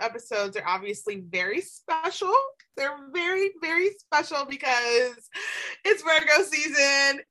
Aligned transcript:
Episodes 0.00 0.56
are 0.56 0.66
obviously 0.66 1.24
very 1.28 1.60
special. 1.60 2.34
They're 2.76 3.08
very, 3.12 3.52
very 3.60 3.90
special 3.98 4.44
because 4.44 5.28
it's 5.84 6.02
Virgo 6.02 6.42
season. 6.44 7.22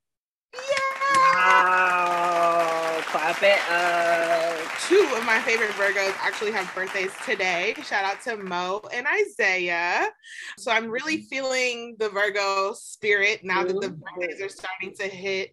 Yeah! 0.53 0.93
Wow. 1.35 3.01
Clap 3.05 3.41
it 3.43 3.59
up. 3.69 4.79
Two 4.87 5.07
of 5.15 5.25
my 5.25 5.39
favorite 5.41 5.71
Virgos 5.71 6.15
actually 6.19 6.51
have 6.51 6.73
birthdays 6.75 7.11
today. 7.25 7.73
Shout 7.83 8.05
out 8.05 8.21
to 8.23 8.37
Mo 8.37 8.81
and 8.93 9.05
Isaiah. 9.07 10.09
So 10.57 10.71
I'm 10.71 10.89
really 10.89 11.21
feeling 11.23 11.95
the 11.99 12.09
Virgo 12.09 12.73
spirit 12.73 13.41
now 13.43 13.63
that 13.63 13.79
the 13.79 13.89
birthdays 13.89 14.41
are 14.41 14.49
starting 14.49 14.93
to 14.99 15.07
hit. 15.07 15.51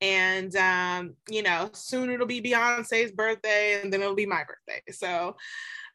And, 0.00 0.54
um, 0.56 1.14
you 1.28 1.42
know, 1.42 1.70
soon 1.72 2.10
it'll 2.10 2.26
be 2.26 2.42
Beyonce's 2.42 3.12
birthday 3.12 3.80
and 3.82 3.92
then 3.92 4.00
it'll 4.00 4.14
be 4.14 4.26
my 4.26 4.44
birthday. 4.44 4.82
So, 4.92 5.36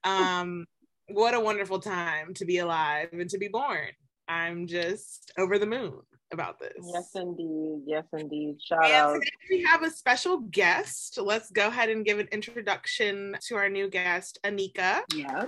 um, 0.03 0.65
what 1.09 1.33
a 1.33 1.39
wonderful 1.39 1.79
time 1.79 2.33
to 2.35 2.45
be 2.45 2.59
alive 2.59 3.09
and 3.11 3.29
to 3.29 3.37
be 3.37 3.47
born. 3.47 3.89
I'm 4.27 4.67
just 4.67 5.31
over 5.37 5.59
the 5.59 5.65
moon 5.65 5.99
about 6.31 6.59
this. 6.59 6.71
Yes, 6.93 7.09
indeed. 7.15 7.81
Yes, 7.85 8.05
indeed. 8.13 8.57
Shout 8.65 8.85
And 8.85 8.93
out. 8.93 9.13
today 9.15 9.31
we 9.49 9.63
have 9.63 9.83
a 9.83 9.89
special 9.89 10.39
guest. 10.39 11.19
Let's 11.21 11.51
go 11.51 11.67
ahead 11.67 11.89
and 11.89 12.05
give 12.05 12.19
an 12.19 12.29
introduction 12.31 13.35
to 13.47 13.55
our 13.55 13.67
new 13.67 13.89
guest, 13.89 14.39
Anika. 14.45 15.01
Yeah. 15.13 15.45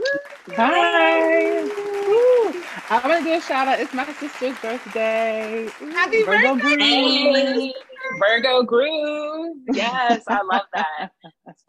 Hi. 0.57 1.63
Woo. 1.63 2.63
I'm 2.89 3.01
gonna 3.03 3.23
do 3.23 3.33
a 3.33 3.41
shout 3.41 3.67
out. 3.69 3.79
It's 3.79 3.93
my 3.93 4.05
sister's 4.13 4.57
birthday. 4.59 5.69
Happy 5.91 6.23
Virgo 6.23 6.55
birthday! 6.55 7.31
Groove. 7.31 7.73
Hey, 8.03 8.19
Virgo 8.19 8.63
groove. 8.63 9.55
Yes, 9.73 10.23
I 10.27 10.41
love 10.43 10.65
that. 10.73 11.09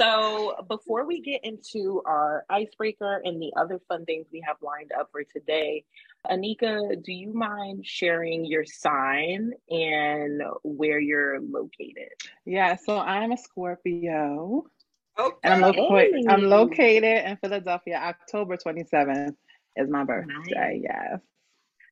So, 0.01 0.55
before 0.69 1.07
we 1.07 1.21
get 1.21 1.45
into 1.45 2.03
our 2.07 2.45
icebreaker 2.49 3.21
and 3.25 3.41
the 3.41 3.53
other 3.57 3.81
fun 3.89 4.05
things 4.07 4.27
we 4.33 4.43
have 4.47 4.57
lined 4.63 4.91
up 4.99 5.09
for 5.13 5.23
today, 5.25 5.85
Anika, 6.29 7.01
do 7.03 7.13
you 7.13 7.33
mind 7.33 7.87
sharing 7.87 8.45
your 8.45 8.65
sign 8.65 9.53
and 9.71 10.43
where 10.65 10.99
you're 10.99 11.41
located? 11.41 12.09
Yeah, 12.45 12.77
so 12.77 12.99
I'm 12.99 13.33
a 13.33 13.37
Scorpio, 13.37 14.65
Okay. 15.19 15.37
and 15.45 15.55
I'm, 15.55 15.61
loca- 15.75 15.95
Hey. 16.01 16.25
I'm 16.29 16.43
located 16.43 17.25
in 17.27 17.37
Philadelphia. 17.37 17.97
October 18.03 18.57
27th 18.57 19.37
is 19.77 19.89
my 19.91 20.03
birthday. 20.05 20.81
Yes. 20.83 21.21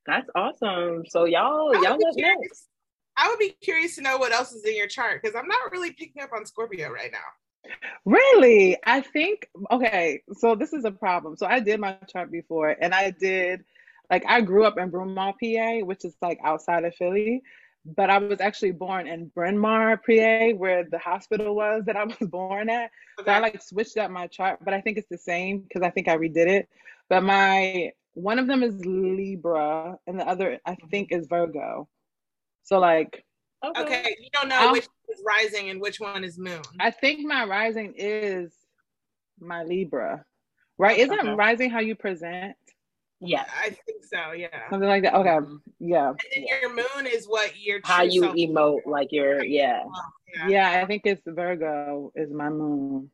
That's 0.07 0.29
awesome. 0.35 1.05
So 1.07 1.25
y'all, 1.27 1.69
I 1.77 1.79
would 1.79 1.83
y'all 1.83 1.99
be 1.99 2.05
let 2.05 2.17
know. 2.17 2.23
curious- 2.35 2.69
I 3.17 3.29
would 3.29 3.39
be 3.39 3.55
curious 3.61 3.97
to 3.97 4.03
know 4.03 4.19
what 4.19 4.33
else 4.33 4.53
is 4.53 4.65
in 4.65 4.77
your 4.77 4.87
chart 4.87 5.21
because 5.23 5.37
I'm 5.37 5.49
not 5.49 5.71
really 5.71 5.93
picking 5.93 6.23
up 6.23 6.31
on 6.35 6.47
Scorpio 6.47 6.91
right 6.91 7.13
now. 7.13 7.19
Really? 8.05 8.77
I 8.85 9.01
think 9.01 9.49
okay, 9.71 10.23
so 10.33 10.55
this 10.55 10.73
is 10.73 10.85
a 10.85 10.91
problem. 10.91 11.37
So 11.37 11.47
I 11.47 11.61
did 11.61 11.81
my 11.81 11.97
chart 12.09 12.31
before 12.33 12.77
and 12.81 12.95
I 12.95 13.11
did 13.11 13.65
like 14.11 14.25
I 14.27 14.41
grew 14.41 14.65
up 14.65 14.79
in 14.79 14.91
Broomall, 14.91 15.35
PA, 15.41 15.87
which 15.87 16.05
is 16.05 16.15
like 16.21 16.39
outside 16.45 16.85
of 16.85 16.95
Philly, 16.97 17.43
but 17.85 18.11
I 18.11 18.19
was 18.19 18.41
actually 18.41 18.73
born 18.73 19.07
in 19.07 19.29
Bryn 19.29 19.59
Mawr, 19.59 19.97
PA, 19.97 20.57
where 20.57 20.85
the 20.85 20.99
hospital 20.99 21.55
was 21.55 21.85
that 21.87 21.97
I 21.97 22.05
was 22.05 22.17
born 22.21 22.69
at. 22.69 22.91
So 23.25 23.31
I 23.31 23.39
like 23.41 23.63
switched 23.63 23.97
up 23.97 24.11
my 24.11 24.27
chart, 24.27 24.61
but 24.65 24.75
I 24.75 24.81
think 24.81 24.99
it's 24.99 25.09
the 25.09 25.19
same 25.19 25.61
because 25.61 25.83
I 25.83 25.91
think 25.91 26.09
I 26.09 26.17
redid 26.17 26.49
it. 26.49 26.69
But 27.09 27.23
my 27.23 27.93
one 28.15 28.39
of 28.39 28.47
them 28.47 28.63
is 28.63 28.85
Libra 28.85 29.99
and 30.07 30.21
the 30.21 30.27
other 30.27 30.59
I 30.67 30.77
think 30.91 31.13
is 31.13 31.27
Virgo. 31.29 31.89
So 32.63 32.79
like 32.79 33.25
Okay, 33.65 34.17
you 34.21 34.29
don't 34.33 34.49
know 34.49 34.57
I'll- 34.59 34.73
which 34.73 34.89
is 35.09 35.23
rising 35.25 35.71
and 35.71 35.81
which 35.81 36.01
one 36.01 36.25
is 36.25 36.39
moon. 36.39 36.63
I 36.81 36.91
think 36.91 37.21
my 37.27 37.45
rising 37.45 37.95
is 37.97 38.53
my 39.39 39.63
Libra, 39.63 40.25
right? 40.79 40.99
Isn't 40.99 41.19
Okay. 41.19 41.35
rising 41.35 41.71
how 41.71 41.79
you 41.81 41.95
present? 41.95 42.57
Yeah, 43.21 43.45
I 43.57 43.71
think 43.71 44.05
so, 44.05 44.33
yeah. 44.33 44.69
Something 44.69 44.89
like 44.89 45.05
that. 45.05 45.15
Okay. 45.15 45.29
Mm-hmm. 45.29 45.57
Yeah. 45.79 46.09
And 46.09 46.19
then 46.35 46.45
your 46.61 46.75
moon 46.75 47.07
is 47.07 47.27
what 47.29 47.57
your 47.57 47.79
How 47.85 48.03
you 48.03 48.23
self- 48.23 48.35
emote, 48.35 48.85
like 48.87 49.13
you're, 49.13 49.45
yeah. 49.45 49.85
Yeah. 50.35 50.49
Yeah, 50.49 50.83
I 50.83 50.87
think 50.87 51.03
it's 51.05 51.23
Virgo 51.25 52.11
is 52.17 52.33
my 52.33 52.49
moon. 52.49 53.11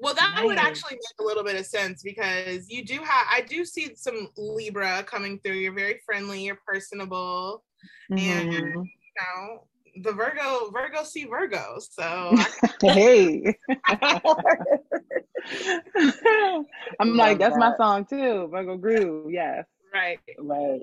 Well, 0.00 0.14
that 0.14 0.40
would 0.42 0.58
actually 0.58 0.94
make 0.94 1.20
a 1.20 1.22
little 1.22 1.44
bit 1.44 1.54
of 1.54 1.64
sense 1.64 2.02
because 2.02 2.68
you 2.68 2.84
do 2.84 2.94
have, 3.04 3.26
I 3.30 3.40
do 3.42 3.64
see 3.64 3.94
some 3.94 4.30
Libra 4.36 5.04
coming 5.04 5.38
through. 5.38 5.52
You're 5.54 5.74
very 5.74 6.00
friendly, 6.04 6.42
you're 6.44 6.58
personable, 6.66 7.62
and 8.10 8.18
Mhm. 8.18 8.84
you 8.84 9.12
know, 9.20 9.66
the 10.02 10.12
Virgo, 10.12 10.70
Virgo 10.70 11.02
see 11.04 11.24
Virgo. 11.24 11.76
So 11.80 12.02
I, 12.02 12.46
Hey. 12.82 13.56
I'm 17.00 17.16
like, 17.16 17.38
Love 17.38 17.38
that's 17.38 17.56
my 17.58 17.74
song 17.76 18.04
too. 18.04 18.48
Virgo 18.50 18.76
Groove. 18.76 19.30
Yes. 19.30 19.64
right. 19.92 20.18
Right, 20.38 20.80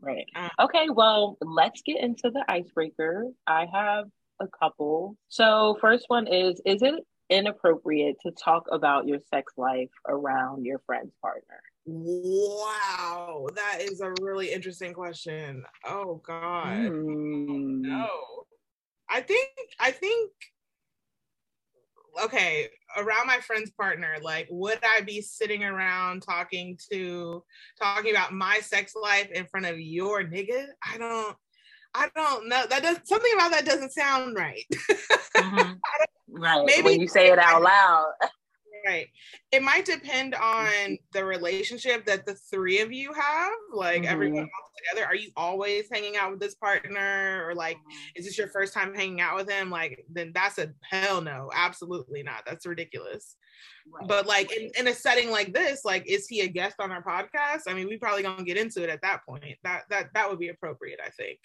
right. 0.00 0.26
Uh, 0.36 0.48
Okay, 0.60 0.88
well, 0.90 1.36
let's 1.40 1.82
get 1.82 2.00
into 2.00 2.30
the 2.30 2.44
icebreaker. 2.48 3.26
I 3.46 3.66
have 3.72 4.06
a 4.40 4.46
couple. 4.48 5.16
So, 5.28 5.76
first 5.80 6.04
one 6.08 6.26
is 6.26 6.60
Is 6.64 6.82
it 6.82 6.94
inappropriate 7.30 8.16
to 8.26 8.32
talk 8.32 8.64
about 8.72 9.06
your 9.06 9.18
sex 9.32 9.52
life 9.56 9.90
around 10.08 10.64
your 10.64 10.80
friend's 10.86 11.14
partner? 11.22 11.60
Wow, 11.92 13.48
that 13.56 13.78
is 13.80 14.00
a 14.00 14.12
really 14.20 14.52
interesting 14.52 14.94
question. 14.94 15.64
Oh 15.84 16.22
God. 16.24 16.68
Mm. 16.68 17.80
No. 17.80 18.08
I 19.10 19.20
think 19.22 19.48
I 19.80 19.90
think 19.90 20.30
okay, 22.24 22.68
around 22.96 23.26
my 23.26 23.38
friend's 23.38 23.70
partner, 23.72 24.18
like 24.22 24.46
would 24.50 24.78
I 24.84 25.00
be 25.00 25.20
sitting 25.20 25.64
around 25.64 26.22
talking 26.22 26.78
to 26.92 27.42
talking 27.80 28.12
about 28.12 28.32
my 28.32 28.58
sex 28.60 28.94
life 28.94 29.28
in 29.32 29.46
front 29.46 29.66
of 29.66 29.80
your 29.80 30.22
nigga? 30.22 30.66
I 30.84 30.96
don't 30.96 31.36
I 31.92 32.08
don't 32.14 32.48
know. 32.48 32.66
That 32.70 32.84
does 32.84 32.98
something 33.02 33.32
about 33.34 33.50
that 33.50 33.64
doesn't 33.66 33.92
sound 33.92 34.36
right. 34.36 34.64
Right. 36.32 36.64
Maybe- 36.64 36.82
when 36.82 37.00
you 37.00 37.08
say 37.08 37.32
it 37.32 37.40
out 37.40 37.60
loud. 37.60 38.12
Right. 38.86 39.08
It 39.52 39.62
might 39.62 39.84
depend 39.84 40.34
on 40.34 40.98
the 41.12 41.24
relationship 41.24 42.04
that 42.06 42.26
the 42.26 42.34
three 42.34 42.80
of 42.80 42.92
you 42.92 43.12
have, 43.12 43.52
like 43.72 44.04
everyone 44.04 44.42
all 44.42 44.70
together. 44.78 45.06
Are 45.06 45.14
you 45.14 45.30
always 45.36 45.88
hanging 45.92 46.16
out 46.16 46.30
with 46.30 46.40
this 46.40 46.54
partner 46.54 47.46
or 47.46 47.54
like 47.54 47.76
is 48.14 48.24
this 48.24 48.38
your 48.38 48.48
first 48.48 48.72
time 48.72 48.94
hanging 48.94 49.20
out 49.20 49.36
with 49.36 49.50
him? 49.50 49.70
Like, 49.70 50.04
then 50.10 50.32
that's 50.34 50.58
a 50.58 50.72
hell 50.82 51.20
no, 51.20 51.50
absolutely 51.54 52.22
not. 52.22 52.44
That's 52.46 52.66
ridiculous. 52.66 53.36
Right. 53.90 54.06
But 54.08 54.26
like 54.26 54.52
in, 54.52 54.70
in 54.78 54.88
a 54.88 54.94
setting 54.94 55.30
like 55.30 55.52
this, 55.52 55.84
like, 55.84 56.06
is 56.06 56.26
he 56.26 56.40
a 56.40 56.48
guest 56.48 56.76
on 56.80 56.92
our 56.92 57.02
podcast? 57.02 57.62
I 57.66 57.74
mean, 57.74 57.88
we 57.88 57.96
probably 57.96 58.22
gonna 58.22 58.44
get 58.44 58.56
into 58.56 58.82
it 58.82 58.90
at 58.90 59.02
that 59.02 59.24
point. 59.26 59.56
That 59.64 59.84
that 59.90 60.10
that 60.14 60.28
would 60.30 60.38
be 60.38 60.48
appropriate, 60.48 61.00
I 61.04 61.10
think. 61.10 61.38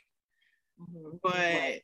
Mhm. 0.80 1.20
But 1.24 1.34
Right. 1.34 1.82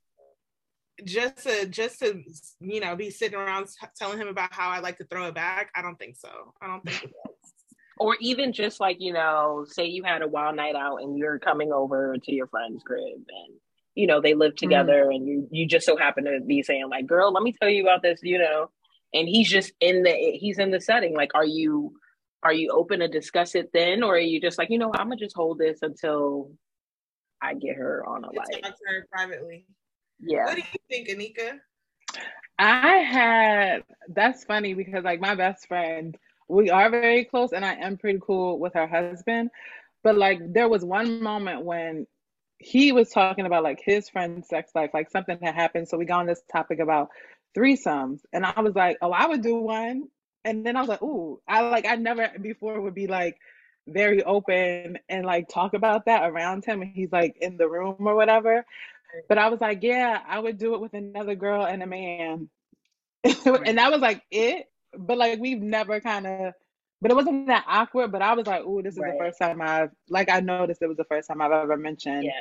Just 1.05 1.37
to 1.43 1.65
just 1.67 1.99
to 1.99 2.21
you 2.59 2.79
know 2.79 2.95
be 2.95 3.09
sitting 3.09 3.37
around 3.37 3.65
t- 3.65 3.87
telling 3.97 4.19
him 4.19 4.27
about 4.27 4.53
how 4.53 4.69
I 4.69 4.79
like 4.79 4.97
to 4.97 5.05
throw 5.05 5.27
it 5.27 5.35
back, 5.35 5.69
I 5.75 5.81
don't 5.81 5.97
think 5.97 6.15
so. 6.15 6.53
I 6.61 6.67
don't 6.67 6.83
think 6.83 7.11
or 8.01 8.17
even 8.19 8.51
just 8.51 8.79
like, 8.79 8.97
you 8.99 9.13
know, 9.13 9.63
say 9.69 9.85
you 9.85 10.03
had 10.03 10.23
a 10.23 10.27
wild 10.27 10.55
night 10.55 10.75
out 10.75 11.03
and 11.03 11.19
you're 11.19 11.37
coming 11.37 11.71
over 11.71 12.15
to 12.23 12.33
your 12.33 12.47
friend's 12.47 12.81
crib 12.81 13.03
and 13.13 13.53
you 13.93 14.07
know 14.07 14.19
they 14.19 14.33
live 14.33 14.53
mm-hmm. 14.53 14.65
together 14.69 15.11
and 15.11 15.27
you 15.27 15.47
you 15.51 15.67
just 15.67 15.85
so 15.85 15.95
happen 15.95 16.23
to 16.23 16.39
be 16.39 16.63
saying 16.63 16.89
like 16.89 17.05
girl 17.05 17.31
let 17.31 17.43
me 17.43 17.53
tell 17.53 17.69
you 17.69 17.83
about 17.83 18.01
this 18.01 18.19
you 18.23 18.39
know? 18.39 18.71
And 19.13 19.27
he's 19.27 19.49
just 19.49 19.73
in 19.81 20.01
the 20.03 20.13
he's 20.13 20.57
in 20.57 20.71
the 20.71 20.81
setting. 20.81 21.13
Like 21.13 21.35
are 21.35 21.45
you 21.45 21.93
are 22.41 22.53
you 22.53 22.71
open 22.71 23.01
to 23.01 23.07
discuss 23.07 23.53
it 23.53 23.69
then? 23.71 24.01
Or 24.01 24.15
are 24.15 24.19
you 24.19 24.41
just 24.41 24.57
like 24.57 24.71
you 24.71 24.79
know 24.79 24.91
i'm 24.93 25.09
gonna 25.09 25.17
just 25.17 25.35
hold 25.35 25.59
this 25.59 25.79
until 25.83 26.51
i 27.39 27.53
get 27.53 27.75
her 27.75 28.03
on 28.07 28.23
a 28.23 28.27
like 28.27 28.63
talk 28.63 28.71
to 28.71 28.85
her 28.87 29.07
privately. 29.11 29.67
Yeah 30.21 30.47
What 30.47 30.55
do 30.55 30.61
you 30.61 30.79
think, 30.89 31.09
Anika? 31.09 31.59
I 32.59 32.97
had 32.97 33.83
that's 34.09 34.43
funny 34.43 34.73
because 34.73 35.03
like 35.03 35.19
my 35.21 35.35
best 35.35 35.67
friend, 35.67 36.17
we 36.49 36.69
are 36.69 36.89
very 36.89 37.25
close 37.25 37.53
and 37.53 37.65
I 37.65 37.73
am 37.75 37.97
pretty 37.97 38.19
cool 38.21 38.59
with 38.59 38.73
her 38.75 38.87
husband. 38.87 39.49
But 40.03 40.17
like 40.17 40.39
there 40.53 40.69
was 40.69 40.83
one 40.83 41.19
moment 41.21 41.63
when 41.65 42.07
he 42.57 42.91
was 42.91 43.09
talking 43.09 43.45
about 43.45 43.63
like 43.63 43.79
his 43.83 44.09
friend's 44.09 44.47
sex 44.47 44.71
life, 44.75 44.91
like 44.93 45.09
something 45.09 45.37
had 45.41 45.55
happened. 45.55 45.87
So 45.87 45.97
we 45.97 46.05
got 46.05 46.21
on 46.21 46.25
this 46.27 46.41
topic 46.51 46.79
about 46.79 47.09
threesomes, 47.57 48.21
and 48.33 48.45
I 48.45 48.59
was 48.61 48.75
like, 48.75 48.97
oh, 49.01 49.11
I 49.11 49.27
would 49.27 49.41
do 49.41 49.55
one. 49.55 50.07
And 50.43 50.65
then 50.65 50.75
I 50.75 50.81
was 50.81 50.89
like, 50.89 51.01
ooh, 51.03 51.41
I 51.47 51.61
like 51.61 51.85
I 51.85 51.95
never 51.95 52.29
before 52.41 52.79
would 52.81 52.95
be 52.95 53.07
like 53.07 53.37
very 53.87 54.23
open 54.23 54.99
and 55.09 55.25
like 55.25 55.49
talk 55.49 55.73
about 55.73 56.05
that 56.05 56.29
around 56.29 56.65
him, 56.65 56.81
and 56.81 56.91
he's 56.93 57.11
like 57.11 57.37
in 57.41 57.57
the 57.57 57.67
room 57.69 57.95
or 57.99 58.15
whatever. 58.15 58.65
But 59.29 59.37
I 59.37 59.49
was 59.49 59.61
like, 59.61 59.83
yeah, 59.83 60.21
I 60.27 60.39
would 60.39 60.57
do 60.57 60.73
it 60.75 60.81
with 60.81 60.93
another 60.93 61.35
girl 61.35 61.65
and 61.65 61.81
a 61.83 61.87
man, 61.87 62.49
and 63.23 63.77
that 63.77 63.91
was 63.91 64.01
like 64.01 64.23
it. 64.31 64.65
But 64.97 65.17
like 65.17 65.39
we've 65.39 65.61
never 65.61 65.99
kind 66.01 66.27
of 66.27 66.53
but 67.01 67.09
it 67.11 67.15
wasn't 67.15 67.47
that 67.47 67.65
awkward. 67.67 68.11
But 68.11 68.21
I 68.21 68.33
was 68.33 68.45
like, 68.45 68.63
"Ooh, 68.63 68.81
this 68.83 68.93
is 68.95 68.99
Right. 68.99 69.13
the 69.13 69.17
first 69.17 69.39
time 69.39 69.61
I've 69.61 69.89
like 70.09 70.29
I 70.29 70.39
noticed 70.39 70.81
it 70.81 70.87
was 70.87 70.97
the 70.97 71.05
first 71.05 71.27
time 71.27 71.41
I've 71.41 71.51
ever 71.51 71.77
mentioned 71.77 72.23
Yeah. 72.25 72.39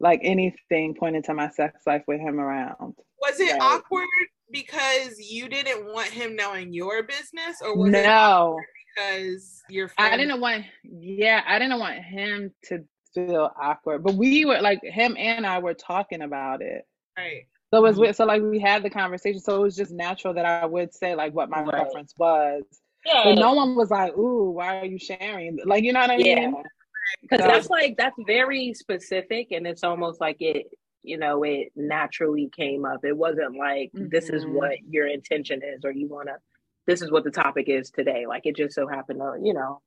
like 0.00 0.20
anything 0.22 0.94
pointed 0.94 1.24
to 1.24 1.34
my 1.34 1.48
sex 1.50 1.82
life 1.86 2.04
with 2.06 2.20
him 2.20 2.38
around." 2.38 2.94
Was 3.20 3.40
it 3.40 3.52
Right. 3.52 3.60
awkward 3.60 4.06
because 4.50 5.18
you 5.18 5.48
didn't 5.48 5.86
want 5.92 6.08
him 6.10 6.36
knowing 6.36 6.72
your 6.72 7.02
business, 7.02 7.60
or 7.62 7.76
was 7.76 7.92
it 7.92 8.02
No, 8.06 8.60
because 8.96 9.62
your 9.68 9.88
friend? 9.88 10.14
I 10.14 10.16
didn't 10.16 10.40
want. 10.40 10.64
Yeah, 10.84 11.42
I 11.46 11.58
didn't 11.58 11.78
want 11.80 11.96
him 11.96 12.54
to 12.66 12.84
feel 13.26 13.50
awkward. 13.60 14.02
But 14.02 14.14
we 14.14 14.44
were 14.44 14.60
like 14.60 14.80
him 14.82 15.16
and 15.18 15.46
I 15.46 15.58
were 15.58 15.74
talking 15.74 16.22
about 16.22 16.62
it. 16.62 16.86
Right. 17.16 17.46
So 17.70 17.78
it 17.78 17.82
was 17.82 17.98
weird. 17.98 18.16
so 18.16 18.24
like 18.24 18.42
we 18.42 18.58
had 18.60 18.82
the 18.82 18.90
conversation. 18.90 19.40
So 19.40 19.56
it 19.56 19.60
was 19.62 19.76
just 19.76 19.90
natural 19.90 20.34
that 20.34 20.44
I 20.46 20.64
would 20.66 20.94
say 20.94 21.14
like 21.14 21.34
what 21.34 21.50
my 21.50 21.60
Right. 21.62 21.68
preference 21.70 22.14
was. 22.18 22.62
Yeah. 23.04 23.22
But 23.24 23.34
no 23.36 23.54
one 23.54 23.76
was 23.76 23.90
like, 23.90 24.16
"Ooh, 24.16 24.50
why 24.50 24.78
are 24.80 24.84
you 24.84 24.98
sharing?" 24.98 25.58
Like 25.64 25.84
you 25.84 25.92
know 25.92 26.00
what 26.00 26.10
I 26.10 26.16
Yeah. 26.16 26.34
mean? 26.50 26.62
Because 27.22 27.40
So- 27.40 27.46
that's 27.46 27.70
like 27.70 27.96
that's 27.96 28.16
very 28.26 28.72
specific, 28.74 29.52
and 29.52 29.66
it's 29.66 29.84
almost 29.84 30.20
like 30.20 30.40
it, 30.40 30.66
you 31.02 31.16
know, 31.16 31.42
it 31.44 31.72
naturally 31.76 32.50
came 32.54 32.84
up. 32.84 33.04
It 33.04 33.16
wasn't 33.16 33.56
like 33.56 33.90
this 33.94 34.28
is 34.30 34.44
Mhm. 34.44 34.52
what 34.52 34.78
your 34.88 35.06
intention 35.06 35.62
is, 35.62 35.84
or 35.84 35.90
you 35.90 36.06
want 36.08 36.28
to. 36.28 36.36
This 36.86 37.02
is 37.02 37.10
what 37.10 37.24
the 37.24 37.30
topic 37.30 37.68
is 37.68 37.90
today. 37.90 38.26
Like 38.26 38.46
it 38.46 38.56
just 38.56 38.74
so 38.74 38.86
happened 38.86 39.20
to, 39.20 39.38
you 39.42 39.52
know, 39.54 39.80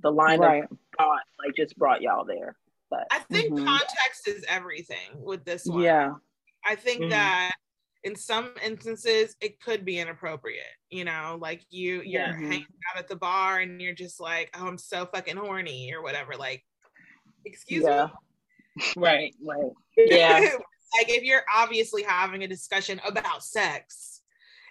the 0.00 0.10
line 0.12 0.40
Right. 0.40 0.64
of 0.64 0.78
thought 0.98 1.22
like 1.44 1.54
just 1.56 1.76
brought 1.76 2.02
y'all 2.02 2.24
there. 2.24 2.56
But 2.90 3.06
I 3.12 3.20
think 3.20 3.52
Mhm. 3.54 3.64
context 3.64 4.26
is 4.26 4.44
everything 4.48 5.22
with 5.22 5.44
this 5.44 5.64
one. 5.66 5.82
Yeah. 5.82 6.14
I 6.64 6.74
think 6.74 7.04
Mhm. 7.04 7.10
that 7.10 7.52
in 8.02 8.16
some 8.16 8.54
instances 8.62 9.36
it 9.40 9.60
could 9.60 9.84
be 9.84 9.98
inappropriate. 10.00 10.76
You 10.90 11.04
know, 11.04 11.38
like 11.40 11.62
you 11.70 12.02
you're 12.02 12.22
Yeah. 12.22 12.32
hanging 12.36 12.66
out 12.90 12.98
at 12.98 13.08
the 13.08 13.16
bar 13.16 13.60
and 13.60 13.80
you're 13.80 13.94
just 13.94 14.18
like, 14.20 14.50
oh, 14.54 14.66
I'm 14.66 14.78
so 14.78 15.06
fucking 15.06 15.36
horny 15.36 15.92
or 15.94 16.02
whatever. 16.02 16.36
Like, 16.36 16.64
excuse 17.44 17.84
Yeah. 17.84 18.08
right, 18.96 19.34
right. 19.40 19.72
Yeah. 19.96 20.40
like 20.94 21.08
if 21.08 21.22
you're 21.22 21.44
obviously 21.54 22.02
having 22.02 22.42
a 22.42 22.48
discussion 22.48 23.00
about 23.04 23.44
sex 23.44 24.22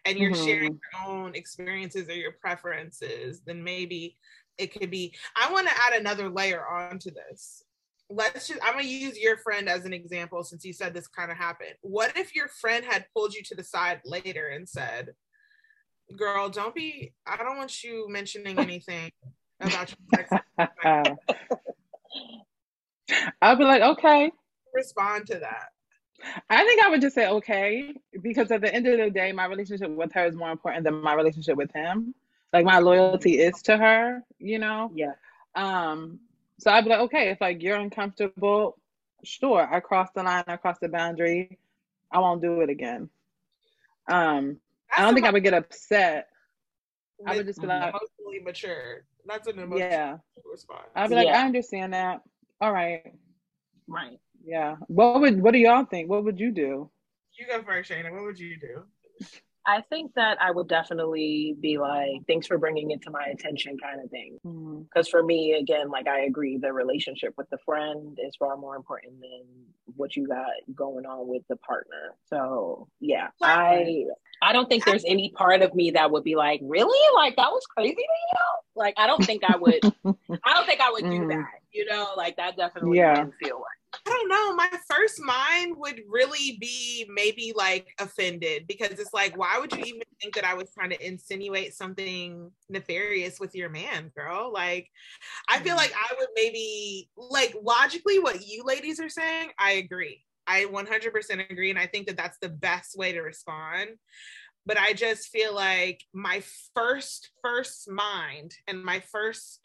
and 0.06 0.18
you're 0.18 0.32
Mhm. 0.32 0.46
sharing 0.46 0.80
your 0.82 1.08
own 1.08 1.36
experiences 1.36 2.10
or 2.10 2.16
your 2.16 2.34
preferences, 2.34 3.42
then 3.42 3.64
maybe 3.64 4.18
it 4.58 4.74
could 4.74 4.92
be. 4.92 5.18
I 5.38 5.52
want 5.52 5.68
to 5.70 5.74
add 5.82 5.94
another 5.94 6.30
layer 6.30 6.66
onto 6.68 7.12
this. 7.12 7.64
Let's 8.10 8.48
just, 8.48 8.60
I'm 8.64 8.74
going 8.74 8.86
to 8.86 8.90
use 8.90 9.20
your 9.20 9.38
friend 9.38 9.70
as 9.70 9.86
an 9.86 9.94
example 9.94 10.44
since 10.44 10.66
you 10.66 10.74
said 10.74 10.94
this 10.94 11.08
kind 11.08 11.32
of 11.32 11.38
happened. 11.38 11.76
What 11.82 12.18
if 12.18 12.36
your 12.36 12.48
friend 12.48 12.84
had 12.84 13.06
pulled 13.16 13.34
you 13.36 13.44
to 13.44 13.56
the 13.56 13.64
side 13.64 14.02
later 14.06 14.48
and 14.48 14.68
said, 14.68 15.10
Girl, 16.18 16.50
don't 16.50 16.74
be, 16.74 17.14
I 17.28 17.38
don't 17.38 17.58
want 17.58 17.84
you 17.84 18.08
mentioning 18.10 18.58
anything 18.60 19.12
about 19.60 19.94
your 19.94 20.26
sex. 20.26 20.32
I'd 23.42 23.58
be 23.58 23.64
like, 23.64 23.82
okay. 23.82 24.32
Respond 24.74 25.28
to 25.28 25.40
that. 25.40 25.70
I 26.50 26.66
think 26.66 26.84
I 26.84 26.90
would 26.90 27.02
just 27.02 27.16
say 27.16 27.30
okay 27.30 27.94
because 28.22 28.52
at 28.52 28.62
the 28.62 28.74
end 28.74 28.88
of 28.88 28.98
the 28.98 29.10
day, 29.10 29.32
my 29.32 29.46
relationship 29.46 29.90
with 29.90 30.12
her 30.14 30.26
is 30.26 30.36
more 30.36 30.52
important 30.52 30.84
than 30.84 30.96
my 30.96 31.14
relationship 31.14 31.56
with 31.56 31.72
him. 31.72 32.14
Like 32.52 32.66
my 32.66 32.80
loyalty 32.80 33.40
is 33.40 33.62
to 33.64 33.78
her, 33.78 34.24
you 34.38 34.60
know. 34.60 34.92
yeah, 34.94 35.14
Um, 35.56 36.20
so 36.60 36.72
I'd 36.72 36.84
be 36.84 36.90
like, 36.90 37.00
okay, 37.00 37.30
if 37.30 37.42
like 37.42 37.62
you're 37.62 37.78
uncomfortable, 37.78 38.78
sure, 39.24 39.68
I 39.72 39.80
crossed 39.80 40.14
the 40.14 40.24
line, 40.24 40.44
I 40.48 40.58
crossed 40.58 40.82
the 40.82 40.90
boundary, 40.90 41.58
I 42.12 42.20
won't 42.20 42.42
do 42.42 42.62
it 42.62 42.70
again. 42.70 43.10
Um, 44.08 44.58
I 44.96 45.04
don't 45.04 45.14
think 45.14 45.26
I 45.26 45.32
would 45.32 45.44
get 45.44 45.54
upset. 45.54 46.28
I 47.26 47.36
would 47.36 47.46
just 47.46 47.62
be 47.62 47.68
like, 47.68 47.90
emotionally 47.90 48.40
mature. 48.44 49.04
That's 49.26 49.48
an 49.48 49.60
emotional 49.60 49.90
yeah. 49.90 50.18
response. 50.50 50.88
I'd 50.96 51.10
be 51.10 51.16
like, 51.16 51.28
Yeah. 51.28 51.42
I 51.42 51.46
understand 51.46 51.94
that. 51.94 52.22
All 52.62 52.74
right, 52.74 53.14
right. 53.88 54.20
yeah. 54.44 54.76
What 54.88 55.22
would 55.22 55.42
what 55.42 55.52
do 55.52 55.60
y'all 55.60 55.86
think? 55.86 56.10
What 56.10 56.26
would 56.26 56.40
you 56.40 56.52
do? 56.52 56.90
you 57.40 57.48
go 57.48 57.64
first, 57.64 57.90
Shayna. 57.90 58.12
What 58.12 58.24
would 58.24 58.40
you 58.40 58.58
do? 58.60 58.84
I 59.66 59.82
think 59.90 60.14
that 60.16 60.42
I 60.42 60.52
would 60.52 60.68
definitely 60.68 61.56
be 61.60 61.78
like, 61.78 62.22
thanks 62.28 62.48
for 62.48 62.58
bringing 62.58 62.92
it 62.92 63.02
to 63.04 63.12
my 63.12 63.26
attention, 63.32 63.78
kind 63.78 64.02
of 64.04 64.10
thing. 64.10 64.38
Because 64.84 65.08
for 65.08 65.22
me 65.22 65.54
again 65.54 65.90
like 65.90 66.08
i 66.08 66.22
agree 66.22 66.58
the 66.58 66.72
relationship 66.74 67.34
with 67.38 67.50
the 67.50 67.58
friend 67.66 68.18
is 68.26 68.36
far 68.38 68.58
more 68.58 68.76
important 68.76 69.20
than 69.22 69.46
what 69.96 70.16
you 70.16 70.28
got 70.28 70.48
going 70.74 71.06
on 71.06 71.28
with 71.28 71.44
the 71.50 71.56
partner. 71.58 72.16
So 72.30 72.88
yeah 73.00 73.28
i 73.42 74.06
i 74.42 74.54
don't 74.54 74.70
think 74.70 74.86
there's 74.86 75.04
any 75.06 75.32
part 75.36 75.62
of 75.62 75.76
me 75.76 75.92
that 75.92 76.10
would 76.12 76.24
be 76.24 76.36
like 76.36 76.62
really? 76.64 77.00
Like 77.16 77.36
that 77.36 77.52
was 77.52 77.66
crazy 77.68 77.96
to 77.96 78.02
you? 78.02 78.38
Like 78.76 78.94
i 78.98 79.06
don't 79.08 79.24
think 79.26 79.44
i 79.44 79.56
would 79.58 79.80
i 80.44 80.54
don't 80.54 80.66
think 80.66 80.82
i 80.82 80.92
would 80.92 81.04
do 81.04 81.20
Mm. 81.20 81.30
that 81.30 81.46
you 81.72 81.86
know? 81.86 82.08
Like 82.18 82.38
that 82.38 82.58
definitely 82.58 82.98
Yeah. 82.98 83.26
feel 83.42 83.58
right 83.58 83.79
I 84.06 84.10
don't 84.10 84.30
know. 84.30 84.56
My 84.56 84.70
first 84.90 85.22
mind 85.22 85.76
would 85.78 86.02
really 86.08 86.58
be 86.60 87.10
maybe 87.14 87.54
like 87.56 87.88
offended 88.00 88.68
because 88.68 88.92
it's 88.92 89.14
like, 89.14 89.38
why 89.38 89.58
would 89.60 89.72
you 89.72 89.84
even 89.84 90.02
think 90.22 90.36
that 90.36 90.46
I 90.46 90.54
was 90.54 90.72
trying 90.74 90.92
to 90.92 91.06
insinuate 91.08 91.74
something 91.74 92.52
nefarious 92.70 93.40
with 93.40 93.56
your 93.56 93.70
man, 93.70 94.12
girl? 94.16 94.52
Like, 94.54 94.90
I 95.50 95.60
feel 95.60 95.76
mm-hmm. 95.76 95.78
like 95.78 95.94
I 95.94 96.16
would 96.18 96.30
maybe, 96.36 97.10
like, 97.18 97.56
logically, 97.62 98.20
what 98.20 98.48
you 98.48 98.64
ladies 98.64 99.00
are 99.00 99.10
saying, 99.10 99.50
I 99.58 99.74
agree. 99.74 100.24
I 100.48 100.66
100% 100.66 101.52
agree. 101.52 101.70
And 101.70 101.80
I 101.80 101.86
think 101.86 102.08
that 102.08 102.18
that's 102.18 102.38
the 102.42 102.50
best 102.50 102.98
way 102.98 103.12
to 103.12 103.22
respond. 103.22 103.92
But 104.66 104.78
I 104.78 104.94
just 104.94 105.30
feel 105.30 105.54
like 105.54 106.04
my 106.14 106.44
first, 106.76 107.30
first 107.44 107.90
mind 107.90 108.54
and 108.68 108.84
my 108.84 109.00
first 109.00 109.62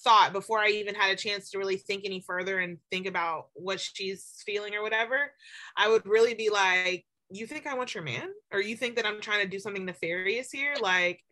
thought 0.00 0.32
before 0.32 0.58
I 0.58 0.68
even 0.68 0.94
had 0.94 1.12
a 1.12 1.16
chance 1.16 1.50
to 1.50 1.58
really 1.58 1.76
think 1.76 2.04
any 2.04 2.20
further 2.20 2.58
and 2.58 2.78
think 2.90 3.06
about 3.06 3.48
what 3.54 3.80
she's 3.80 4.42
feeling 4.44 4.74
or 4.74 4.82
whatever, 4.82 5.32
I 5.76 5.88
would 5.88 6.06
really 6.06 6.34
be 6.34 6.50
like, 6.50 7.06
You 7.30 7.46
think 7.46 7.66
I 7.66 7.74
want 7.74 7.94
your 7.94 8.04
man? 8.04 8.28
Or 8.52 8.60
you 8.60 8.76
think 8.76 8.96
that 8.96 9.06
I'm 9.06 9.20
trying 9.20 9.42
to 9.42 9.48
do 9.48 9.58
something 9.58 9.84
nefarious 9.84 10.50
here? 10.50 10.74
Like, 10.80 11.22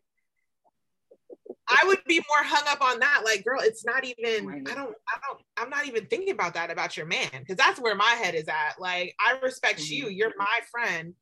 I 1.67 1.83
would 1.87 2.03
be 2.07 2.17
more 2.17 2.43
hung 2.43 2.63
up 2.67 2.81
on 2.81 2.99
that. 2.99 3.21
Like, 3.25 3.43
girl, 3.43 3.59
it's 3.61 3.85
not 3.85 4.05
even, 4.05 4.65
I 4.67 4.75
don't, 4.75 4.95
I 5.07 5.19
don't, 5.25 5.41
I'm 5.57 5.69
not 5.69 5.87
even 5.87 6.05
thinking 6.05 6.31
about 6.31 6.53
that 6.53 6.69
about 6.69 6.95
your 6.95 7.07
man. 7.07 7.29
Cause 7.47 7.57
that's 7.57 7.79
where 7.79 7.95
my 7.95 8.11
head 8.21 8.35
is 8.35 8.47
at. 8.47 8.79
Like, 8.79 9.15
I 9.19 9.37
respect 9.41 9.89
you. 9.89 10.09
You're 10.09 10.33
my 10.37 10.59
friend. 10.71 11.13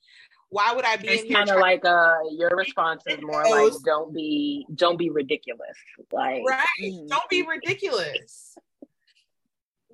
Why 0.54 0.72
would 0.76 0.86
I 0.86 0.98
be 0.98 1.08
in 1.08 1.14
it's 1.16 1.24
here? 1.24 1.38
kind 1.38 1.50
of 1.50 1.58
like 1.58 1.84
uh 1.84 2.16
your 2.32 2.52
response 2.56 3.02
is 3.08 3.20
more 3.24 3.44
like 3.44 3.74
don't 3.84 4.14
be 4.14 4.68
don't 4.76 4.98
be 5.00 5.10
ridiculous 5.10 5.76
like 6.12 6.44
right? 6.48 6.66
Mm. 6.84 7.08
Don't 7.08 7.28
be 7.28 7.42
ridiculous. 7.42 8.56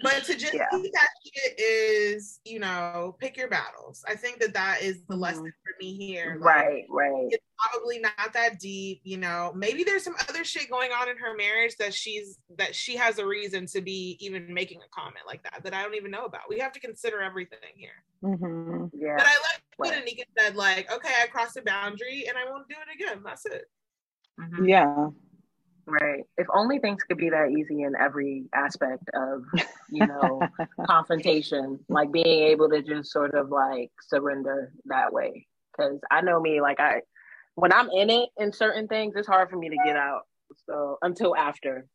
But 0.01 0.23
to 0.25 0.35
just 0.35 0.53
Yeah. 0.53 0.67
keep 0.71 0.91
that 0.93 1.07
shit 1.25 1.59
is, 1.59 2.39
you 2.45 2.59
know, 2.59 3.15
pick 3.19 3.35
your 3.37 3.47
battles. 3.49 4.03
I 4.07 4.15
think 4.15 4.39
that 4.39 4.53
that 4.53 4.81
is 4.81 5.03
the 5.09 5.15
lesson 5.15 5.51
for 5.63 5.73
me 5.79 5.93
here. 5.95 6.37
Like, 6.39 6.55
right 6.55 6.85
right 6.89 7.27
It's 7.29 7.43
probably 7.57 7.99
not 7.99 8.33
that 8.33 8.59
deep, 8.59 9.01
you 9.03 9.17
know. 9.17 9.51
Maybe 9.55 9.83
there's 9.83 10.03
some 10.03 10.15
other 10.29 10.43
shit 10.43 10.69
going 10.69 10.91
on 10.91 11.09
in 11.09 11.17
her 11.17 11.35
marriage 11.35 11.75
that 11.77 11.93
she's 11.93 12.37
that 12.57 12.73
she 12.75 12.95
has 12.95 13.19
a 13.19 13.25
reason 13.25 13.65
to 13.67 13.81
be 13.81 14.17
even 14.19 14.53
making 14.53 14.79
a 14.81 14.87
comment 14.89 15.25
like 15.27 15.43
that 15.43 15.61
that 15.63 15.73
I 15.73 15.83
don't 15.83 15.95
even 15.95 16.11
know 16.11 16.25
about. 16.25 16.49
We 16.49 16.59
have 16.59 16.71
to 16.73 16.79
consider 16.79 17.21
everything 17.21 17.59
here. 17.75 18.03
Mhm. 18.23 18.91
yeah 18.93 19.17
But 19.17 19.27
I 19.27 19.33
like 19.33 19.63
what 19.77 19.89
Right. 19.91 20.05
Anika 20.05 20.23
said, 20.37 20.55
like, 20.55 20.91
okay, 20.91 21.13
I 21.21 21.27
crossed 21.27 21.57
a 21.57 21.61
boundary 21.61 22.25
and 22.27 22.37
I 22.37 22.49
won't 22.49 22.67
do 22.67 22.75
it 22.75 22.93
again. 22.93 23.21
That's 23.23 23.45
it. 23.45 23.69
Mhm. 24.39 24.67
Yeah. 24.67 25.09
Right. 25.89 26.23
If 26.37 26.45
only 26.53 26.77
things 26.77 27.01
could 27.03 27.17
be 27.17 27.29
that 27.29 27.49
easy 27.49 27.81
in 27.81 27.93
every 27.99 28.45
aspect 28.53 29.09
of, 29.15 29.43
you 29.89 30.05
know, 30.05 30.41
confrontation, 30.85 31.79
like 31.89 32.11
being 32.11 32.43
able 32.49 32.69
to 32.69 32.83
just 32.83 33.11
sort 33.11 33.33
of 33.33 33.49
like 33.49 33.89
surrender 34.07 34.71
that 34.85 35.11
way. 35.11 35.47
Because 35.75 35.99
I 36.11 36.21
know 36.21 36.39
me, 36.39 36.61
like 36.61 36.79
I, 36.79 37.01
when 37.55 37.73
I'm 37.73 37.89
in 37.89 38.11
it 38.11 38.29
in 38.37 38.53
certain 38.53 38.87
things, 38.87 39.15
it's 39.15 39.27
hard 39.27 39.49
for 39.49 39.57
me 39.57 39.69
to 39.69 39.77
get 39.83 39.95
out. 39.95 40.21
So 40.67 40.97
until 41.01 41.35
after. 41.35 41.87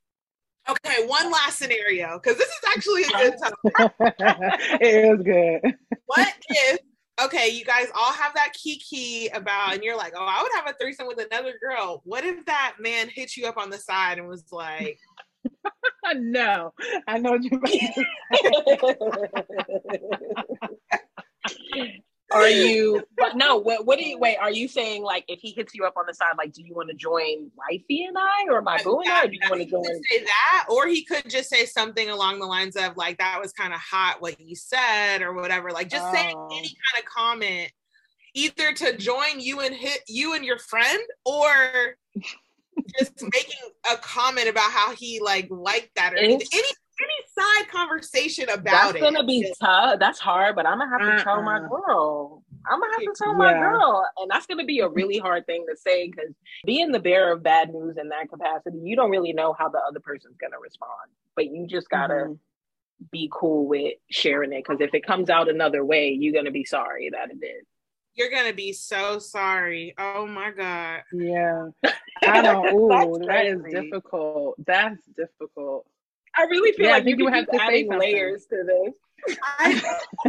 Okay, 0.69 1.07
one 1.07 1.31
last 1.31 1.59
scenario, 1.59 2.19
because 2.19 2.39
this 2.39 2.49
is 2.49 2.61
actually 2.75 3.03
a 3.03 3.09
good 3.09 3.35
topic. 3.43 4.15
it 4.81 5.05
is 5.05 5.23
good. 5.23 5.75
what 6.07 6.33
if 6.49 6.81
okay 7.23 7.49
you 7.49 7.64
guys 7.64 7.87
all 7.94 8.12
have 8.12 8.35
that 8.35 8.52
kiki 8.52 9.28
about 9.28 9.75
and 9.75 9.83
you're 9.85 9.97
like 9.97 10.12
oh 10.16 10.26
i 10.26 10.42
would 10.42 10.50
have 10.54 10.68
a 10.68 10.76
threesome 10.78 11.06
with 11.06 11.18
another 11.18 11.54
girl 11.61 12.02
what 12.04 12.25
if 12.25 12.44
that 12.47 12.75
man 12.80 13.09
hit 13.09 13.37
you 13.37 13.47
up 13.47 13.56
on 13.56 13.71
the 13.71 13.78
side 13.78 14.18
and 14.18 14.26
was 14.26 14.44
like 14.50 14.99
no, 16.14 16.73
I 17.06 17.18
know 17.18 17.33
what 17.33 17.42
you 17.44 17.61
mean. 17.61 17.92
are 22.33 22.49
you? 22.49 23.02
But 23.16 23.37
no. 23.37 23.57
What? 23.59 23.87
What 23.87 23.99
do 23.99 24.09
you? 24.09 24.19
Wait. 24.19 24.37
Are 24.38 24.50
you 24.50 24.66
saying 24.69 25.02
like 25.02 25.25
if 25.28 25.40
he 25.40 25.50
hits 25.52 25.75
you 25.75 25.85
up 25.85 25.95
on 25.97 26.04
the 26.07 26.14
side, 26.14 26.33
like, 26.38 26.52
do 26.52 26.62
you 26.64 26.75
want 26.75 26.88
to 26.90 26.95
join 26.97 27.50
Wifey 27.57 28.04
and 28.04 28.16
I, 28.19 28.50
or 28.50 28.62
my 28.62 28.83
boo 28.83 29.00
and 29.00 29.11
I, 29.11 29.25
or 29.25 29.28
do 29.28 29.35
you 29.35 29.40
want 29.49 29.62
to 29.62 29.69
join? 29.69 29.85
say 30.11 30.25
that, 30.25 30.66
or 30.71 30.87
he 30.87 31.04
could 31.04 31.28
just 31.28 31.49
say 31.50 31.64
something 31.66 32.09
along 32.11 32.40
the 32.40 32.47
lines 32.47 32.76
of 32.76 32.97
like 32.97 33.19
that 33.19 33.40
was 33.40 33.52
kind 33.52 33.73
of 33.75 33.81
hot 33.81 34.21
what 34.21 34.40
you 34.40 34.57
said 34.57 35.23
or 35.23 35.33
whatever. 35.35 35.71
Like 35.71 35.88
just 35.90 36.11
saying 36.12 36.35
Oh. 36.37 36.49
any 36.52 36.69
kind 36.69 37.00
of 37.00 37.04
comment, 37.04 37.71
either 38.35 38.73
to 38.73 38.97
join 38.97 39.38
you 39.38 39.61
and 39.61 39.75
hit 39.75 40.00
you 40.09 40.35
and 40.35 40.45
your 40.45 40.59
friend, 40.59 41.00
or 41.25 41.97
just 42.99 43.23
making 43.23 43.61
a 43.93 43.97
comment 43.99 44.49
about 44.49 44.71
how 44.71 44.95
he 44.95 45.21
like 45.21 45.49
liked 45.50 45.90
that 45.97 46.14
or 46.14 46.16
anything. 46.19 46.49
Any 46.52 46.69
any 47.01 47.45
side 47.63 47.71
conversation 47.73 48.47
That's 48.47 48.59
about 48.61 48.91
it. 48.97 49.01
That's 49.01 49.13
gonna 49.15 49.27
be 49.27 49.53
tough. 49.61 49.99
That's 49.99 50.19
hard, 50.19 50.55
but 50.57 50.67
I'm 50.67 50.79
gonna 50.79 50.91
have 50.91 51.19
to 51.19 51.25
tell 51.25 51.43
my 51.43 51.59
Uh-uh. 51.59 51.69
girl. 51.69 52.43
I'm 52.67 52.81
gonna 52.81 52.93
have 52.93 53.15
to 53.15 53.23
tell 53.23 53.35
my 53.35 53.53
girl, 53.53 54.07
and 54.19 54.31
that's 54.31 54.47
gonna 54.47 54.65
be 54.65 54.81
a 54.81 54.89
really 54.89 55.19
hard 55.19 55.45
thing 55.47 55.67
to 55.69 55.77
say 55.77 56.09
because 56.11 56.33
being 56.65 56.93
the 56.93 57.01
bearer 57.01 57.33
of 57.33 57.43
bad 57.43 57.73
news 57.73 57.97
in 57.99 58.09
that 58.11 58.29
capacity, 58.31 58.79
you 58.83 58.97
don't 58.97 59.11
really 59.11 59.33
know 59.33 59.53
how 59.59 59.69
the 59.69 59.81
other 59.87 60.01
person's 60.01 60.37
gonna 60.39 60.59
respond. 60.61 61.11
But 61.37 61.47
you 61.47 61.67
just 61.67 61.91
gotta 61.91 62.15
Mhm. 62.15 62.39
be 63.11 63.29
cool 63.33 63.67
with 63.67 63.95
sharing 64.11 64.53
it 64.53 64.65
because 64.65 64.81
if 64.81 64.95
it 64.95 65.05
comes 65.05 65.29
out 65.29 65.49
another 65.49 65.85
way, 65.85 66.09
you're 66.11 66.33
gonna 66.33 66.51
be 66.53 66.65
sorry 66.65 67.11
that 67.11 67.31
it 67.31 67.41
did. 67.41 67.67
You're 68.15 68.31
gonna 68.31 68.53
be 68.55 68.73
so 68.73 69.19
sorry. 69.19 69.93
Oh 69.99 70.27
my 70.27 70.53
god. 70.53 71.03
Yeah. 71.13 71.71
I 72.23 72.41
don't. 72.41 72.73
Ooh, 72.73 72.89
That's 72.89 73.27
that 73.27 73.47
is 73.47 73.61
crazy. 73.63 73.81
difficult. 73.91 74.55
That's 74.65 75.05
difficult. 75.07 75.87
I 76.37 76.43
really 76.45 76.73
feel 76.73 76.87
Yeah, 76.87 76.93
I 76.93 76.95
like 76.97 77.05
think 77.05 77.19
you 77.19 77.25
you 77.25 77.31
could 77.31 77.37
have 77.37 77.47
keep 77.50 77.59
to 77.61 77.64
adding 77.64 77.88
something. 77.91 78.12
layers 78.14 78.47
to 78.47 78.64
this. 78.67 78.95
I 79.59 79.81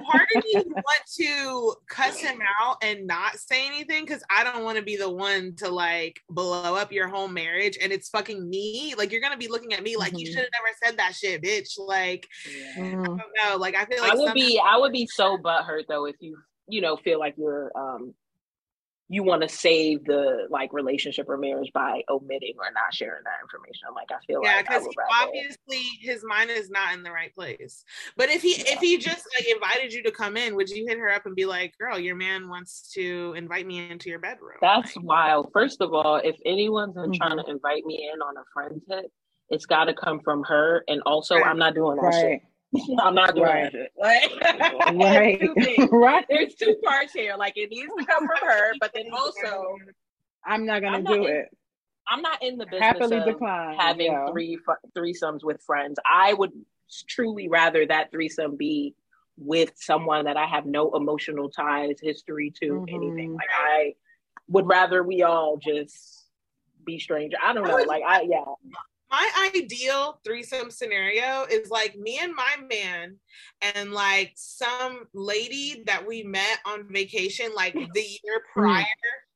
part 0.09 0.27
of 0.35 0.43
me 0.45 0.63
want 0.67 1.01
to 1.17 1.75
cuss 1.89 2.17
him 2.17 2.39
out 2.61 2.77
and 2.81 3.05
not 3.05 3.37
say 3.37 3.67
anything 3.67 4.05
because 4.05 4.23
I 4.29 4.45
don't 4.45 4.63
want 4.63 4.77
to 4.77 4.83
be 4.83 4.95
the 4.95 5.09
one 5.09 5.53
to 5.57 5.67
like 5.69 6.21
blow 6.29 6.75
up 6.75 6.93
your 6.93 7.09
whole 7.09 7.27
marriage 7.27 7.77
and 7.81 7.91
it's 7.91 8.07
fucking 8.07 8.49
me. 8.49 8.93
Like 8.97 9.11
you're 9.11 9.19
gonna 9.19 9.35
be 9.35 9.49
looking 9.49 9.73
at 9.73 9.83
me 9.83 9.97
like 9.97 10.17
you 10.17 10.25
Mhm. 10.27 10.31
should 10.31 10.43
have 10.43 10.49
never 10.53 10.69
said 10.81 10.97
that 10.97 11.13
shit, 11.13 11.41
bitch. 11.41 11.77
Like 11.77 12.25
I 12.77 12.79
Mhm. 12.79 13.03
don't 13.17 13.31
know. 13.43 13.57
Like 13.57 13.75
I 13.75 13.83
feel 13.83 14.01
like 14.01 14.13
I 14.13 14.15
would 14.15 14.27
some- 14.27 14.33
be 14.33 14.61
I 14.63 14.77
would 14.77 14.93
be 14.93 15.07
so 15.07 15.37
butthurt 15.37 15.87
though 15.89 16.05
if 16.05 16.15
you 16.21 16.37
you 16.69 16.79
know 16.79 16.95
feel 16.95 17.19
like 17.19 17.35
you're 17.37 17.73
um 17.77 18.13
you 19.07 19.21
want 19.23 19.43
to 19.43 19.47
save 19.49 20.03
the 20.05 20.47
like 20.49 20.73
relationship 20.73 21.29
or 21.29 21.37
marriage 21.37 21.71
by 21.73 22.01
omitting 22.09 22.55
or 22.57 22.71
not 22.73 22.93
sharing 22.93 23.23
that 23.23 23.39
information. 23.43 23.87
I'm 23.87 23.93
Like 23.93 24.11
I 24.11 24.17
feel 24.25 24.41
yeah, 24.41 24.55
like 24.55 24.67
I 24.67 24.77
because 24.77 24.83
would 24.87 24.95
rather. 24.97 25.25
obviously 25.27 25.83
his 26.01 26.23
mind 26.23 26.49
is 26.49 26.69
not 26.71 26.93
in 26.95 27.03
the 27.03 27.11
right 27.11 27.33
place. 27.33 27.83
But 28.17 28.29
if 28.29 28.41
he 28.41 28.53
if 28.53 28.79
he 28.79 28.97
just 28.97 29.27
like 29.37 29.47
invited 29.47 29.93
you 29.93 30.01
to 30.03 30.11
come 30.11 30.37
in, 30.37 30.55
would 30.55 30.69
you 30.69 30.85
hit 30.87 30.97
her 30.97 31.11
up 31.11 31.25
and 31.27 31.35
be 31.35 31.45
like, 31.45 31.77
"Girl, 31.77 31.99
your 31.99 32.15
man 32.15 32.49
wants 32.49 32.91
to 32.93 33.33
invite 33.37 33.67
me 33.67 33.89
into 33.91 34.09
your 34.09 34.19
bedroom"? 34.19 34.57
That's 34.61 34.97
wild. 34.97 35.51
First 35.53 35.81
of 35.81 35.93
all, 35.93 36.15
if 36.15 36.37
anyone's 36.45 36.95
Mhm. 36.95 37.15
trying 37.17 37.37
to 37.37 37.45
invite 37.47 37.85
me 37.85 38.09
in 38.11 38.21
on 38.23 38.37
a 38.37 38.43
friend's 38.53 38.83
hit, 38.87 39.11
it's 39.49 39.67
got 39.67 39.85
to 39.85 39.93
come 39.93 40.19
from 40.21 40.43
her. 40.45 40.83
And 40.87 41.03
also, 41.05 41.35
Right. 41.35 41.45
I'm 41.45 41.59
not 41.59 41.75
doing 41.75 41.97
that 41.97 42.01
Right. 42.01 42.41
shit. 42.41 42.41
I'm 42.99 43.15
not 43.15 43.35
doing 43.35 43.45
Right. 43.47 43.71
shit. 43.71 43.91
Like, 43.97 44.31
Right. 44.93 45.89
right. 45.91 46.25
There's 46.29 46.55
two 46.55 46.75
parts 46.83 47.13
here. 47.13 47.35
Like 47.37 47.53
it 47.57 47.69
needs 47.69 47.91
to 47.97 48.05
come 48.05 48.27
from 48.27 48.47
her, 48.49 48.73
but 48.79 48.91
then 48.93 49.05
also 49.13 49.75
I'm 50.45 50.65
not 50.65 50.81
gonna 50.81 50.97
I'm 50.97 51.03
not 51.03 51.13
do 51.13 51.25
in- 51.25 51.35
it. 51.35 51.45
I'm 52.07 52.21
not 52.21 52.43
in 52.43 52.57
the 52.57 52.65
business 52.65 52.81
Happily 52.81 53.17
of 53.17 53.25
decline. 53.25 53.77
having 53.79 54.11
yeah. 54.11 54.27
three 54.31 54.59
threesomes 54.95 55.43
with 55.43 55.59
friends. 55.63 55.97
I 56.05 56.33
would 56.33 56.51
truly 57.07 57.47
rather 57.47 57.83
that 57.87 58.11
threesome 58.11 58.57
be 58.57 58.93
with 59.37 59.71
someone 59.75 60.25
that 60.25 60.37
I 60.37 60.45
have 60.45 60.65
no 60.67 60.91
emotional 60.95 61.49
ties, 61.49 61.95
history 62.01 62.53
to, 62.61 62.85
anything. 62.87 63.31
Mhm. 63.31 63.35
Like 63.37 63.49
I 63.51 63.93
would 64.49 64.67
rather 64.67 65.01
we 65.01 65.23
all 65.23 65.57
just 65.57 66.25
be 66.85 66.99
stranger. 66.99 67.37
I 67.43 67.53
don't 67.53 67.67
know. 67.67 67.75
Like 67.77 68.03
I 68.07 68.21
yeah. 68.29 68.43
My 69.11 69.51
ideal 69.55 70.19
threesome 70.23 70.71
scenario 70.71 71.43
is 71.45 71.69
like 71.69 71.95
me 71.95 72.19
and 72.19 72.33
my 72.35 72.57
man 72.69 73.19
and 73.61 73.91
like 73.91 74.33
some 74.35 75.05
lady 75.13 75.83
that 75.85 76.05
we 76.05 76.23
met 76.23 76.59
on 76.65 76.91
vacation 76.91 77.53
like 77.55 77.77
the 77.79 78.01
year 78.23 78.41
prior 78.57 78.83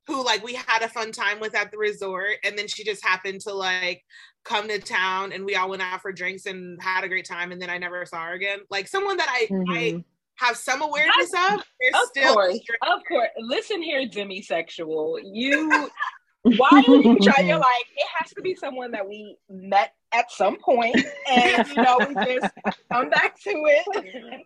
who 0.07 0.23
like 0.25 0.43
we 0.43 0.55
had 0.55 0.81
a 0.81 0.89
fun 0.89 1.11
time 1.11 1.39
with 1.39 1.55
at 1.55 1.71
the 1.71 1.77
resort 1.77 2.37
and 2.43 2.57
then 2.57 2.67
she 2.67 2.83
just 2.83 3.03
happened 3.05 3.39
to 3.41 3.53
like 3.53 4.03
come 4.43 4.67
to 4.67 4.79
town 4.79 5.31
and 5.31 5.45
we 5.45 5.55
all 5.55 5.69
went 5.69 5.81
out 5.81 6.01
for 6.01 6.11
drinks 6.11 6.45
and 6.45 6.81
had 6.81 7.03
a 7.03 7.07
great 7.09 7.25
time 7.27 7.51
and 7.51 7.61
then 7.61 7.69
I 7.69 7.77
never 7.77 8.05
saw 8.05 8.25
her 8.25 8.33
again 8.33 8.59
like 8.69 8.87
someone 8.87 9.17
that 9.17 9.27
I, 9.29 9.51
I 9.69 9.93
Mhm. 9.93 10.03
have 10.37 10.57
some 10.57 10.81
awareness 10.81 11.31
of 11.33 11.61
there's 11.79 11.99
Of 12.01 12.07
still 12.07 12.37
course, 12.37 12.59
of 12.83 13.01
course. 13.07 13.29
Listen 13.39 13.81
here, 13.81 14.07
demisexual. 14.07 15.21
You 15.23 15.89
why 16.43 16.83
would 16.87 17.03
you 17.03 17.17
try? 17.19 17.43
You're 17.43 17.57
like, 17.57 17.85
it 17.95 18.07
has 18.17 18.31
to 18.31 18.41
be 18.41 18.55
someone 18.55 18.91
that 18.91 19.07
we 19.07 19.37
met 19.49 19.93
at 20.11 20.31
some 20.31 20.57
point, 20.57 20.95
and 21.31 21.67
you 21.67 21.75
know, 21.75 21.97
we 21.99 22.13
just 22.15 22.53
come 22.91 23.09
back 23.09 23.39
to 23.41 23.51
it. 23.51 24.43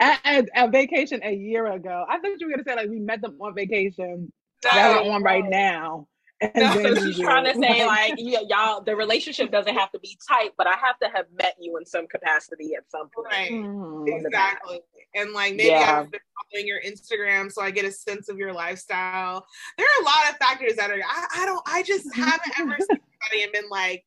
at, 0.00 0.20
at, 0.24 0.44
at 0.54 0.72
vacation 0.72 1.20
a 1.22 1.34
year 1.34 1.66
ago. 1.66 2.04
I 2.08 2.18
thought 2.18 2.40
you 2.40 2.46
were 2.46 2.52
gonna 2.52 2.64
say 2.64 2.76
like 2.76 2.88
we 2.88 3.00
met 3.00 3.20
them 3.20 3.36
on 3.40 3.54
vacation. 3.54 4.32
No, 4.64 4.70
that 4.70 5.04
we're 5.04 5.20
right 5.20 5.44
now. 5.44 6.06
And 6.40 6.52
No, 6.54 6.74
then 6.74 6.96
so 6.96 7.06
she's 7.06 7.18
trying 7.20 7.44
to 7.44 7.54
say, 7.60 7.86
like, 7.86 8.14
yeah, 8.16 8.40
y'all, 8.48 8.80
the 8.82 8.96
relationship 8.96 9.50
doesn't 9.50 9.74
have 9.74 9.92
to 9.92 9.98
be 10.00 10.18
tight, 10.26 10.50
but 10.56 10.66
I 10.66 10.74
have 10.82 10.98
to 11.00 11.08
have 11.14 11.26
met 11.36 11.56
you 11.60 11.76
in 11.76 11.84
some 11.84 12.06
capacity 12.06 12.74
at 12.74 12.90
some 12.90 13.08
point. 13.10 13.26
right. 13.30 14.14
Exactly. 14.24 14.80
And 15.14 15.32
like 15.32 15.54
maybe 15.56 15.70
Yeah. 15.70 16.00
I've 16.00 16.10
been 16.10 16.20
following 16.52 16.66
your 16.66 16.80
Instagram 16.82 17.50
so 17.52 17.62
I 17.62 17.70
get 17.70 17.84
a 17.84 17.92
sense 17.92 18.28
of 18.28 18.38
your 18.38 18.52
lifestyle. 18.52 19.44
There 19.76 19.86
are 19.86 20.02
a 20.02 20.04
lot 20.04 20.30
of 20.30 20.36
factors 20.36 20.76
that 20.76 20.90
are 20.90 20.94
I, 21.06 21.26
I 21.42 21.46
don't 21.46 21.62
I 21.66 21.82
just 21.82 22.14
haven't 22.14 22.58
ever 22.58 22.76
seen 22.78 22.86
somebody 22.88 23.42
and 23.42 23.52
been 23.52 23.68
like, 23.70 24.04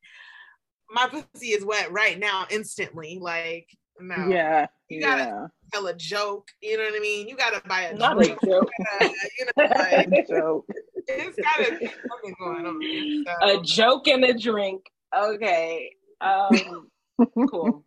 my 0.90 1.06
pussy 1.08 1.48
is 1.48 1.64
wet 1.64 1.92
right 1.92 2.18
now 2.18 2.46
instantly. 2.50 3.18
Like, 3.20 3.68
no. 4.00 4.28
Yeah. 4.28 4.66
You 4.88 5.00
gotta 5.00 5.24
yeah. 5.24 5.46
tell 5.72 5.86
a 5.86 5.94
joke. 5.94 6.48
You 6.60 6.76
know 6.78 6.84
what 6.84 6.94
I 6.96 7.00
mean? 7.00 7.28
You 7.28 7.36
gotta 7.36 7.62
buy 7.68 7.82
a 7.82 7.94
Not 7.94 8.20
a 8.22 8.36
joke. 8.44 8.70
you 9.00 9.46
know, 9.56 9.64
like, 9.76 10.28
Joke. 10.28 10.66
It's 11.08 11.38
gotta 11.38 11.78
be 11.78 11.86
something 11.86 12.34
going 12.38 12.66
on. 12.66 13.24
A 13.58 13.62
joke 13.62 14.08
and 14.08 14.24
a 14.24 14.34
drink. 14.34 14.82
Okay. 15.16 15.90
Um, 16.20 16.88
cool. 17.50 17.84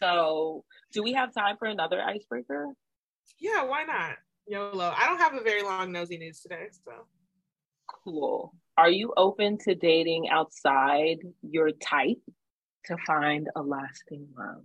So, 0.00 0.64
do 0.92 1.02
we 1.02 1.12
have 1.12 1.34
time 1.34 1.56
for 1.58 1.66
another 1.66 2.00
icebreaker? 2.00 2.68
yeah, 3.38 3.64
why 3.64 3.84
not? 3.84 4.16
YOLO. 4.46 4.92
I 4.96 5.06
don't 5.06 5.18
have 5.18 5.34
a 5.34 5.42
very 5.42 5.62
long 5.62 5.92
nosy 5.92 6.18
news 6.18 6.40
today, 6.40 6.66
so 6.72 6.92
Cool. 8.04 8.54
Are 8.76 8.90
you 8.90 9.12
open 9.16 9.58
to 9.58 9.74
dating 9.74 10.28
outside 10.30 11.18
your 11.42 11.70
type 11.70 12.20
to 12.86 12.96
find 13.06 13.48
a 13.56 13.62
lasting 13.62 14.26
love? 14.36 14.62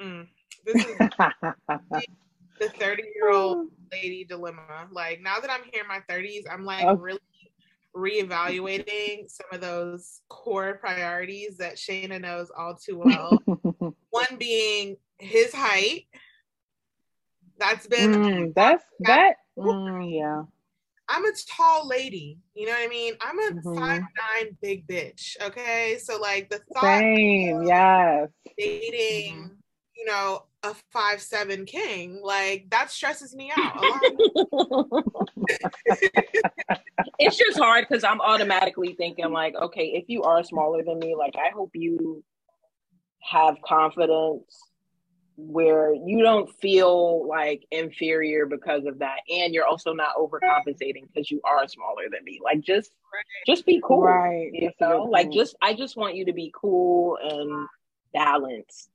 mm. 0.00 0.26
this 0.64 0.84
is 0.84 0.96
the 2.60 2.68
30 2.70 3.02
year 3.14 3.30
old 3.30 3.58
lady 3.92 4.24
dilemma. 4.24 4.88
Like 4.90 5.20
now 5.22 5.38
that 5.40 5.50
I'm 5.50 5.62
here 5.72 5.82
in 5.82 5.88
my 5.88 6.00
30s, 6.08 6.44
I'm 6.50 6.64
like 6.64 6.86
Oh. 6.88 6.94
really 6.94 7.18
reevaluating 7.96 9.28
some 9.28 9.46
of 9.52 9.60
those 9.60 10.22
core 10.28 10.78
priorities 10.80 11.58
that 11.58 11.76
Shayna 11.76 12.20
knows 12.20 12.50
all 12.56 12.74
too 12.74 12.98
well. 12.98 13.44
One 14.10 14.36
being 14.38 14.96
his 15.18 15.54
height. 15.54 16.06
That's 17.58 17.86
been 17.86 18.12
Mm, 18.14 18.54
that's 18.54 18.84
that. 19.00 19.34
Mm, 19.58 20.10
yeah. 20.12 20.42
I'm 21.08 21.24
a 21.24 21.32
tall 21.56 21.86
lady. 21.88 22.38
You 22.54 22.66
know 22.66 22.72
what 22.72 22.82
I 22.84 22.88
mean? 22.88 23.14
I'm 23.20 23.38
a 23.38 23.50
Mhm. 23.52 23.76
five 23.76 24.00
nine 24.44 24.56
big 24.62 24.86
bitch. 24.86 25.36
Okay. 25.42 25.98
So 26.02 26.18
like 26.18 26.48
the 26.48 26.60
thought 26.72 27.02
Same. 27.02 27.62
Yes. 27.66 28.30
dating, 28.58 29.34
Mm-hmm. 29.34 29.54
you 29.96 30.04
know, 30.06 30.44
a 30.62 30.74
five 30.92 31.20
seven 31.20 31.64
king, 31.66 32.20
like 32.22 32.66
that 32.70 32.90
stresses 32.90 33.34
me 33.34 33.52
out 33.56 33.80
it's 37.18 37.36
just 37.36 37.58
hard 37.58 37.86
because 37.88 38.04
I'm 38.04 38.20
automatically 38.20 38.94
thinking 38.94 39.30
like, 39.32 39.54
okay, 39.54 39.86
if 39.94 40.04
you 40.08 40.22
are 40.22 40.42
smaller 40.42 40.82
than 40.82 40.98
me, 40.98 41.14
like 41.14 41.34
I 41.36 41.50
hope 41.54 41.70
you 41.74 42.22
have 43.20 43.56
confidence 43.64 44.58
where 45.36 45.94
you 45.94 46.22
don't 46.22 46.52
feel 46.60 47.26
like 47.26 47.64
inferior 47.70 48.46
because 48.46 48.84
of 48.84 48.98
that, 48.98 49.20
and 49.30 49.54
you're 49.54 49.66
also 49.66 49.92
not 49.92 50.16
overcompensating 50.16 51.06
because 51.12 51.30
you 51.30 51.40
are 51.44 51.66
smaller 51.66 52.04
than 52.10 52.22
me. 52.24 52.40
Like 52.42 52.60
just, 52.60 52.90
just 53.46 53.64
be 53.66 53.80
cool, 53.82 54.02
Right. 54.02 54.50
you 54.52 54.68
That's 54.68 54.76
a 54.80 54.84
good 54.84 54.90
know. 54.90 55.02
Like 55.04 55.30
just, 55.30 55.56
I 55.62 55.74
just 55.74 55.96
want 55.96 56.16
you 56.16 56.26
to 56.26 56.32
be 56.32 56.52
cool 56.54 57.18
and 57.22 57.66
balanced. 58.12 58.90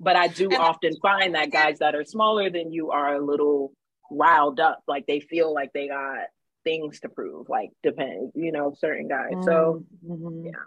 But 0.00 0.16
I 0.16 0.28
do 0.28 0.46
And- 0.46 0.56
often 0.58 0.96
find 1.00 1.34
that 1.34 1.50
guys 1.50 1.78
that 1.78 1.94
are 1.94 2.04
smaller 2.04 2.50
than 2.50 2.72
you 2.72 2.90
are 2.90 3.14
a 3.14 3.24
little 3.24 3.72
riled 4.10 4.60
up, 4.60 4.82
like 4.86 5.06
they 5.06 5.20
feel 5.20 5.52
like 5.54 5.72
they 5.72 5.88
got 5.88 6.26
things 6.64 7.00
to 7.00 7.08
prove, 7.08 7.48
like 7.48 7.70
depend, 7.82 8.32
you 8.34 8.52
know, 8.52 8.74
certain 8.76 9.08
guys. 9.08 9.32
So 9.44 9.84
Mm, 10.04 10.18
mhm. 10.18 10.44
yeah. 10.46 10.64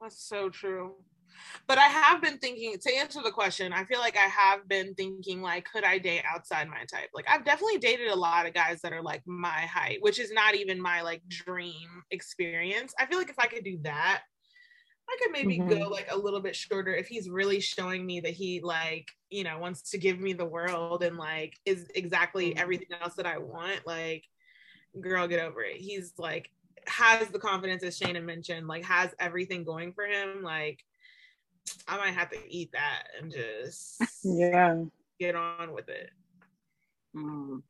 That's 0.00 0.22
so 0.22 0.50
true. 0.50 0.94
But 1.66 1.78
I 1.78 1.82
have 1.88 2.22
been 2.22 2.38
thinking 2.38 2.78
to 2.78 2.94
answer 2.94 3.20
the 3.22 3.30
question, 3.30 3.72
I 3.72 3.84
feel 3.84 3.98
like 3.98 4.16
I 4.16 4.20
have 4.28 4.68
been 4.68 4.94
thinking 4.94 5.42
like 5.42 5.64
could 5.70 5.84
I 5.84 5.98
date 5.98 6.22
outside 6.26 6.68
my 6.68 6.84
type? 6.90 7.10
Like 7.14 7.26
I've 7.28 7.44
definitely 7.44 7.78
dated 7.78 8.08
a 8.08 8.14
lot 8.16 8.46
of 8.46 8.54
guys 8.54 8.80
that 8.82 8.92
are 8.92 9.02
like 9.02 9.22
my 9.26 9.60
height, 9.66 9.98
which 10.00 10.18
is 10.18 10.30
not 10.32 10.54
even 10.54 10.80
my 10.80 11.02
like 11.02 11.22
dream 11.28 12.02
experience. 12.10 12.94
I 12.98 13.06
feel 13.06 13.18
like 13.18 13.30
if 13.30 13.38
I 13.38 13.46
could 13.46 13.64
do 13.64 13.78
that, 13.82 14.22
I 15.08 15.16
could 15.22 15.32
maybe 15.32 15.58
Mhm. 15.60 15.68
go 15.68 15.88
like 15.88 16.08
a 16.10 16.16
little 16.18 16.40
bit 16.40 16.56
shorter 16.56 16.94
if 16.94 17.06
he's 17.06 17.28
really 17.30 17.60
showing 17.60 18.04
me 18.04 18.20
that 18.20 18.32
he 18.32 18.60
like, 18.60 19.08
you 19.30 19.44
know, 19.44 19.58
wants 19.58 19.90
to 19.90 19.98
give 19.98 20.18
me 20.18 20.32
the 20.32 20.44
world 20.44 21.02
and 21.02 21.16
like 21.16 21.54
is 21.64 21.88
exactly 21.94 22.50
Mhm. 22.54 22.58
everything 22.58 22.88
else 23.00 23.14
that 23.14 23.26
I 23.26 23.38
want. 23.38 23.86
Like, 23.86 24.24
girl, 25.00 25.28
get 25.28 25.40
over 25.40 25.62
it. 25.62 25.76
He's 25.76 26.12
like 26.18 26.50
has 26.88 27.28
the 27.30 27.38
confidence 27.38 27.82
as 27.82 27.98
Shayna 27.98 28.22
mentioned, 28.22 28.68
like 28.68 28.84
has 28.84 29.14
everything 29.18 29.64
going 29.64 29.92
for 29.92 30.04
him. 30.06 30.42
Like, 30.42 30.84
I 31.88 31.96
might 31.96 32.14
have 32.14 32.30
to 32.30 32.38
eat 32.48 32.72
that 32.72 33.08
and 33.20 33.30
just 33.32 34.00
Yeah. 34.24 34.84
get 35.18 35.34
on 35.34 35.72
with 35.72 35.88
it. 35.88 36.10
Mm. 37.14 37.62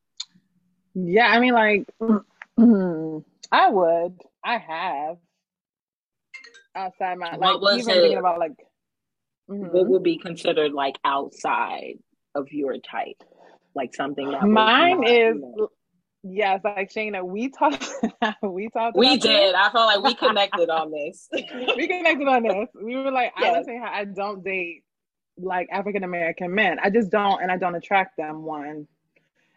Yeah, 0.95 1.27
I 1.29 1.39
mean, 1.41 1.53
like, 1.55 1.87
I 3.53 3.71
would. 3.71 4.19
I 4.45 4.59
have. 4.59 5.19
Outside 6.77 7.19
my, 7.19 7.31
What 7.37 7.41
like, 7.41 7.61
was 7.63 7.79
even 7.89 7.95
thinking 8.03 8.19
about, 8.19 8.39
like, 8.39 8.53
mhm. 9.51 9.73
What 9.73 9.87
would 9.89 10.03
be 10.03 10.19
considered 10.19 10.73
like 10.73 10.97
outside 11.05 11.95
of 12.35 12.53
your 12.53 12.77
type? 12.79 13.23
Like 13.75 13.95
something 13.95 14.31
that 14.31 14.43
was 14.43 14.51
mine 14.51 15.01
not, 15.01 15.11
is, 15.11 15.35
you 15.37 15.41
know- 15.57 15.71
yes, 16.23 16.61
like, 16.65 16.93
Shayna, 16.93 17.25
we 17.25 17.49
talked, 17.49 17.83
we 18.43 18.69
talked 18.69 18.97
We 18.97 19.07
about 19.07 19.21
this. 19.23 19.23
did. 19.23 19.55
I 19.55 19.71
felt 19.71 19.87
like 19.87 20.03
we 20.05 20.15
connected 20.15 20.69
on 20.71 20.91
this. 20.93 21.29
we 21.33 21.87
connected 21.89 22.29
on 22.29 22.43
this. 22.43 22.69
We 22.75 22.97
were 22.97 23.11
like, 23.11 23.33
I 23.37 23.43
Yes. 23.43 23.57
was 23.59 23.67
saying 23.67 23.81
how 23.83 23.93
I 23.93 24.05
don't 24.05 24.45
date 24.45 24.83
like 25.39 25.69
African 25.71 26.05
American 26.05 26.55
men. 26.55 26.79
I 26.83 26.91
just 26.91 27.11
don't, 27.11 27.43
and 27.43 27.51
I 27.53 27.57
don't 27.59 27.75
attract 27.75 28.17
them. 28.17 28.43
One, 28.45 28.87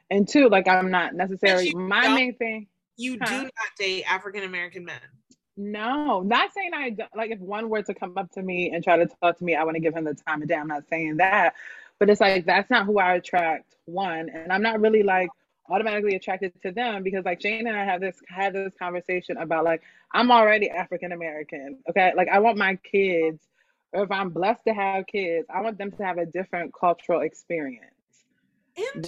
and 0.09 0.27
two, 0.27 0.49
like 0.49 0.67
I'm 0.67 0.91
not 0.91 1.13
necessarily 1.15 1.69
you 1.69 1.75
my 1.77 2.07
main 2.09 2.35
thing. 2.35 2.67
You 2.97 3.17
Huh? 3.21 3.27
do 3.29 3.43
not 3.43 3.51
date 3.77 4.03
African 4.03 4.43
American 4.43 4.83
men. 4.85 4.99
No, 5.61 6.21
not 6.21 6.53
saying 6.53 6.71
I 6.73 6.91
don't, 6.91 7.13
like 7.13 7.31
if 7.31 7.39
one 7.39 7.67
were 7.67 7.81
to 7.83 7.93
come 7.93 8.17
up 8.17 8.31
to 8.31 8.41
me 8.41 8.71
and 8.71 8.81
try 8.81 8.95
to 8.95 9.07
talk 9.21 9.37
to 9.39 9.43
me, 9.43 9.55
I 9.55 9.65
want 9.65 9.75
to 9.75 9.81
give 9.81 9.93
him 9.93 10.05
the 10.05 10.13
time 10.13 10.41
of 10.41 10.47
day. 10.47 10.55
I'm 10.55 10.69
not 10.69 10.87
saying 10.89 11.17
that, 11.17 11.53
but 11.99 12.09
it's 12.09 12.21
like 12.21 12.45
that's 12.45 12.69
not 12.69 12.85
who 12.85 12.97
I 12.97 13.15
attract. 13.15 13.75
One, 13.83 14.29
and 14.29 14.53
I'm 14.53 14.61
not 14.61 14.79
really 14.79 15.03
like 15.03 15.29
automatically 15.69 16.15
attracted 16.15 16.53
to 16.61 16.71
them 16.71 17.03
because 17.03 17.25
like 17.25 17.41
Jane 17.41 17.67
and 17.67 17.75
I 17.75 17.83
have 17.83 17.99
this 17.99 18.15
had 18.29 18.53
this 18.53 18.71
conversation 18.79 19.35
about 19.35 19.65
like 19.65 19.81
I'm 20.13 20.31
already 20.31 20.69
African 20.69 21.11
American. 21.11 21.79
Okay, 21.89 22.13
like 22.15 22.29
I 22.29 22.39
want 22.39 22.57
my 22.57 22.77
kids, 22.77 23.41
or 23.91 24.03
if 24.03 24.11
I'm 24.11 24.29
blessed 24.29 24.63
to 24.65 24.73
have 24.73 25.07
kids, 25.07 25.45
I 25.53 25.59
want 25.59 25.77
them 25.77 25.91
to 25.91 26.05
have 26.05 26.17
a 26.19 26.25
different 26.25 26.73
cultural 26.73 27.19
experience 27.19 27.91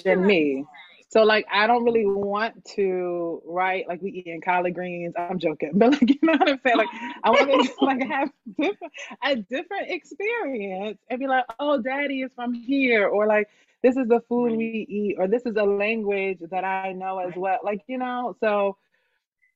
than 0.03 0.25
me. 0.25 0.65
So 1.11 1.23
like 1.23 1.45
I 1.51 1.67
don't 1.67 1.83
really 1.83 2.05
want 2.05 2.65
to 2.75 3.41
write 3.45 3.87
like 3.87 4.01
we 4.01 4.11
eating 4.11 4.41
collard 4.41 4.75
greens. 4.75 5.13
I'm 5.17 5.39
joking, 5.39 5.71
but 5.75 5.91
like 5.91 6.09
you 6.09 6.19
know 6.23 6.33
what 6.33 6.49
I'm 6.49 6.59
saying. 6.65 6.77
Like 6.77 6.89
I 7.23 7.31
want 7.31 7.49
to 7.65 7.85
like 7.85 8.03
have 8.07 8.31
different 8.59 8.93
a 9.23 9.35
different 9.35 9.91
experience 9.91 10.99
and 11.09 11.19
be 11.19 11.27
like, 11.27 11.45
oh, 11.59 11.81
daddy 11.81 12.21
is 12.21 12.31
from 12.35 12.53
here, 12.53 13.07
or 13.07 13.27
like 13.27 13.49
this 13.83 13.97
is 13.97 14.07
the 14.07 14.21
food 14.29 14.51
Right. 14.51 14.57
we 14.57 14.85
eat, 14.89 15.15
or 15.19 15.27
this 15.27 15.45
is 15.45 15.55
a 15.57 15.63
language 15.63 16.39
that 16.49 16.63
I 16.63 16.93
know 16.93 17.19
as 17.19 17.35
well. 17.35 17.59
Like 17.63 17.81
you 17.87 17.97
know, 17.97 18.35
so 18.39 18.77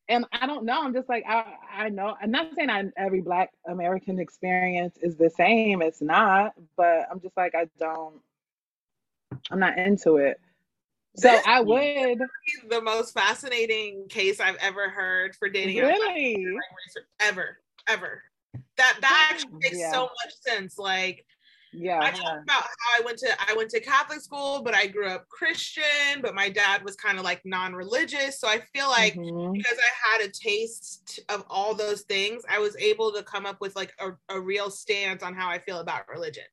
and 0.10 0.26
I 0.34 0.46
don't 0.48 0.66
know. 0.66 0.82
I'm 0.82 0.94
just 0.94 1.10
like 1.10 1.24
I 1.28 1.54
I 1.74 1.90
know. 1.90 2.16
I'm 2.22 2.32
not 2.32 2.54
saying 2.56 2.70
I, 2.70 2.84
every 2.98 3.22
Black 3.22 3.52
American 3.68 4.20
experience 4.20 4.98
is 5.02 5.16
the 5.16 5.30
same. 5.30 5.82
It's 5.82 6.02
not, 6.02 6.54
but 6.76 7.08
I'm 7.10 7.22
just 7.22 7.38
like 7.38 7.56
I 7.56 7.68
don't. 7.80 8.22
I'm 9.52 9.60
not 9.60 9.78
into 9.78 10.18
it. 10.18 10.40
So 11.18 11.30
This 11.30 11.44
I 11.46 11.62
would 11.62 12.20
the 12.70 12.82
most 12.82 13.14
fascinating 13.14 14.08
case 14.10 14.40
I've 14.40 14.58
ever 14.58 14.90
heard 14.90 15.36
for 15.36 15.50
dating 15.50 15.78
really. 15.78 16.46
ever, 17.22 17.58
ever. 17.88 18.22
That 18.78 18.98
that 19.02 19.30
actually 19.32 19.54
makes 19.64 19.80
Yeah. 19.80 19.92
so 19.92 20.02
much 20.02 20.34
sense. 20.46 20.78
Like 20.78 21.26
yeah. 21.72 22.00
I 22.02 22.12
talked 22.12 22.44
about 22.44 22.64
how 22.64 23.00
I 23.00 23.02
went 23.06 23.18
to 23.20 23.30
I 23.50 23.54
went 23.54 23.70
to 23.72 23.80
Catholic 23.80 24.22
school, 24.22 24.62
but 24.62 24.74
I 24.74 24.88
grew 24.88 25.08
up 25.08 25.28
Christian, 25.30 26.22
but 26.22 26.36
my 26.36 26.50
dad 26.50 26.84
was 26.84 26.96
kind 26.96 27.18
of 27.18 27.24
like 27.24 27.42
non-religious. 27.46 28.40
So 28.40 28.48
I 28.48 28.62
feel 28.74 28.90
like 28.90 29.14
Mhm. 29.16 29.54
because 29.54 29.78
I 29.78 30.12
had 30.12 30.28
a 30.28 30.32
taste 30.32 31.20
of 31.30 31.46
all 31.50 31.74
those 31.74 32.02
things, 32.04 32.44
I 32.50 32.60
was 32.60 32.76
able 32.78 33.14
to 33.14 33.24
come 33.24 33.46
up 33.46 33.62
with 33.62 33.76
like 33.76 33.94
a, 34.00 34.12
a 34.30 34.40
real 34.40 34.70
stance 34.70 35.24
on 35.24 35.34
how 35.34 35.50
I 35.50 35.60
feel 35.60 35.80
about 35.80 36.08
religion. 36.10 36.46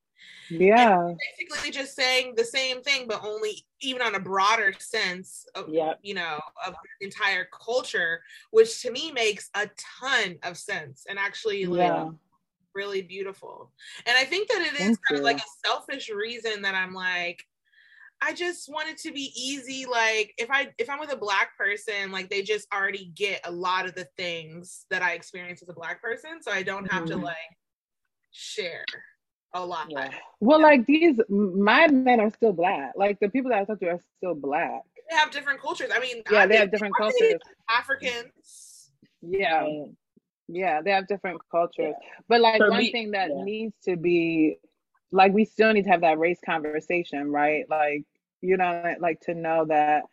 Yeah. 0.49 1.13
Basically 1.39 1.71
just 1.71 1.95
saying 1.95 2.35
the 2.35 2.43
same 2.43 2.81
thing, 2.81 3.07
but 3.07 3.23
only 3.23 3.65
even 3.81 4.01
on 4.01 4.15
a 4.15 4.19
broader 4.19 4.73
sense 4.79 5.45
of 5.55 5.69
Yep. 5.69 5.99
you 6.03 6.13
know 6.13 6.39
of 6.65 6.75
entire 7.01 7.45
culture, 7.45 8.21
which 8.51 8.81
to 8.81 8.91
me 8.91 9.11
makes 9.11 9.49
a 9.55 9.69
ton 9.77 10.37
of 10.43 10.57
sense 10.57 11.05
and 11.09 11.17
actually 11.17 11.65
like 11.65 11.79
Yeah. 11.79 12.09
really 12.75 13.01
beautiful. 13.01 13.71
And 14.05 14.17
I 14.17 14.23
think 14.25 14.49
that 14.49 14.61
it 14.61 14.73
is 14.73 14.79
Thank 14.79 15.05
kind 15.07 15.19
of 15.19 15.23
like 15.23 15.37
a 15.37 15.67
selfish 15.67 16.09
reason 16.09 16.61
that 16.63 16.75
I'm 16.75 16.93
like, 16.93 17.45
I 18.21 18.33
just 18.33 18.69
want 18.69 18.89
it 18.89 18.97
to 18.99 19.11
be 19.11 19.31
easy. 19.35 19.85
Like 19.85 20.33
if 20.37 20.49
I 20.49 20.73
if 20.77 20.89
I'm 20.89 20.99
with 20.99 21.13
a 21.13 21.17
black 21.17 21.57
person, 21.57 22.11
like 22.11 22.29
they 22.29 22.41
just 22.41 22.67
already 22.73 23.11
get 23.15 23.41
a 23.45 23.51
lot 23.51 23.85
of 23.85 23.95
the 23.95 24.05
things 24.17 24.85
that 24.89 25.01
I 25.01 25.13
experience 25.13 25.61
as 25.61 25.69
a 25.69 25.73
black 25.73 26.01
person. 26.01 26.41
So 26.41 26.51
I 26.51 26.63
don't 26.63 26.89
have 26.91 27.05
to 27.05 27.15
Mhm. 27.15 27.23
like 27.23 27.57
share 28.31 28.85
a 29.53 29.65
lot. 29.65 29.89
Yeah. 29.89 30.09
Well, 30.39 30.61
like 30.61 30.85
these, 30.85 31.19
my 31.29 31.87
men 31.87 32.19
are 32.19 32.29
still 32.31 32.53
black. 32.53 32.93
Like 32.95 33.19
the 33.19 33.29
people 33.29 33.49
that 33.51 33.59
I 33.61 33.65
talk 33.65 33.79
to 33.79 33.87
are 33.89 33.99
still 34.17 34.35
black. 34.35 34.81
They 35.09 35.15
have 35.15 35.31
different 35.31 35.61
cultures. 35.61 35.89
I 35.93 35.99
mean, 35.99 36.23
Yeah, 36.31 36.39
I 36.39 36.47
they 36.47 36.57
have 36.57 36.71
different 36.71 36.95
I 36.97 37.01
cultures. 37.03 37.41
Africans. 37.69 38.91
Yeah. 39.21 39.67
Yeah, 40.47 40.81
they 40.81 40.91
have 40.91 41.07
different 41.07 41.41
cultures. 41.49 41.95
But 42.27 42.41
like 42.41 42.57
For 42.57 42.69
one 42.69 42.79
me- 42.79 42.91
thing 42.91 43.11
that 43.11 43.29
yeah. 43.29 43.43
needs 43.43 43.75
to 43.85 43.95
be 43.95 44.57
like 45.11 45.31
we 45.33 45.45
still 45.45 45.71
need 45.73 45.83
to 45.83 45.89
have 45.91 46.01
that 46.01 46.17
race 46.19 46.39
conversation, 46.45 47.31
right? 47.31 47.65
Like, 47.69 48.03
you 48.41 48.57
know, 48.57 48.95
like 48.99 49.21
to 49.21 49.33
know 49.35 49.65
that 49.65 50.03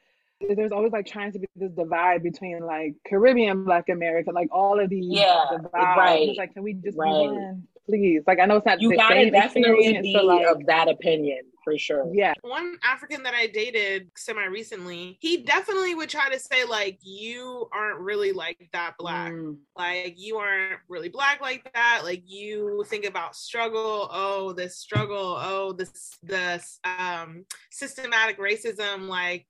there's 0.57 0.73
always 0.73 0.93
like 0.93 1.07
trying 1.07 1.33
to 1.33 1.39
be 1.39 1.49
this 1.57 1.73
divide 1.73 2.23
between 2.23 2.61
like 2.65 2.95
Caribbean 3.07 3.65
Black 3.65 3.89
America, 3.89 4.31
like 4.33 4.49
all 4.53 4.79
of 4.81 4.89
these 4.91 5.07
Yeah, 5.09 5.45
divides. 5.51 5.73
right. 5.75 6.29
It's 6.29 6.39
like, 6.39 6.53
can 6.55 6.63
we 6.63 6.75
just 6.75 6.97
Right. 6.97 7.55
Be 7.91 7.99
one, 7.99 8.15
please? 8.15 8.23
Like 8.27 8.39
I 8.41 8.47
know 8.47 8.57
it's 8.57 8.67
not 8.67 8.81
You 8.81 8.91
the 8.91 8.97
gotta 8.97 9.15
same 9.15 9.33
definitely 9.33 10.01
be 10.01 10.15
but 10.15 10.25
like 10.25 10.47
of 10.47 10.67
that 10.67 10.89
opinion 10.89 11.41
for 11.63 11.77
sure. 11.79 12.11
yeah. 12.13 12.33
one 12.43 12.79
African 12.83 13.23
that 13.23 13.35
I 13.35 13.47
dated 13.47 14.11
semi 14.17 14.45
recently, 14.47 15.19
he 15.21 15.39
definitely 15.45 15.95
would 15.95 16.09
try 16.09 16.31
to 16.31 16.39
say, 16.39 16.65
like, 16.65 16.99
you 17.03 17.69
aren't 17.73 18.01
really 18.01 18.33
like 18.33 18.69
that 18.73 18.95
black. 18.99 19.33
Mm, 19.33 19.59
Like, 19.77 20.15
you 20.17 20.39
aren't 20.39 20.81
really 20.89 21.09
black 21.09 21.41
like 21.41 21.71
that. 21.75 22.01
Like, 22.03 22.23
you 22.27 22.85
think 22.89 23.05
about 23.05 23.37
struggle. 23.37 24.09
Oh, 24.11 24.53
this 24.53 24.77
struggle. 24.79 25.37
Oh, 25.39 25.73
this, 25.73 26.17
this 26.23 26.81
um, 26.85 27.45
systematic 27.71 28.39
racism. 28.39 29.09
Like, 29.09 29.47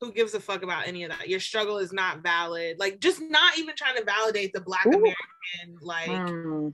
who 0.00 0.12
gives 0.12 0.34
a 0.34 0.40
fuck 0.40 0.62
about 0.64 0.88
any 0.88 1.04
of 1.04 1.10
that? 1.10 1.28
Your 1.28 1.40
struggle 1.40 1.78
is 1.78 1.92
not 1.92 2.22
valid. 2.22 2.78
Like, 2.80 2.98
just 2.98 3.20
not 3.22 3.56
even 3.56 3.76
trying 3.76 3.96
to 3.96 4.04
validate 4.04 4.52
the 4.52 4.60
black 4.60 4.86
Ooh. 4.86 4.90
American, 4.90 5.78
like, 5.80 6.10
mm. 6.10 6.72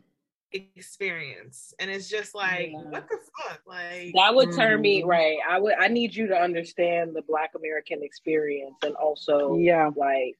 Experience. 0.52 1.74
And 1.78 1.90
it's 1.90 2.08
just 2.08 2.34
like, 2.34 2.70
Yeah. 2.72 2.78
what 2.90 3.08
the 3.08 3.18
fuck? 3.42 3.60
Like, 3.66 4.12
That 4.14 4.34
would 4.34 4.52
turn 4.52 4.80
me 4.80 5.02
Mhm. 5.02 5.06
right. 5.06 5.38
I 5.48 5.58
would. 5.58 5.74
I 5.78 5.88
need 5.88 6.14
you 6.14 6.26
to 6.28 6.36
understand 6.36 7.14
the 7.14 7.22
Black 7.22 7.50
American 7.54 8.02
experience 8.02 8.76
and 8.82 8.94
also 8.96 9.56
Yeah. 9.56 9.90
like 9.96 10.36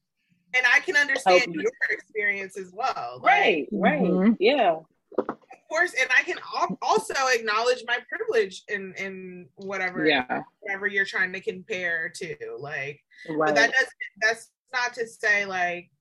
and 0.55 0.65
I 0.73 0.79
can 0.79 0.95
understand 0.95 1.41
Help 1.41 1.53
you. 1.55 1.61
your 1.61 1.71
experience 1.91 2.57
as 2.57 2.71
well. 2.73 3.19
Like, 3.21 3.23
right, 3.23 3.69
right, 3.71 4.01
Mhm. 4.01 4.37
yeah, 4.39 4.79
of 5.19 5.37
course, 5.69 5.93
and 5.93 6.09
I 6.17 6.23
can 6.23 6.39
also 6.81 7.13
acknowledge 7.27 7.83
my 7.85 7.99
privilege 8.09 8.63
in 8.67 8.95
in 8.95 9.49
whatever 9.57 10.07
Yeah. 10.07 10.41
whatever 10.61 10.87
you're 10.87 11.05
trying 11.05 11.33
to 11.33 11.39
compare 11.41 12.09
to. 12.09 12.57
Like, 12.57 12.99
right. 13.29 13.49
but 13.49 13.55
that 13.55 13.71
doesn't. 13.73 13.93
That's 14.21 14.51
not 14.73 14.95
to 14.95 15.05
say 15.05 15.45
like 15.45 15.91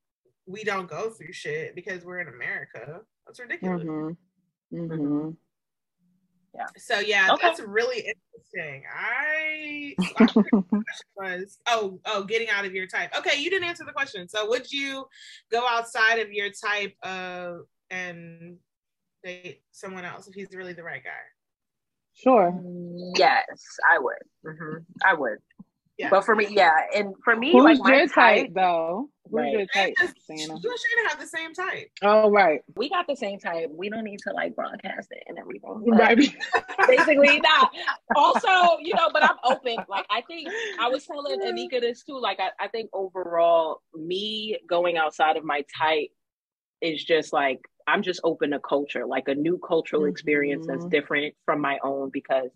we 0.47 0.64
don't 0.64 0.88
go 0.88 1.11
through 1.11 1.33
shit 1.35 1.75
because 1.75 2.07
we're 2.07 2.21
in 2.21 2.29
America. 2.29 3.05
That's 3.29 3.41
ridiculous. 3.41 3.83
hmm 3.83 4.11
hmm 4.73 5.31
So 6.77 6.99
yeah, 6.99 7.29
Okay. 7.33 7.47
that's 7.47 7.61
really 7.61 7.99
interesting. 7.99 8.83
I 8.93 9.95
I 9.99 10.27
forgot 10.27 10.35
what 10.37 10.45
the 10.45 10.51
question 10.62 11.09
was 11.17 11.59
oh 11.67 12.01
oh 12.07 12.25
getting 12.25 12.49
out 12.49 12.64
of 12.64 12.73
your 12.75 12.87
type. 12.87 13.14
Okay, 13.17 13.38
you 13.41 13.51
didn't 13.51 13.69
answer 13.69 13.85
the 13.85 13.93
question. 13.93 14.29
So 14.29 14.49
would 14.49 14.73
you 14.73 15.07
go 15.53 15.67
outside 15.69 16.19
of 16.21 16.33
your 16.33 16.49
type 16.51 16.95
of 17.03 17.67
and 17.91 18.57
date 19.23 19.62
someone 19.73 20.05
else 20.05 20.27
if 20.27 20.35
he's 20.35 20.49
really 20.55 20.73
the 20.73 20.83
right 20.83 21.05
guy? 21.05 21.11
Sure. 22.14 22.61
yes, 23.17 23.45
I 23.88 23.99
would. 23.99 24.17
hmm 24.45 24.79
I 25.05 25.14
would. 25.14 25.38
Yeah. 25.99 26.11
But 26.11 26.25
for 26.25 26.37
me, 26.37 26.47
yeah, 26.51 26.71
and 26.95 27.13
for 27.25 27.35
me, 27.35 27.51
Who's 27.51 27.65
like 27.65 27.79
my 27.81 27.89
your 27.97 28.07
type, 28.07 28.15
type 28.15 28.51
though? 28.55 29.11
Who's 29.25 29.33
Right. 29.33 29.53
your 29.53 29.67
type, 29.75 29.95
Just- 29.99 30.15
Santa? 30.27 30.43
you 30.43 30.53
and 30.55 30.63
Shayna 30.63 31.11
have 31.11 31.21
the 31.21 31.27
same 31.27 31.53
type. 31.53 31.89
Oh 32.03 32.31
right, 32.31 32.61
we 32.77 32.89
got 32.89 33.07
the 33.09 33.17
same 33.17 33.41
type. 33.41 33.69
We 33.73 33.91
don't 33.91 34.05
need 34.05 34.21
to 34.21 34.33
like 34.33 34.55
broadcast 34.55 35.09
it 35.11 35.25
and 35.27 35.39
everything. 35.39 35.83
but 35.87 35.99
right. 35.99 36.17
Basically, 36.87 37.41
not. 37.41 37.73
Also, 38.15 38.79
you 38.81 38.95
know, 38.95 39.11
but 39.13 39.25
I'm 39.25 39.37
open. 39.45 39.77
Like 39.89 40.07
I 40.09 40.23
think 40.23 40.49
I 40.81 40.89
was 40.89 41.05
telling 41.05 41.41
Anika 41.41 41.81
this 41.81 42.05
too. 42.05 42.19
Like 42.19 42.39
I, 42.39 42.51
I 42.65 42.69
think 42.69 42.91
overall, 42.93 43.83
me 43.95 44.57
going 44.69 44.97
outside 44.99 45.37
of 45.37 45.45
my 45.45 45.65
type 45.77 46.11
is 46.81 47.05
just 47.05 47.33
like 47.33 47.59
I'm 47.89 48.03
just 48.03 48.21
open 48.23 48.51
to 48.53 48.61
culture, 48.61 49.05
like 49.05 49.27
a 49.29 49.35
new 49.35 49.59
cultural 49.67 50.05
experience 50.05 50.67
that's 50.67 50.85
Mhm. 50.85 50.91
different 50.91 51.35
from 51.45 51.61
my 51.61 51.79
own 51.83 52.11
because 52.13 52.51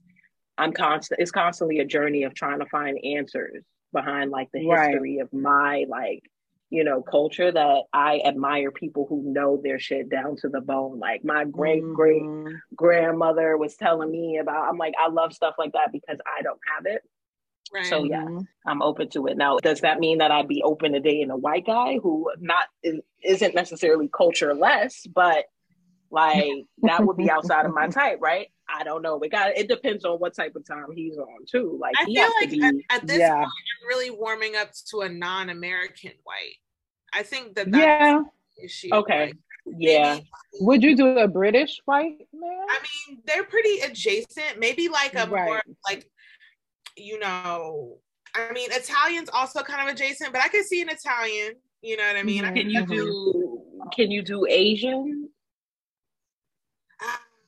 I'm 0.59 0.73
constant. 0.73 1.21
It's 1.21 1.31
constantly 1.31 1.79
a 1.81 1.85
journey 1.85 2.25
of 2.25 2.35
trying 2.35 2.61
to 2.61 2.67
find 2.67 2.99
answers 3.05 3.65
behind 3.93 4.31
like 4.31 4.49
the 4.53 4.67
Right. 4.67 4.91
history 4.91 5.19
of 5.19 5.33
my 5.33 5.85
like 5.89 6.23
you 6.71 6.85
know 6.85 7.03
culture 7.03 7.53
that 7.53 7.83
I 7.93 8.21
admire 8.25 8.71
people 8.71 9.07
who 9.09 9.23
know 9.25 9.61
their 9.63 9.79
shit 9.79 10.09
down 10.09 10.37
to 10.37 10.49
the 10.49 10.61
bone. 10.61 10.99
Like 10.99 11.25
my 11.25 11.45
great 11.45 11.83
great 11.93 12.23
Mhm. 12.23 12.59
grandmother 12.75 13.57
was 13.57 13.77
telling 13.77 14.11
me 14.11 14.39
about. 14.39 14.69
I'm 14.69 14.79
like 14.79 14.95
I 14.99 15.09
love 15.09 15.33
stuff 15.33 15.55
like 15.59 15.73
that 15.73 15.93
because 15.93 16.19
I 16.39 16.43
don't 16.43 16.61
have 16.75 16.87
it. 16.87 17.03
Right. 17.73 17.87
So 17.87 18.05
yeah. 18.05 18.27
I'm 18.67 18.83
open 18.83 19.09
to 19.11 19.27
it. 19.29 19.37
Now, 19.39 19.59
does 19.59 19.81
that 19.81 19.99
mean 19.99 20.19
that 20.19 20.31
I'd 20.31 20.47
be 20.49 20.63
open 20.63 20.93
to 20.93 21.01
dating 21.01 21.31
a 21.31 21.37
white 21.37 21.65
guy 21.67 21.99
who 22.03 22.31
not 22.39 22.67
isn't 23.23 23.55
necessarily 23.55 24.09
culture 24.09 24.55
less, 24.55 25.07
but 25.07 25.47
like 26.13 26.45
that 26.83 27.05
would 27.05 27.17
be 27.17 27.31
outside 27.31 27.67
of 27.67 27.75
my 27.75 27.87
type, 28.01 28.19
right? 28.21 28.47
I 28.69 28.85
don't 28.85 29.03
know. 29.03 29.19
It 29.21 29.31
got 29.31 29.57
it 29.57 29.67
depends 29.69 30.05
on 30.05 30.19
what 30.19 30.35
type 30.35 30.55
of 30.57 30.67
time 30.67 30.87
he's 30.95 31.17
on 31.19 31.45
too. 31.51 31.77
Like 31.81 31.95
I 31.99 32.05
he 32.05 32.15
feel 32.17 32.31
like 32.41 32.51
be 32.51 32.63
at, 32.63 32.75
at 32.91 33.07
this 33.07 33.19
Yeah. 33.19 33.35
point, 33.35 33.45
I'm 33.47 33.89
really 33.89 34.11
warming 34.11 34.55
up 34.57 34.71
to 34.91 35.01
a 35.01 35.09
non-American 35.09 36.13
white. 36.25 36.57
I 37.13 37.23
think 37.23 37.55
that 37.57 37.71
that's 37.71 37.83
Yeah. 37.83 38.21
the 38.59 38.65
issue. 38.65 38.89
Okay. 38.95 39.27
Like, 39.27 39.37
yeah. 39.79 40.15
maybe- 40.15 40.27
Would 40.61 40.83
you 40.83 40.97
do 40.97 41.19
a 41.19 41.29
British 41.29 41.81
white 41.85 42.27
man? 42.33 42.67
I 42.69 42.79
mean, 43.09 43.23
they're 43.27 43.45
pretty 43.45 43.81
adjacent. 43.81 44.59
Maybe 44.59 44.89
like 44.89 45.15
a 45.15 45.27
more 45.27 45.61
like, 45.89 46.09
you 46.97 47.19
know, 47.19 47.99
I 48.35 48.53
mean, 48.53 48.71
Italian's 48.73 49.29
also 49.33 49.63
kind 49.63 49.87
of 49.89 49.95
adjacent, 49.95 50.33
but 50.33 50.43
I 50.43 50.49
could 50.49 50.65
see 50.65 50.81
an 50.83 50.89
Italian. 50.89 51.55
You 51.83 51.97
know 51.97 52.05
what 52.07 52.17
I 52.17 52.23
mean? 52.23 52.45
I 52.45 52.51
Mhm. 52.53 52.57
Can 52.57 52.71
you 52.71 52.87
do 52.87 53.63
can 53.97 54.11
you 54.11 54.23
do 54.23 54.47
Asian? 54.49 55.29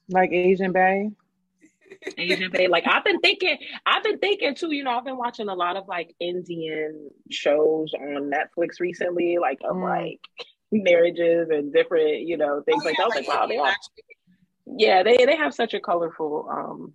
Like 0.08 0.30
Asian 0.32 0.72
Bay? 0.72 1.10
Asian 2.18 2.50
Bay. 2.50 2.68
Like 2.68 2.84
I've 2.86 3.04
been 3.04 3.20
thinking, 3.20 3.56
I've 3.86 4.02
been 4.02 4.18
thinking 4.18 4.54
too. 4.54 4.72
You 4.74 4.84
know, 4.84 4.90
I've 4.96 5.04
been 5.04 5.16
watching 5.16 5.48
a 5.48 5.54
lot 5.54 5.76
of 5.76 5.88
like 5.88 6.14
Indian 6.20 7.10
shows 7.30 7.92
on 7.94 8.30
Netflix 8.30 8.80
recently, 8.80 9.38
like 9.40 9.58
of 9.64 9.76
Mm. 9.76 9.82
like 9.82 10.20
marriages 10.72 11.48
and 11.50 11.72
different, 11.72 12.22
you 12.22 12.36
know, 12.36 12.62
things 12.62 12.82
Oh, 12.84 12.88
like 12.88 12.98
yeah, 12.98 13.04
that. 13.04 13.14
I 13.16 13.18
was 13.18 13.26
like, 13.26 13.28
wow, 13.28 13.46
they 13.46 13.54
Indian, 13.54 13.66
are, 13.66 13.70
actually. 13.70 14.78
yeah, 14.78 15.02
they 15.02 15.24
they 15.24 15.36
have 15.36 15.54
such 15.54 15.74
a 15.74 15.80
colorful 15.80 16.48
um 16.50 16.92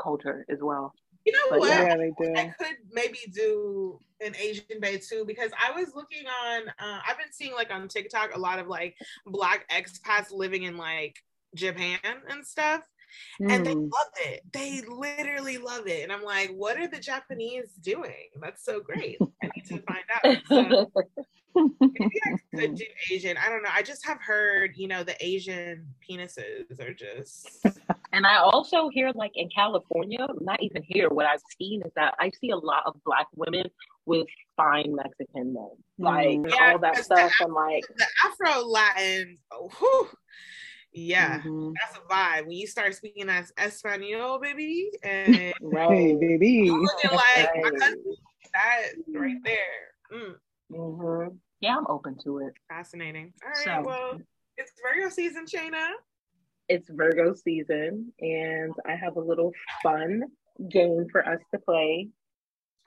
culture 0.00 0.44
as 0.48 0.58
well. 0.62 0.94
You 1.24 1.32
know 1.32 1.38
But 1.50 1.60
what? 1.60 1.68
yeah. 1.70 1.82
Yeah, 1.88 1.96
they 1.96 2.12
do. 2.24 2.32
I 2.36 2.54
could 2.58 2.76
maybe 2.92 3.18
do 3.32 3.98
an 4.20 4.34
Asian 4.36 4.80
bay 4.80 4.98
too 4.98 5.24
because 5.26 5.50
I 5.58 5.72
was 5.78 5.94
looking 5.94 6.24
on. 6.26 6.68
Uh, 6.68 7.00
I've 7.06 7.18
been 7.18 7.32
seeing 7.32 7.52
like 7.52 7.72
on 7.72 7.88
TikTok 7.88 8.34
a 8.34 8.38
lot 8.38 8.58
of 8.58 8.66
like 8.68 8.96
black 9.26 9.68
expats 9.70 10.30
living 10.32 10.62
in 10.64 10.76
like 10.76 11.16
Japan 11.56 11.98
and 12.28 12.46
stuff, 12.46 12.82
and 13.40 13.64
they 13.66 13.74
Mm. 13.74 13.90
love 13.90 14.12
it. 14.18 14.42
They 14.52 14.82
literally 14.82 15.58
love 15.58 15.86
it, 15.86 16.02
and 16.02 16.12
I'm 16.12 16.22
like, 16.22 16.50
what 16.50 16.76
are 16.78 16.86
the 16.88 17.00
Japanese 17.00 17.72
doing? 17.74 18.28
That's 18.40 18.64
so 18.64 18.80
great. 18.80 19.18
I 19.42 19.46
need 19.54 19.64
to 19.66 19.82
find 19.82 20.04
out. 20.14 20.86
So 21.56 21.72
maybe 21.98 22.20
I 22.26 22.58
could 22.60 22.74
do 22.74 22.84
Asian. 23.10 23.36
I 23.38 23.48
don't 23.48 23.62
know. 23.62 23.70
I 23.72 23.82
just 23.82 24.04
have 24.06 24.18
heard, 24.20 24.72
you 24.76 24.88
know, 24.88 25.02
the 25.02 25.16
Asian 25.24 25.86
penises 26.08 26.78
are 26.80 26.92
just. 26.92 27.64
and 28.12 28.26
I 28.26 28.36
also 28.36 28.88
hear 28.90 29.10
like 29.14 29.32
in 29.34 29.48
California, 29.48 30.26
not 30.40 30.62
even 30.62 30.82
here, 30.82 31.08
what 31.08 31.24
I've 31.26 31.40
seen 31.58 31.80
is 31.82 31.92
that 31.96 32.14
I 32.20 32.30
see 32.38 32.50
a 32.50 32.56
lot 32.56 32.82
of 32.84 32.96
black 33.04 33.26
women 33.34 33.70
with 34.04 34.26
fine 34.56 34.94
Mexican 34.94 35.54
men, 35.54 35.70
like 35.98 36.28
Mm. 36.28 36.50
Yeah, 36.52 36.72
all 36.72 36.78
that 36.80 36.92
because 36.92 37.08
the 37.08 37.16
stuff. 37.16 37.32
I'm 37.40 37.54
like, 37.54 37.84
the 37.96 38.06
Afro 38.24 38.62
Latin, 38.66 39.38
oh, 39.52 39.70
whew, 39.78 40.08
yeah, 40.96 41.40
Mhm. 41.42 41.74
that's 41.80 41.96
a 41.98 42.00
vibe. 42.12 42.42
When 42.42 42.52
you 42.52 42.66
start 42.66 42.94
speaking 42.94 43.28
as 43.28 43.52
Espanol, 43.58 44.38
baby, 44.40 44.90
and 45.02 45.52
right. 45.60 46.18
baby. 46.18 46.70
looking 46.70 47.10
like 47.10 47.50
my 47.56 47.62
Right. 47.62 47.78
cousin, 47.78 48.16
that 48.54 48.82
right 49.08 49.36
there. 49.44 49.92
Mm, 50.12 50.34
Mhm. 50.72 51.38
Yeah, 51.60 51.76
I'm 51.76 51.86
open 51.88 52.16
to 52.24 52.38
it. 52.38 52.54
fascinating. 52.68 53.32
All 53.44 53.48
right, 53.50 53.56
So- 53.64 53.82
well, 53.82 54.20
it's 54.56 54.72
Virgo 54.82 55.08
season, 55.10 55.44
Shayna. 55.46 55.90
It's 56.68 56.88
Virgo 56.88 57.34
season, 57.34 58.12
and 58.20 58.74
I 58.86 58.96
have 58.96 59.16
a 59.16 59.20
little 59.20 59.52
fun 59.82 60.24
game 60.68 61.06
for 61.12 61.26
us 61.28 61.40
to 61.52 61.58
play. 61.60 62.08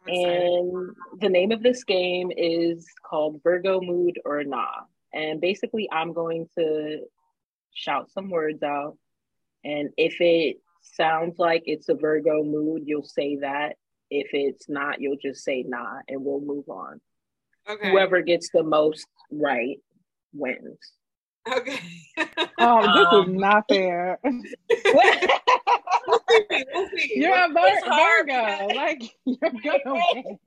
I'm 0.01 0.09
excited. 0.13 0.41
And 0.41 0.95
the 1.21 1.29
name 1.29 1.51
of 1.51 1.61
this 1.61 1.83
game 1.83 2.31
is 2.35 2.87
called 3.05 3.41
Virgo 3.43 3.79
Mood 3.81 4.19
or 4.25 4.43
Nah. 4.43 4.85
And 5.13 5.39
basically, 5.41 5.87
I'm 5.91 6.13
going 6.13 6.47
to 6.57 7.05
shout 7.73 8.09
some 8.11 8.29
words 8.29 8.63
out. 8.63 8.97
And 9.63 9.89
if 9.97 10.19
it 10.21 10.57
sounds 10.81 11.37
like 11.39 11.63
it's 11.65 11.89
a 11.89 11.93
Virgo 11.95 12.43
mood, 12.43 12.83
you'll 12.85 13.03
say 13.03 13.37
that. 13.37 13.75
If 14.11 14.29
it's 14.33 14.67
not, 14.69 15.01
you'll 15.01 15.17
just 15.21 15.43
say 15.43 15.63
nah, 15.67 15.99
and 16.07 16.23
we'll 16.23 16.41
move 16.41 16.67
on. 16.69 16.99
Okay. 17.69 17.91
Whoever 17.91 18.21
gets 18.21 18.49
the 18.51 18.63
most 18.63 19.05
right 19.31 19.77
wins. 20.33 20.79
Okay. 21.47 21.79
Oh, 22.57 22.81
this 22.95 23.07
Um, 23.11 23.35
is 23.35 23.39
not 23.39 23.65
fair. 23.69 24.19
we'll 24.23 24.33
see. 26.29 26.65
We'll 26.73 26.89
see. 26.95 27.11
You're 27.15 27.35
a 27.45 27.47
Vir- 27.49 27.59
It's 27.59 27.85
Virgo. 27.87 28.75
Like 28.75 29.03
you're 29.25 29.51
gonna 29.83 30.01
win. 30.13 30.37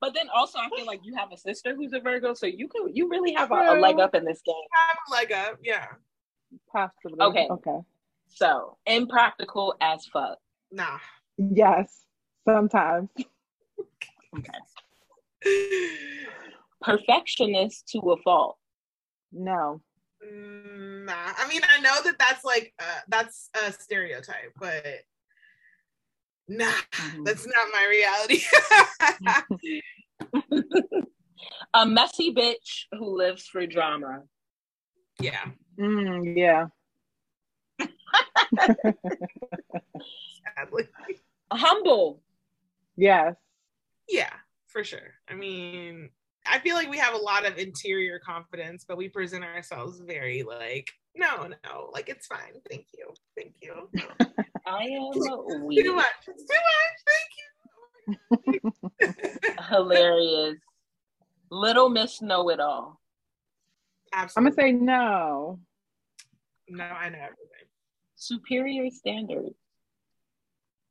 But 0.00 0.12
then 0.14 0.26
also, 0.34 0.58
I 0.58 0.68
feel 0.76 0.86
like 0.86 1.00
you 1.02 1.14
have 1.16 1.32
a 1.32 1.36
sister 1.36 1.74
who's 1.74 1.92
a 1.94 2.00
Virgo, 2.00 2.34
so 2.34 2.46
you 2.46 2.68
can 2.68 2.94
you 2.94 3.08
really 3.08 3.32
have 3.32 3.50
a, 3.50 3.54
a 3.54 3.80
leg 3.80 3.98
up 4.00 4.14
in 4.14 4.24
this 4.24 4.42
game. 4.44 4.54
have 4.72 4.98
a 5.08 5.12
leg 5.12 5.32
up. 5.32 5.58
Yeah. 5.62 5.86
Possibly. 6.70 7.18
Okay. 7.20 7.46
Okay. 7.50 7.78
So 8.26 8.76
impractical 8.86 9.74
as 9.80 10.06
fuck. 10.06 10.38
Nah. 10.72 10.98
Yes. 11.36 12.04
Sometimes. 12.46 13.08
Okay. 14.36 14.58
Perfectionist 16.82 17.88
to 17.88 17.98
a 18.10 18.16
fault. 18.22 18.58
No. 19.32 19.80
Mm, 20.24 21.06
Nah. 21.06 21.32
I 21.36 21.48
mean, 21.48 21.60
I 21.76 21.80
know 21.80 21.96
that 22.04 22.18
that's 22.18 22.44
like 22.44 22.72
uh, 22.78 23.00
that's 23.08 23.50
a 23.66 23.72
stereotype, 23.72 24.52
but 24.58 24.84
nah, 26.48 26.70
Mhm. 26.92 27.24
that's 27.24 27.46
not 27.46 27.68
my 27.72 27.86
reality. 27.90 28.42
A 31.74 31.84
messy 31.84 32.32
bitch 32.32 32.84
who 32.92 33.16
lives 33.18 33.46
for 33.46 33.66
drama. 33.66 34.22
yeah. 35.20 35.50
Mm, 35.78 36.36
yeah. 36.36 36.66
Sadly. 40.56 40.88
Humble. 41.52 42.22
Yes. 42.96 43.34
Yeah, 44.08 44.32
for 44.66 44.84
sure. 44.84 45.14
I 45.28 45.34
mean, 45.34 46.10
I 46.46 46.58
feel 46.58 46.76
like 46.76 46.90
we 46.90 46.98
have 46.98 47.14
a 47.14 47.18
lot 47.18 47.46
of 47.46 47.58
interior 47.58 48.18
confidence, 48.18 48.84
but 48.86 48.96
we 48.96 49.08
present 49.08 49.44
ourselves 49.44 50.00
very 50.00 50.42
like, 50.42 50.90
no, 51.16 51.48
no, 51.64 51.90
like 51.92 52.08
it's 52.08 52.26
fine. 52.26 52.60
Thank 52.68 52.86
you. 52.96 53.12
Thank 53.36 53.54
you. 53.62 53.88
I 54.66 54.84
am 54.84 55.12
Too 55.12 55.94
much. 55.94 56.06
It's 56.26 56.44
too 56.44 56.58
much. 56.74 56.96
Thank 57.06 58.60
you. 58.60 58.72
Hilarious. 59.70 60.58
Little 61.50 61.88
Miss 61.88 62.20
Know 62.20 62.48
It 62.50 62.60
All. 62.60 63.00
I'm 64.14 64.28
gonna 64.44 64.52
say 64.52 64.72
no. 64.72 65.58
no, 66.68 66.84
I 66.84 67.08
know 67.08 67.18
everything. 67.18 67.66
Superior 68.16 68.90
standards. 68.90 69.56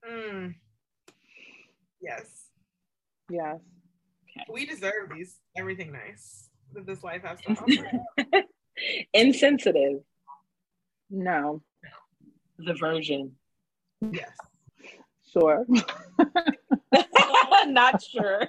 Mm. 0.08 0.56
Yes. 2.02 2.50
Yes. 3.30 3.60
We 4.52 4.66
deserve 4.66 5.10
these 5.16 5.38
everything 5.56 5.94
nice 5.94 6.50
that 6.74 6.86
this 6.86 7.04
life 7.04 7.22
has 7.24 7.40
to 7.42 7.52
offer. 8.34 8.44
Insensitive. 9.14 10.02
No. 11.10 11.62
The 12.60 12.74
version. 12.74 13.32
yes. 14.12 14.36
Sure. 15.32 15.66
Not 17.68 18.04
sure. 18.04 18.48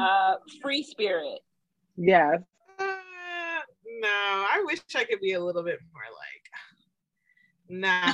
Uh, 0.00 0.34
free 0.62 0.82
spirit. 0.82 1.40
Yes. 1.96 2.40
Uh, 2.78 2.84
no, 4.00 4.08
I 4.08 4.62
wish 4.66 4.80
I 4.94 5.04
could 5.04 5.20
be 5.20 5.32
a 5.32 5.40
little 5.40 5.62
bit 5.62 5.78
more 5.92 6.02
like, 6.12 7.82
nah. 7.82 8.12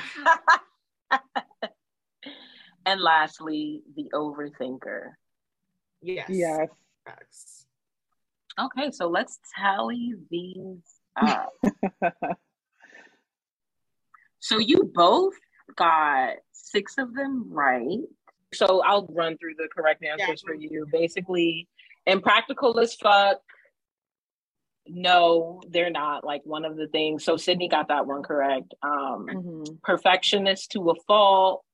And 2.84 3.00
lastly, 3.00 3.82
the 3.94 4.10
overthinker. 4.14 5.12
Yes. 6.00 6.26
Yes. 6.30 6.68
Facts. 7.04 7.66
Okay, 8.60 8.90
so 8.90 9.08
let's 9.08 9.38
tally 9.56 10.14
these 10.30 10.82
up. 11.16 11.52
so 14.40 14.58
you 14.58 14.90
both 14.94 15.34
got 15.76 16.34
six 16.52 16.98
of 16.98 17.14
them 17.14 17.46
right. 17.50 18.00
So 18.52 18.82
I'll 18.82 19.06
run 19.06 19.38
through 19.38 19.54
the 19.56 19.68
correct 19.74 20.04
answers 20.04 20.42
for 20.42 20.54
you. 20.54 20.86
Basically, 20.92 21.68
impractical 22.06 22.78
as 22.78 22.94
fuck. 22.94 23.38
No, 24.86 25.62
they're 25.68 25.90
not. 25.90 26.24
Like 26.24 26.42
one 26.44 26.64
of 26.64 26.76
the 26.76 26.88
things. 26.88 27.24
So 27.24 27.36
Sydney 27.36 27.68
got 27.68 27.88
that 27.88 28.06
one 28.06 28.22
correct. 28.22 28.74
Um, 28.82 29.26
Mhm. 29.26 29.82
perfectionist 29.82 30.72
to 30.72 30.90
a 30.90 30.94
fault. 31.06 31.64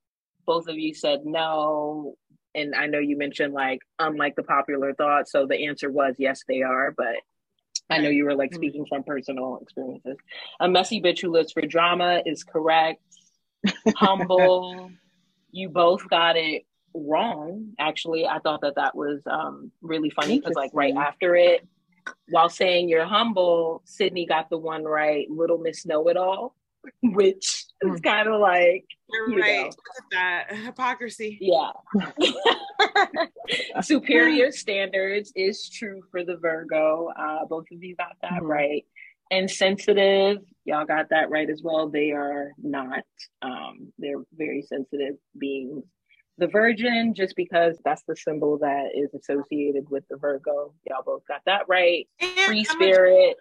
Both 0.47 0.69
of 0.69 0.77
you 0.79 0.95
said 0.95 1.25
no. 1.25 2.17
And 2.55 2.75
I 2.75 2.87
know 2.87 2.99
you 2.99 3.17
mentioned 3.17 3.55
like 3.55 3.81
unlike 3.99 4.37
the 4.37 4.43
popular 4.43 4.95
thought. 4.95 5.29
So 5.29 5.47
the 5.47 5.67
answer 5.67 5.91
was 5.91 6.17
yes, 6.19 6.43
they 6.49 6.63
are, 6.63 6.93
but 6.97 7.17
I 7.91 7.99
know 7.99 8.11
you 8.11 8.25
were 8.25 8.35
like 8.35 8.51
Mhm. 8.51 8.55
speaking 8.55 8.87
from 8.87 9.05
personal 9.05 9.59
experiences. 9.63 10.17
A 10.61 10.69
messy 10.69 11.01
bitch 11.01 11.21
who 11.21 11.31
lives 11.31 11.53
for 11.53 11.63
drama 11.63 12.23
is 12.27 12.45
correct. 12.45 13.01
Humble. 13.97 14.93
you 15.51 15.69
both 15.71 16.09
got 16.09 16.37
it 16.37 16.67
wrong. 16.95 17.75
Actually, 17.79 18.27
I 18.27 18.39
thought 18.41 18.61
that 18.63 18.75
that 18.77 18.95
was 18.95 19.21
um, 19.27 19.73
really 19.81 20.11
funny 20.11 20.39
because 20.39 20.55
like 20.57 20.71
right 20.75 20.95
after 20.95 21.35
it, 21.37 21.67
while 22.29 22.49
saying 22.49 22.89
you're 22.89 23.05
humble, 23.07 23.83
Sydney 23.85 24.27
got 24.27 24.51
the 24.51 24.59
one 24.59 24.85
right. 24.85 25.29
Little 25.31 25.59
Miss 25.59 25.85
Know 25.87 26.09
It 26.09 26.17
All, 26.17 26.55
which 27.03 27.65
is 27.83 27.91
Hmm. 27.91 27.95
kind 27.97 28.29
of 28.29 28.41
like 28.41 28.85
You're 29.11 29.31
You 29.31 29.41
right. 29.41 29.57
know. 29.57 29.65
Look 29.65 29.75
at 29.97 30.05
that 30.51 30.57
hypocrisy. 30.65 31.39
yeah. 31.41 31.71
Superior 33.81 34.53
standards 34.53 35.33
is 35.35 35.69
true 35.69 36.03
for 36.11 36.25
the 36.25 36.37
Virgo. 36.37 37.11
Uh, 37.19 37.45
both 37.47 37.65
of 37.73 37.83
you 37.83 37.97
got 37.97 38.17
that 38.23 38.43
Mhm. 38.43 38.49
right. 38.49 38.87
And 39.31 39.51
sensitive, 39.51 40.39
y'all 40.65 40.85
got 40.87 41.11
that 41.11 41.31
right 41.31 41.49
as 41.51 41.63
well. 41.63 41.89
They 41.89 42.13
are 42.13 42.53
not. 42.59 43.05
Um, 43.43 43.93
they're 43.99 44.23
very 44.33 44.63
sensitive 44.63 45.17
beings. 45.39 45.85
The 46.39 46.47
Virgin, 46.47 47.15
just 47.15 47.37
because 47.37 47.79
that's 47.85 48.03
the 48.07 48.17
symbol 48.17 48.59
that 48.59 48.91
is 48.95 49.13
associated 49.15 49.89
with 49.91 50.05
the 50.09 50.17
Virgo. 50.17 50.73
Y'all 50.89 51.03
both 51.05 51.27
got 51.27 51.43
that 51.47 51.63
right. 51.69 52.09
And 52.21 52.31
Free 52.47 52.61
I'm 52.61 52.65
spirit, 52.65 53.37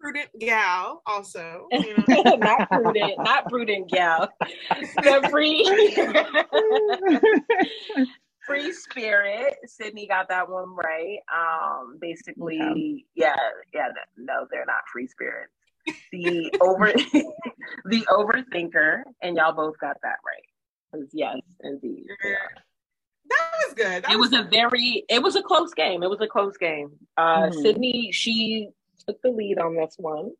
prudent 0.00 0.28
gal, 0.38 1.02
also. 1.06 1.66
You 1.72 1.96
know? 1.96 2.36
not 2.36 2.68
prudent, 2.70 3.14
not 3.18 3.48
prudent 3.48 3.90
gal. 3.90 4.28
The 5.02 5.26
free. 5.30 5.64
free 8.46 8.72
spirit 8.72 9.56
sydney 9.66 10.06
got 10.06 10.26
that 10.30 10.48
one 10.48 10.74
right 10.74 11.18
um 11.30 11.98
basically 12.00 12.58
Okay. 12.58 13.04
yeah 13.14 13.36
yeah 13.74 13.88
no 14.16 14.46
they're 14.50 14.64
not 14.64 14.80
free 14.90 15.06
spirits 15.06 15.52
the 16.12 16.52
over 16.60 16.92
the 17.84 18.06
overthinker 18.08 19.02
and 19.22 19.36
y'all 19.36 19.52
both 19.52 19.78
got 19.78 19.96
that 20.02 20.16
right 20.24 20.44
'Cause 20.92 21.08
yes 21.12 21.36
indeed 21.60 22.06
that 22.22 23.50
was 23.66 23.74
good. 23.74 24.04
That 24.04 24.10
it 24.12 24.18
was 24.18 24.32
a 24.32 24.42
very 24.44 25.04
it 25.08 25.22
was 25.22 25.36
a 25.36 25.42
close 25.42 25.74
game 25.74 26.02
it 26.02 26.08
was 26.10 26.20
a 26.20 26.26
close 26.26 26.56
game 26.56 26.90
uh 27.16 27.48
Mhm. 27.48 27.62
sydney 27.62 28.10
she 28.12 28.68
took 29.06 29.20
the 29.22 29.30
lead 29.30 29.58
on 29.58 29.76
this 29.76 29.94
one 29.98 30.30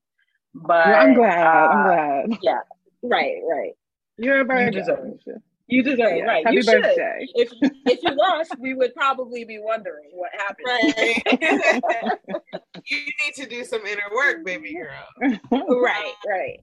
but 0.54 0.86
Well, 0.88 1.00
I'm 1.00 1.14
glad. 1.14 1.46
uh, 1.46 1.68
I'm 1.68 1.84
glad. 1.84 2.38
Yeah. 2.42 2.60
Right 3.02 3.36
right 3.48 3.74
You're 4.16 4.40
a 4.40 4.44
Virgo. 4.44 4.70
deserve 4.70 5.20
it. 5.26 5.42
you 5.66 5.82
deserve 5.82 6.16
Yeah. 6.16 6.24
right 6.24 6.44
Happy 6.46 6.56
you 6.56 6.62
should 6.62 6.82
birthday. 6.82 7.26
if 7.34 7.52
if 7.86 8.02
you 8.02 8.10
lost, 8.14 8.54
we 8.58 8.72
would 8.74 8.94
probably 8.94 9.44
be 9.44 9.58
wondering 9.60 10.08
what 10.12 10.30
happened. 10.32 10.66
right. 10.66 11.22
you 12.86 12.98
need 12.98 13.34
to 13.34 13.46
do 13.46 13.64
some 13.64 13.84
inner 13.86 14.08
work, 14.14 14.44
baby 14.44 14.72
girl. 14.74 15.06
right, 15.68 16.14
right. 16.26 16.60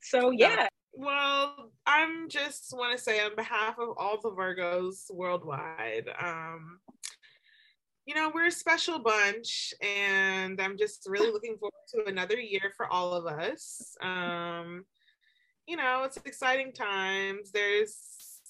So 0.00 0.30
yeah, 0.30 0.68
Well, 0.94 1.72
I'm 1.86 2.28
just 2.28 2.74
want 2.76 2.96
to 2.96 3.02
say 3.02 3.20
on 3.20 3.34
behalf 3.34 3.78
of 3.78 3.96
all 3.96 4.20
the 4.20 4.30
Virgos 4.30 5.10
worldwide, 5.10 6.10
um, 6.20 6.80
you 8.04 8.14
know, 8.14 8.30
we're 8.34 8.48
a 8.48 8.52
special 8.52 8.98
bunch, 8.98 9.72
and 9.80 10.60
I'm 10.60 10.76
just 10.76 11.06
really 11.08 11.30
looking 11.32 11.56
forward 11.56 11.72
to 11.94 12.04
another 12.10 12.38
year 12.38 12.72
for 12.76 12.86
all 12.86 13.14
of 13.14 13.26
us. 13.26 13.96
Um, 14.02 14.84
you 15.66 15.76
know, 15.76 16.02
it's 16.04 16.18
exciting 16.18 16.72
times. 16.72 17.52
There's 17.52 18.40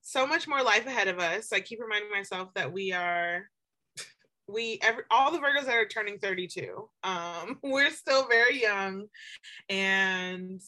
so 0.00 0.26
much 0.26 0.46
more 0.46 0.62
life 0.62 0.86
ahead 0.86 1.08
of 1.08 1.18
us. 1.18 1.52
I 1.52 1.60
keep 1.60 1.80
reminding 1.80 2.10
myself 2.10 2.52
that 2.54 2.72
we 2.72 2.92
are 2.92 3.48
we 4.48 4.78
every 4.82 5.04
all 5.10 5.32
the 5.32 5.38
Virgos 5.38 5.64
that 5.64 5.74
are 5.74 5.86
turning 5.86 6.18
32. 6.18 6.88
Um, 7.02 7.58
we're 7.62 7.90
still 7.90 8.28
very 8.28 8.60
young 8.60 9.06
and 9.68 10.60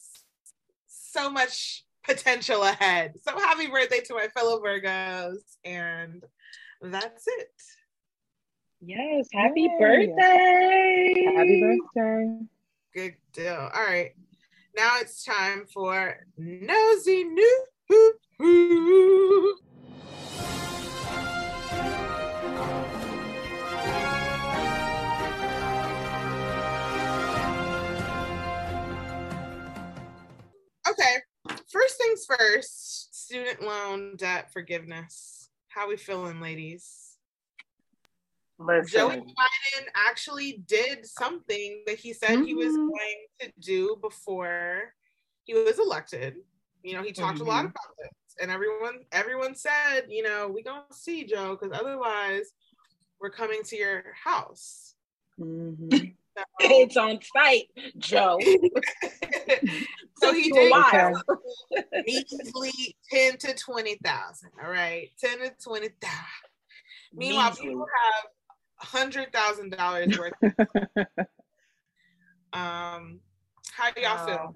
so 1.15 1.29
much 1.29 1.83
potential 2.03 2.61
ahead. 2.63 3.13
So 3.23 3.37
happy 3.39 3.67
birthday 3.67 4.01
to 4.01 4.13
my 4.13 4.27
fellow 4.35 4.59
Virgos, 4.61 5.37
and 5.63 6.23
that's 6.81 7.23
it. 7.27 7.49
yes. 8.81 9.27
Happy 9.33 9.61
Yay. 9.61 9.77
birthday! 9.79 11.23
Happy 11.35 11.61
birthday. 11.61 12.39
Good 12.93 13.15
deal. 13.33 13.69
All 13.73 13.83
right. 13.83 14.11
Now 14.75 14.97
it's 14.99 15.23
time 15.23 15.65
for 15.73 16.17
nosy 16.37 17.23
news. 17.23 17.65
Okay. 30.99 31.15
First 31.71 31.97
things 31.97 32.25
first, 32.25 33.13
student 33.25 33.61
loan 33.61 34.15
debt 34.15 34.51
forgiveness. 34.53 35.49
How 35.67 35.89
we 35.89 35.97
feeling, 35.97 36.39
ladies? 36.39 37.17
Joey 38.59 39.17
Listen, 39.17 39.21
Biden 39.21 39.85
actually 39.93 40.63
did 40.65 41.05
something 41.05 41.83
that 41.85 41.97
he 41.97 42.13
said 42.13 42.45
he 42.45 42.53
was 42.53 42.73
Mhm. 42.73 42.87
going 42.87 43.25
to 43.41 43.51
do 43.59 43.97
before 44.01 44.93
he 45.43 45.53
was 45.53 45.77
elected. 45.77 46.37
You 46.81 46.93
know, 46.93 47.03
he 47.03 47.11
talked 47.11 47.39
a 47.39 47.43
lot 47.43 47.65
Mhm. 47.65 47.71
about 47.71 47.97
this, 47.97 48.35
and 48.39 48.49
everyone 48.49 49.05
everyone 49.11 49.55
said, 49.55 50.05
you 50.09 50.23
know, 50.23 50.47
we 50.47 50.63
gonna 50.63 50.85
see 50.93 51.25
Joe 51.25 51.57
because 51.57 51.77
otherwise 51.77 52.53
we're 53.19 53.31
coming 53.31 53.61
to 53.63 53.75
your 53.75 54.13
house. 54.13 54.95
Mhm. 55.37 56.15
So, 56.37 56.43
it's 56.61 56.97
on 56.97 57.19
site, 57.35 57.69
Joe. 57.97 58.37
so 60.17 60.33
he 60.33 60.47
You 60.47 60.53
did 60.53 60.71
alive. 60.71 61.13
measly 62.05 62.95
ten 63.11 63.37
to 63.37 63.53
twenty 63.55 63.97
thousand. 64.03 64.49
All 64.63 64.69
right, 64.69 65.09
ten 65.19 65.39
to 65.39 65.51
twenty 65.63 65.89
thousand. 66.01 66.25
Meanwhile, 67.13 67.51
Measly. 67.51 67.67
people 67.69 67.87
have 68.03 68.25
hundred 68.77 69.31
thousand 69.31 69.71
dollars 69.71 70.17
worth. 70.17 70.33
Um, 72.53 73.19
how 73.73 73.91
do 73.93 73.99
y'all 74.01 74.25
feel? 74.25 74.55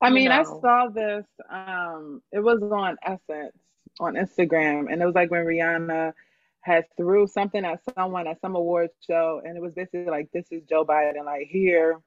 I 0.00 0.08
You 0.08 0.14
mean, 0.14 0.30
I 0.30 0.44
saw 0.44 0.88
this. 0.88 1.24
Um, 1.50 2.22
it 2.30 2.38
was 2.38 2.62
on 2.62 2.96
Essence 3.02 3.56
on 3.98 4.14
Instagram, 4.14 4.86
and 4.92 5.02
it 5.02 5.04
was 5.06 5.16
like 5.16 5.32
when 5.32 5.44
Rihanna 5.44 6.12
had 6.66 6.84
threw 6.96 7.26
something 7.26 7.64
at 7.64 7.80
someone 7.94 8.26
at 8.26 8.40
some 8.40 8.56
award 8.56 8.90
show, 9.08 9.40
and 9.44 9.56
it 9.56 9.60
was 9.62 9.72
basically 9.74 10.06
like, 10.16 10.28
"This 10.32 10.46
is 10.50 10.62
Joe 10.68 10.84
Biden. 10.84 11.24
Like, 11.24 11.46
here, 11.48 12.00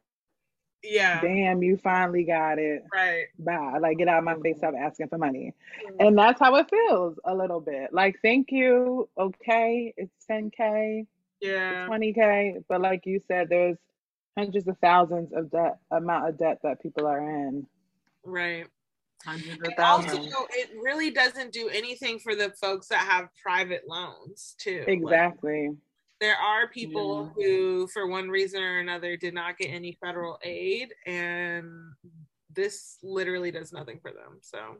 Yeah, 0.83 1.19
damn, 1.21 1.61
you 1.63 1.77
finally 1.77 2.23
got 2.23 2.59
it. 2.59 2.83
right. 2.93 3.25
Bye. 3.39 3.77
Like, 3.81 3.97
get 3.97 4.07
out 4.07 4.19
of 4.19 4.23
my 4.25 4.35
face. 4.43 4.57
Stop 4.57 4.73
asking 4.79 5.07
for 5.09 5.17
money." 5.17 5.53
Mm-hmm. 5.87 5.95
And 6.07 6.17
that's 6.17 6.39
how 6.39 6.55
it 6.55 6.69
feels 6.69 7.19
a 7.25 7.33
little 7.35 7.61
bit. 7.61 7.93
Like, 7.93 8.15
thank 8.21 8.51
you. 8.51 9.09
Okay, 9.17 9.93
it's 9.97 10.13
10k, 10.29 11.05
Yeah, 11.41 11.87
20k, 11.87 12.63
but 12.69 12.81
like 12.81 13.05
you 13.05 13.19
said, 13.27 13.49
there's 13.49 13.77
hundreds 14.37 14.67
of 14.67 14.77
thousands 14.79 15.33
of 15.33 15.51
debt 15.51 15.77
amount 15.91 16.29
of 16.29 16.37
debt 16.37 16.59
that 16.63 16.81
people 16.81 17.05
are 17.07 17.19
in. 17.19 17.65
right. 18.23 18.67
Hundreds 19.25 19.59
of 19.67 19.73
also, 19.77 20.47
it 20.51 20.69
really 20.81 21.11
doesn't 21.11 21.51
do 21.51 21.67
anything 21.69 22.19
for 22.19 22.35
the 22.35 22.51
folks 22.51 22.87
that 22.87 22.99
have 22.99 23.27
private 23.41 23.83
loans 23.87 24.55
too. 24.57 24.79
Like, 24.87 24.87
Exactly. 24.87 25.71
there 26.21 26.37
are 26.37 26.69
people 26.69 27.31
who, 27.35 27.87
for 27.87 28.07
one 28.07 28.29
reason 28.29 28.61
or 28.61 28.79
another, 28.79 29.17
did 29.17 29.33
not 29.33 29.57
get 29.57 29.67
any 29.67 29.97
federal 30.01 30.39
aid, 30.43 30.93
and 31.05 31.65
this 32.53 32.97
literally 33.03 33.51
does 33.51 33.73
nothing 33.73 33.99
for 34.01 34.11
them. 34.11 34.39
So, 34.41 34.77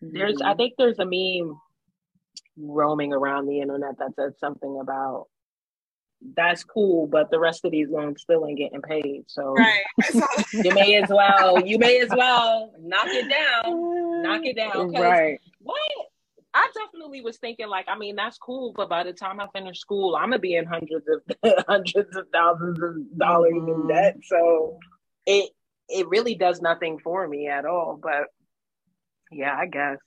There's. 0.00 0.40
I 0.42 0.54
think 0.54 0.74
there's 0.76 0.98
a 0.98 1.06
meme 1.06 1.56
roaming 2.56 3.12
around 3.12 3.46
the 3.46 3.60
internet 3.60 3.98
that 3.98 4.14
says 4.16 4.34
something 4.38 4.78
about 4.80 5.28
that's 6.36 6.64
cool, 6.64 7.06
but 7.06 7.30
the 7.30 7.38
rest 7.38 7.64
of 7.64 7.70
these 7.70 7.88
loans 7.90 8.22
still 8.22 8.46
ain't 8.46 8.58
getting 8.58 8.80
paid. 8.82 9.24
So 9.26 9.52
right. 9.52 9.82
I 10.02 10.10
saw 10.10 10.20
that. 10.36 10.46
you 10.52 10.72
may 10.72 10.94
as 10.96 11.08
well, 11.10 11.60
you 11.66 11.78
may 11.78 12.00
as 12.00 12.10
well 12.10 12.72
knock 12.80 13.08
it 13.08 13.28
down, 13.28 14.22
knock 14.22 14.40
it 14.44 14.56
down. 14.56 14.92
Right. 14.92 15.38
What? 15.60 15.78
I 16.56 16.70
definitely 16.72 17.20
was 17.20 17.36
thinking 17.38 17.68
like, 17.68 17.86
I 17.88 17.98
mean, 17.98 18.14
that's 18.14 18.38
cool, 18.38 18.72
but 18.76 18.88
by 18.88 19.02
the 19.02 19.12
time 19.12 19.40
I 19.40 19.48
finish 19.52 19.78
school, 19.80 20.14
I'm 20.16 20.30
gonna 20.30 20.38
be 20.38 20.54
in 20.54 20.64
hundreds 20.66 21.06
of 21.08 21.64
hundreds 21.68 22.16
of 22.16 22.26
thousands 22.32 22.80
of 22.80 23.18
dollars 23.18 23.52
in 23.54 23.66
Mhm. 23.66 23.88
debt. 23.88 24.16
So 24.24 24.78
it 25.26 25.50
it 25.88 26.08
really 26.08 26.34
does 26.34 26.62
nothing 26.62 26.98
for 27.00 27.26
me 27.26 27.48
at 27.48 27.66
all. 27.66 27.98
But 28.00 28.28
yeah, 29.32 29.56
I 29.56 29.66
guess. 29.66 29.98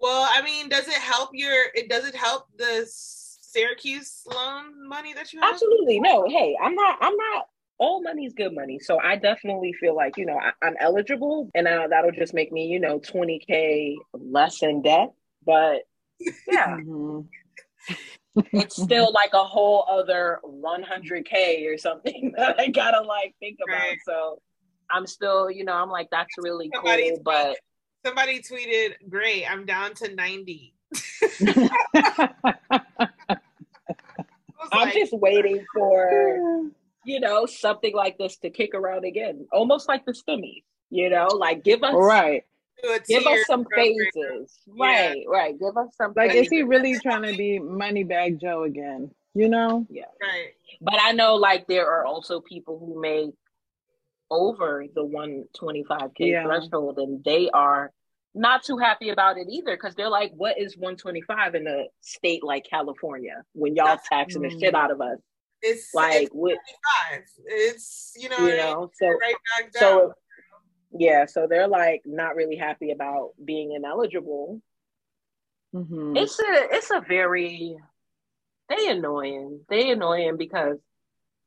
Well, 0.00 0.26
I 0.28 0.42
mean, 0.42 0.68
does 0.68 0.88
it 0.88 0.94
help 0.94 1.30
your? 1.34 1.66
It 1.74 1.88
does 1.88 2.06
it 2.06 2.16
help 2.16 2.46
the 2.56 2.86
Syracuse 3.52 4.22
loan 4.32 4.88
money 4.88 5.12
that 5.14 5.32
you 5.32 5.40
have? 5.40 5.52
Absolutely. 5.52 6.00
No, 6.00 6.26
hey, 6.28 6.56
I'm 6.62 6.74
not 6.74 6.98
I'm 7.00 7.16
not 7.16 7.46
all 7.78 8.00
money 8.02 8.26
is 8.26 8.32
good 8.32 8.54
money. 8.54 8.78
So 8.78 9.00
I 9.00 9.16
definitely 9.16 9.72
feel 9.72 9.96
like, 9.96 10.16
you 10.16 10.24
know, 10.24 10.38
I, 10.38 10.52
I'm 10.64 10.76
eligible 10.78 11.50
and 11.54 11.66
uh, 11.66 11.88
that'll 11.90 12.12
just 12.12 12.32
make 12.32 12.52
me, 12.52 12.66
you 12.66 12.78
know, 12.78 13.00
20K 13.00 13.96
less 14.12 14.62
in 14.62 14.82
debt. 14.82 15.10
But 15.44 15.82
yeah, 16.48 16.76
Mhm. 16.76 17.26
it's 18.52 18.80
still 18.80 19.12
like 19.14 19.32
a 19.34 19.42
whole 19.42 19.84
other 19.90 20.38
100K 20.44 21.66
or 21.66 21.76
something 21.76 22.32
that 22.36 22.60
I 22.60 22.68
gotta 22.68 23.00
like 23.00 23.34
think 23.40 23.58
about. 23.66 23.96
So 24.06 24.40
I'm 24.90 25.06
still, 25.06 25.50
you 25.50 25.64
know, 25.64 25.74
I'm 25.74 25.90
like, 25.90 26.08
that's 26.10 26.34
really 26.38 26.70
Somebody 26.72 27.10
cool. 27.10 27.22
But 27.24 27.56
Somebody 28.04 28.40
tweeted, 28.40 28.94
"Great, 29.08 29.44
I'm 29.48 29.64
down 29.64 29.94
to 29.94 30.12
90." 30.14 30.74
I 34.72 34.76
was 34.76 34.82
I'm 34.82 34.88
like, 34.88 34.94
just 34.94 35.12
waiting 35.12 35.64
for 35.74 36.70
you 37.04 37.20
know, 37.20 37.46
something 37.46 37.94
like 37.94 38.18
this 38.18 38.36
to 38.38 38.50
kick 38.50 38.74
around 38.74 39.04
again, 39.04 39.46
almost 39.52 39.88
like 39.88 40.04
the 40.04 40.12
stimmies, 40.12 40.62
you 40.90 41.10
know, 41.10 41.26
like 41.26 41.64
give 41.64 41.82
us 41.82 41.94
right. 41.94 42.44
give 43.08 43.26
us 43.26 43.40
some 43.46 43.64
program. 43.64 43.96
phases. 44.14 44.58
Yeah. 44.66 44.84
Right, 44.84 45.24
right. 45.28 45.58
Give 45.58 45.76
us 45.76 45.88
some 45.96 46.12
Like, 46.16 46.34
is 46.34 46.48
he 46.48 46.62
really 46.62 46.98
trying 46.98 47.22
to 47.22 47.36
be 47.36 47.58
money 47.58 48.04
bag 48.04 48.40
Joe 48.40 48.64
again? 48.64 49.10
You 49.34 49.48
know? 49.48 49.86
Yeah. 49.90 50.04
Right. 50.20 50.50
But 50.80 50.94
I 51.00 51.12
know 51.12 51.36
like 51.36 51.66
there 51.66 51.88
are 51.90 52.04
also 52.04 52.40
people 52.40 52.78
who 52.78 53.00
make 53.00 53.34
over 54.30 54.86
the 54.94 55.04
125k 55.04 56.10
Yeah. 56.18 56.44
threshold 56.44 56.98
and 56.98 57.22
they 57.24 57.50
are 57.50 57.92
not 58.34 58.62
too 58.62 58.78
happy 58.78 59.10
about 59.10 59.36
it 59.38 59.46
either 59.50 59.76
because 59.76 59.94
they're 59.94 60.08
like, 60.08 60.32
what 60.34 60.58
is 60.58 60.76
125 60.76 61.54
in 61.54 61.66
a 61.66 61.84
state 62.00 62.42
like 62.42 62.64
California 62.68 63.42
when 63.52 63.76
y'all 63.76 63.98
taxing 64.08 64.42
the 64.42 64.48
Mm. 64.48 64.60
shit 64.60 64.74
out 64.74 64.90
of 64.90 65.00
us? 65.00 65.18
It's 65.60 65.94
Like, 65.94 66.22
it's 66.24 66.32
what, 66.32 66.58
It's 67.46 68.14
you 68.16 68.28
know, 68.28 68.36
you 68.38 68.42
what 68.44 68.52
I 68.52 68.56
mean? 68.56 68.66
know, 68.66 68.90
so 68.94 69.06
right 69.06 69.34
back 69.56 69.72
down. 69.72 69.80
so 69.82 70.12
yeah, 70.92 71.26
so 71.26 71.46
they're 71.48 71.68
like 71.68 72.02
not 72.04 72.34
really 72.34 72.56
happy 72.56 72.90
about 72.90 73.30
being 73.42 73.72
ineligible. 73.72 74.60
hmm 75.72 76.16
It's 76.16 76.38
a 76.38 76.44
it's 76.70 76.90
a 76.90 77.00
very 77.00 77.76
they 78.68 78.88
annoying. 78.90 79.60
They 79.68 79.90
annoying 79.90 80.36
because 80.36 80.78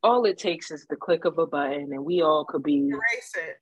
all 0.02 0.24
it 0.26 0.38
takes 0.38 0.70
is 0.70 0.86
the 0.88 0.96
click 0.96 1.24
of 1.24 1.38
a 1.38 1.46
button 1.46 1.92
and 1.92 2.04
we 2.04 2.22
all 2.22 2.44
could 2.44 2.62
be 2.62 2.88
erase 2.88 3.32
it. 3.36 3.56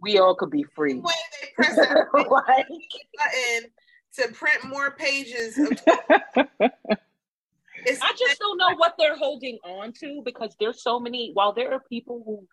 We 0.00 0.18
all 0.18 0.34
could 0.34 0.50
be 0.50 0.64
free. 0.74 0.94
The 0.94 1.00
way 1.00 1.12
they 1.40 1.48
press 1.54 1.76
that 1.76 2.06
like, 2.14 2.66
button 2.68 3.70
to 4.14 4.28
print 4.34 4.64
more 4.64 4.92
pages. 4.92 5.58
Of, 5.58 5.80
I 8.02 8.12
just 8.18 8.38
don't 8.40 8.58
know 8.58 8.74
what 8.76 8.94
they're 8.98 9.16
holding 9.16 9.58
on 9.64 9.92
to 10.00 10.22
because 10.24 10.56
there's 10.58 10.82
so 10.82 10.98
many 10.98 11.30
while 11.34 11.52
there 11.52 11.72
are 11.72 11.80
people 11.88 12.22
who 12.24 12.46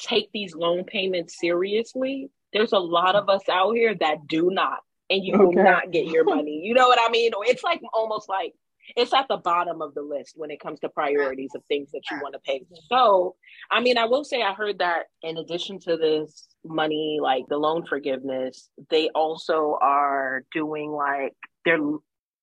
take 0.00 0.30
these 0.32 0.54
loan 0.54 0.84
payments 0.84 1.38
seriously, 1.38 2.30
there's 2.52 2.72
a 2.72 2.78
lot 2.78 3.14
of 3.14 3.28
us 3.28 3.42
out 3.50 3.72
here 3.72 3.94
that 4.00 4.26
do 4.26 4.50
not. 4.50 4.78
And 5.08 5.24
you 5.24 5.36
will 5.36 5.52
not 5.52 5.90
get 5.90 6.06
your 6.06 6.22
money. 6.22 6.60
You 6.62 6.72
know 6.72 6.86
what 6.86 6.98
I 7.00 7.10
mean? 7.10 7.34
Or 7.34 7.44
It's 7.44 7.64
like 7.64 7.80
almost 7.92 8.28
like 8.28 8.54
it's 8.96 9.12
at 9.14 9.26
the 9.28 9.36
bottom 9.36 9.82
of 9.82 9.94
the 9.94 10.02
list 10.02 10.34
when 10.36 10.50
it 10.50 10.60
comes 10.60 10.80
to 10.80 10.88
priorities 10.88 11.50
of 11.54 11.64
things 11.66 11.90
that 11.92 12.02
you 12.10 12.18
want 12.20 12.34
to 12.34 12.40
pay. 12.40 12.62
So, 12.88 13.36
I 13.70 13.80
mean, 13.80 13.98
I 13.98 14.04
will 14.04 14.24
say 14.24 14.42
I 14.42 14.52
heard 14.52 14.78
that 14.78 15.06
in 15.22 15.36
addition 15.36 15.78
to 15.80 15.96
this 15.96 16.48
money, 16.64 17.18
like 17.20 17.44
the 17.48 17.56
loan 17.58 17.86
forgiveness, 17.86 18.68
they 18.90 19.08
also 19.10 19.78
are 19.80 20.44
doing 20.52 20.90
like 20.90 21.34
they're 21.64 21.78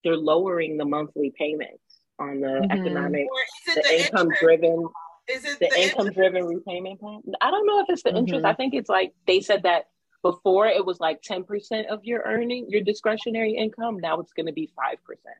they're 0.03 0.15
lowering 0.17 0.77
the 0.77 0.85
monthly 0.85 1.33
payments 1.37 1.81
on 2.19 2.39
the 2.39 2.47
Mhm. 2.47 2.71
economic, 2.71 3.27
the, 3.65 3.73
the, 3.75 3.99
income 3.99 4.29
driven, 4.39 4.87
Is 5.27 5.43
it 5.45 5.59
the 5.59 5.67
the, 5.67 5.81
income 5.81 6.11
driven 6.11 6.45
repayment 6.45 6.99
plan. 6.99 7.21
I 7.41 7.51
don't 7.51 7.65
know 7.67 7.79
if 7.81 7.87
it's 7.89 8.03
the 8.03 8.15
interest. 8.15 8.43
Mhm. 8.45 8.49
I 8.49 8.53
think 8.53 8.73
it's 8.73 8.89
like 8.89 9.13
they 9.25 9.41
said 9.41 9.63
that 9.63 9.89
before 10.23 10.67
it 10.67 10.85
was 10.85 10.99
like 10.99 11.21
ten 11.21 11.43
percent 11.43 11.87
of 11.87 12.03
your 12.05 12.21
earning, 12.25 12.69
your 12.69 12.81
discretionary 12.81 13.53
income. 13.53 13.97
Now 13.99 14.19
it's 14.19 14.33
going 14.33 14.47
to 14.47 14.53
be 14.53 14.71
five 14.75 15.03
percent 15.03 15.35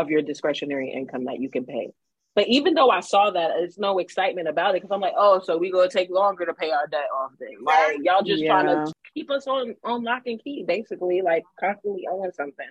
of 0.00 0.10
your 0.10 0.22
discretionary 0.22 0.92
income 0.92 1.24
that 1.24 1.40
you 1.40 1.50
can 1.50 1.64
pay. 1.64 1.92
But 2.34 2.46
even 2.48 2.74
though 2.74 2.90
I 2.90 3.00
saw 3.00 3.30
that, 3.30 3.50
it's 3.56 3.78
no 3.78 3.98
excitement 3.98 4.48
about 4.48 4.74
it 4.74 4.82
because 4.82 4.94
I'm 4.94 5.00
like, 5.00 5.14
oh, 5.16 5.40
so 5.40 5.58
we 5.58 5.70
gonna 5.72 5.88
take 5.90 6.10
longer 6.10 6.46
to 6.46 6.54
pay 6.54 6.70
our 6.70 6.86
debt 6.86 7.08
off 7.14 7.32
then. 7.38 7.62
Like 7.62 7.98
y'all 8.02 8.22
just 8.22 8.44
trying 8.44 8.66
to 8.66 8.92
keep 9.14 9.30
us 9.30 9.46
on 9.46 9.74
on 9.84 10.04
lock 10.04 10.22
and 10.26 10.42
key, 10.42 10.64
basically, 10.66 11.22
like 11.22 11.42
constantly 11.58 12.06
owing 12.10 12.30
something. 12.32 12.66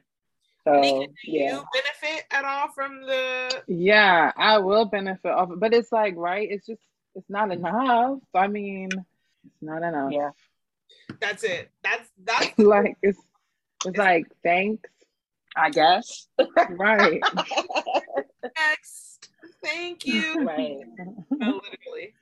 Nika, 0.66 0.88
So 0.88 1.06
do 1.06 1.08
yeah, 1.26 1.56
you 1.56 1.64
benefit 1.74 2.26
at 2.32 2.46
all 2.46 2.70
from 2.72 3.02
the? 3.02 3.64
Yeah, 3.68 4.32
I 4.36 4.60
will 4.60 4.86
benefit 4.86 5.30
off 5.32 5.52
it. 5.52 5.60
But 5.60 5.74
it's 5.74 5.92
like, 5.92 6.16
right? 6.16 6.48
It's 6.50 6.66
just, 6.66 6.82
it's 7.16 7.30
not 7.30 7.52
enough. 7.52 8.20
I 8.34 8.48
mean, 8.48 8.90
it's 8.92 9.62
not 9.62 9.84
enough. 9.84 10.12
yeah. 10.12 10.30
That's 11.20 11.44
it. 11.44 11.70
That's 11.84 12.10
that's 12.24 12.54
like, 12.60 12.96
it's, 13.02 13.20
it's 13.86 13.98
like, 13.98 14.26
thanks. 14.44 14.90
I 15.56 15.70
guess. 15.70 16.28
Right. 16.70 17.22
next. 18.58 19.30
Thank 19.64 20.06
you. 20.06 20.46
right. 20.46 20.80
No, 21.32 21.62
literally. 21.72 22.14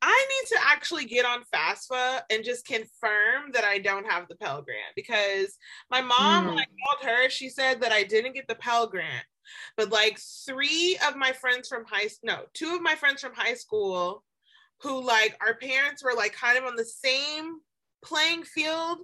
I 0.00 0.26
need 0.28 0.48
to 0.48 0.58
actually 0.64 1.04
get 1.04 1.24
on 1.24 1.42
FAFSA 1.52 2.22
and 2.30 2.44
just 2.44 2.66
confirm 2.66 3.52
that 3.52 3.64
I 3.64 3.78
don't 3.78 4.06
have 4.06 4.28
the 4.28 4.36
Pell 4.36 4.62
Grant 4.62 4.94
because 4.94 5.58
my 5.90 6.00
mom, 6.00 6.46
when 6.46 6.58
I 6.58 6.62
mm. 6.62 6.76
called 6.84 7.08
her, 7.08 7.30
she 7.30 7.48
said 7.48 7.80
that 7.80 7.92
I 7.92 8.04
didn't 8.04 8.34
get 8.34 8.46
the 8.48 8.54
Pell 8.54 8.86
Grant. 8.86 9.24
But 9.76 9.90
like 9.90 10.18
three 10.46 10.98
of 11.08 11.16
my 11.16 11.32
friends 11.32 11.68
from 11.68 11.84
high 11.84 12.08
school, 12.08 12.26
no, 12.28 12.42
two 12.52 12.74
of 12.74 12.82
my 12.82 12.94
friends 12.94 13.20
from 13.20 13.34
high 13.34 13.54
school 13.54 14.22
who 14.82 15.02
like 15.04 15.36
our 15.40 15.54
parents 15.54 16.04
were 16.04 16.14
like 16.14 16.32
kind 16.32 16.58
of 16.58 16.64
on 16.64 16.76
the 16.76 16.84
same 16.84 17.58
playing 18.04 18.44
field, 18.44 18.98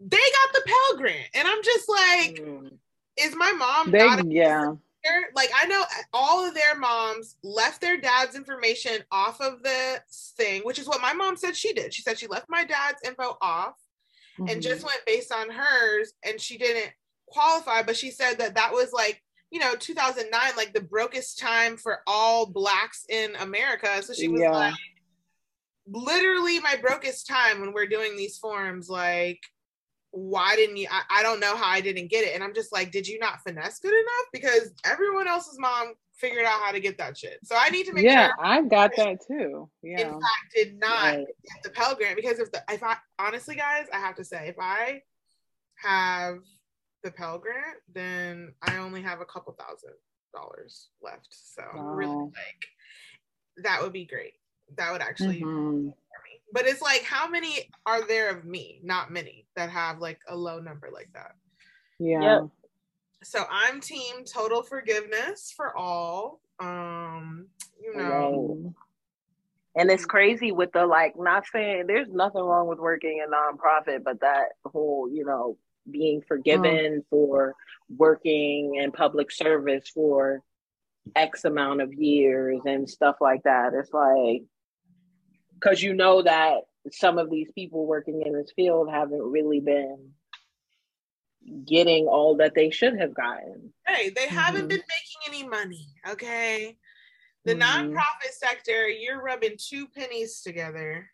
they 0.00 0.16
got 0.16 0.52
the 0.54 0.62
Pell 0.66 0.98
Grant. 0.98 1.28
And 1.34 1.48
I'm 1.48 1.62
just 1.62 1.88
like, 1.88 2.36
Mm. 2.36 2.78
is 3.16 3.34
my 3.34 3.52
mom 3.52 3.90
They, 3.90 3.98
not 3.98 4.30
yeah. 4.30 4.74
like 5.34 5.50
I 5.54 5.66
know 5.66 5.84
all 6.12 6.46
of 6.46 6.54
their 6.54 6.76
moms 6.76 7.36
left 7.42 7.80
their 7.80 7.96
dad's 7.96 8.36
information 8.36 9.02
off 9.10 9.40
of 9.40 9.62
the 9.62 10.02
thing, 10.36 10.62
which 10.62 10.78
is 10.78 10.86
what 10.86 11.00
my 11.00 11.12
mom 11.12 11.36
said 11.36 11.56
she 11.56 11.72
did. 11.72 11.92
She 11.94 12.02
said 12.02 12.18
she 12.18 12.26
left 12.26 12.48
my 12.48 12.64
dad's 12.64 13.00
info 13.04 13.36
off 13.40 13.74
and 14.38 14.48
Mhm. 14.50 14.62
just 14.62 14.84
went 14.84 15.04
based 15.06 15.32
on 15.32 15.50
hers, 15.50 16.12
and 16.22 16.40
she 16.40 16.58
didn't 16.58 16.92
qualify. 17.26 17.82
But 17.82 17.96
she 17.96 18.10
said 18.10 18.38
that 18.38 18.54
that 18.54 18.72
was 18.72 18.92
like 18.92 19.22
you 19.50 19.58
know 19.60 19.74
2009, 19.76 20.52
like 20.56 20.74
the 20.74 20.80
brokest 20.82 21.38
time 21.38 21.76
for 21.78 22.02
all 22.06 22.44
blacks 22.46 23.04
in 23.08 23.34
America. 23.36 24.02
So 24.02 24.12
she 24.12 24.28
was 24.28 24.42
Yeah. 24.42 24.50
like, 24.50 24.74
literally 25.86 26.60
my 26.60 26.76
brokest 26.76 27.26
time 27.26 27.60
when 27.60 27.72
we're 27.72 27.86
doing 27.86 28.16
these 28.16 28.38
forms, 28.38 28.88
like. 28.88 29.40
Why 30.10 30.56
didn't 30.56 30.76
you? 30.78 30.88
I, 30.90 31.02
I 31.10 31.22
don't 31.22 31.40
know 31.40 31.54
how 31.56 31.66
I 31.70 31.80
didn't 31.80 32.08
get 32.08 32.24
it. 32.24 32.34
And 32.34 32.42
I'm 32.42 32.54
just 32.54 32.72
like, 32.72 32.90
did 32.90 33.06
you 33.06 33.18
not 33.18 33.40
finesse 33.42 33.78
good 33.78 33.92
enough? 33.92 34.26
Because 34.32 34.72
everyone 34.84 35.28
else's 35.28 35.58
mom 35.58 35.94
figured 36.14 36.44
out 36.44 36.60
how 36.60 36.72
to 36.72 36.80
get 36.80 36.98
that 36.98 37.16
shit. 37.16 37.38
So 37.44 37.54
I 37.58 37.68
need 37.70 37.86
to 37.86 37.92
make 37.92 38.04
Yeah, 38.04 38.28
sure 38.28 38.34
Yeah, 38.38 38.50
I 38.50 38.62
got 38.62 38.92
that 38.96 39.18
too. 39.26 39.68
Yeah. 39.82 40.00
in 40.06 40.12
fact 40.14 40.52
did 40.54 40.78
not 40.78 41.02
Right. 41.02 41.26
get 41.26 41.62
the 41.62 41.70
Pell 41.70 41.94
Grant 41.94 42.16
because 42.16 42.38
if 42.38 42.50
the 42.50 42.62
if 42.70 42.82
I 42.82 42.96
honestly 43.18 43.54
guys, 43.54 43.86
I 43.92 43.98
have 43.98 44.16
to 44.16 44.24
say 44.24 44.48
if 44.48 44.56
I 44.58 45.02
have 45.76 46.38
the 47.04 47.10
Pell 47.12 47.38
Grant, 47.38 47.76
then 47.92 48.54
I 48.62 48.78
only 48.78 49.02
have 49.02 49.20
a 49.20 49.24
couple 49.26 49.52
thousand 49.52 49.92
dollars 50.34 50.88
left. 51.02 51.28
So 51.30 51.62
really 51.92 52.16
like 52.16 52.66
that 53.62 53.82
would 53.82 53.92
be 53.92 54.04
great. 54.06 54.34
That 54.76 54.90
would 54.92 55.02
actually 55.02 55.40
Mhm. 55.42 55.94
For 56.52 56.54
me. 56.54 56.62
But 56.62 56.70
it's 56.70 56.82
like 56.82 57.02
how 57.02 57.28
many 57.28 57.70
are 57.86 58.06
there 58.06 58.30
of 58.30 58.44
me? 58.44 58.80
Not 58.82 59.10
many 59.10 59.46
that 59.56 59.70
have 59.70 60.00
like 60.00 60.20
a 60.28 60.36
low 60.36 60.58
number 60.60 60.88
like 60.92 61.10
that. 61.14 61.32
Yeah. 61.98 62.40
So 63.22 63.44
I'm 63.50 63.80
team 63.80 64.24
total 64.24 64.62
forgiveness 64.62 65.52
for 65.56 65.76
all. 65.76 66.40
Um, 66.60 67.46
you 67.80 67.96
know. 67.96 68.74
And 69.76 69.90
it's 69.90 70.06
crazy 70.06 70.50
with 70.50 70.72
the 70.72 70.86
like, 70.86 71.14
not 71.16 71.44
saying 71.52 71.86
there's 71.86 72.08
nothing 72.10 72.42
wrong 72.42 72.66
with 72.66 72.80
working 72.80 73.24
a 73.24 73.30
nonprofit, 73.30 74.02
but 74.02 74.20
that 74.20 74.52
whole, 74.64 75.08
you 75.08 75.24
know, 75.24 75.56
being 75.88 76.20
forgiven 76.26 77.04
for 77.08 77.54
working 77.96 78.74
in 78.74 78.90
public 78.90 79.30
service 79.30 79.88
for 79.88 80.42
X 81.14 81.44
amount 81.44 81.80
of 81.80 81.94
years 81.94 82.60
and 82.66 82.90
stuff 82.90 83.16
like 83.20 83.44
that. 83.44 83.72
It's 83.72 83.92
like, 83.92 84.42
because 85.58 85.82
you 85.82 85.94
know 85.94 86.22
that 86.22 86.64
some 86.92 87.18
of 87.18 87.30
these 87.30 87.50
people 87.54 87.86
working 87.86 88.22
in 88.24 88.32
this 88.32 88.52
field 88.54 88.90
haven't 88.90 89.22
really 89.22 89.60
been 89.60 90.12
getting 91.64 92.06
all 92.06 92.36
that 92.36 92.54
they 92.54 92.70
should 92.70 92.98
have 92.98 93.14
gotten. 93.14 93.72
Hey, 93.86 94.10
they 94.10 94.28
haven't 94.28 94.66
Mhm. 94.66 94.68
been 94.68 94.82
making 94.88 95.22
any 95.26 95.48
money. 95.48 95.88
Okay. 96.08 96.76
The 97.44 97.54
Mhm. 97.54 97.60
nonprofit 97.94 98.32
sector, 98.32 98.88
you're 98.88 99.22
rubbing 99.22 99.56
two 99.56 99.88
pennies 99.88 100.42
together. 100.42 101.10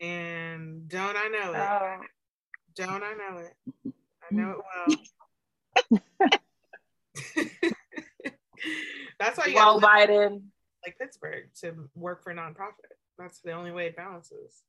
And 0.00 0.88
don't 0.88 1.16
I 1.16 1.28
know 1.28 1.52
it? 1.52 1.56
Uh, 1.58 1.98
Don't 2.76 3.02
I 3.02 3.12
know 3.14 3.38
it? 3.38 3.56
I 4.22 4.26
know 4.34 4.50
it 4.52 4.58
well. 4.64 4.96
That's 9.18 9.36
why 9.36 9.46
you 9.46 9.54
well, 9.54 9.78
got 9.80 10.08
Biden, 10.08 10.50
like 10.84 10.98
Pittsburgh 10.98 11.44
to 11.60 11.88
work 11.94 12.22
for 12.22 12.34
nonprofit. 12.34 12.92
That's 13.18 13.40
the 13.40 13.52
only 13.52 13.70
way 13.72 13.86
it 13.86 13.96
balances. 13.96 14.62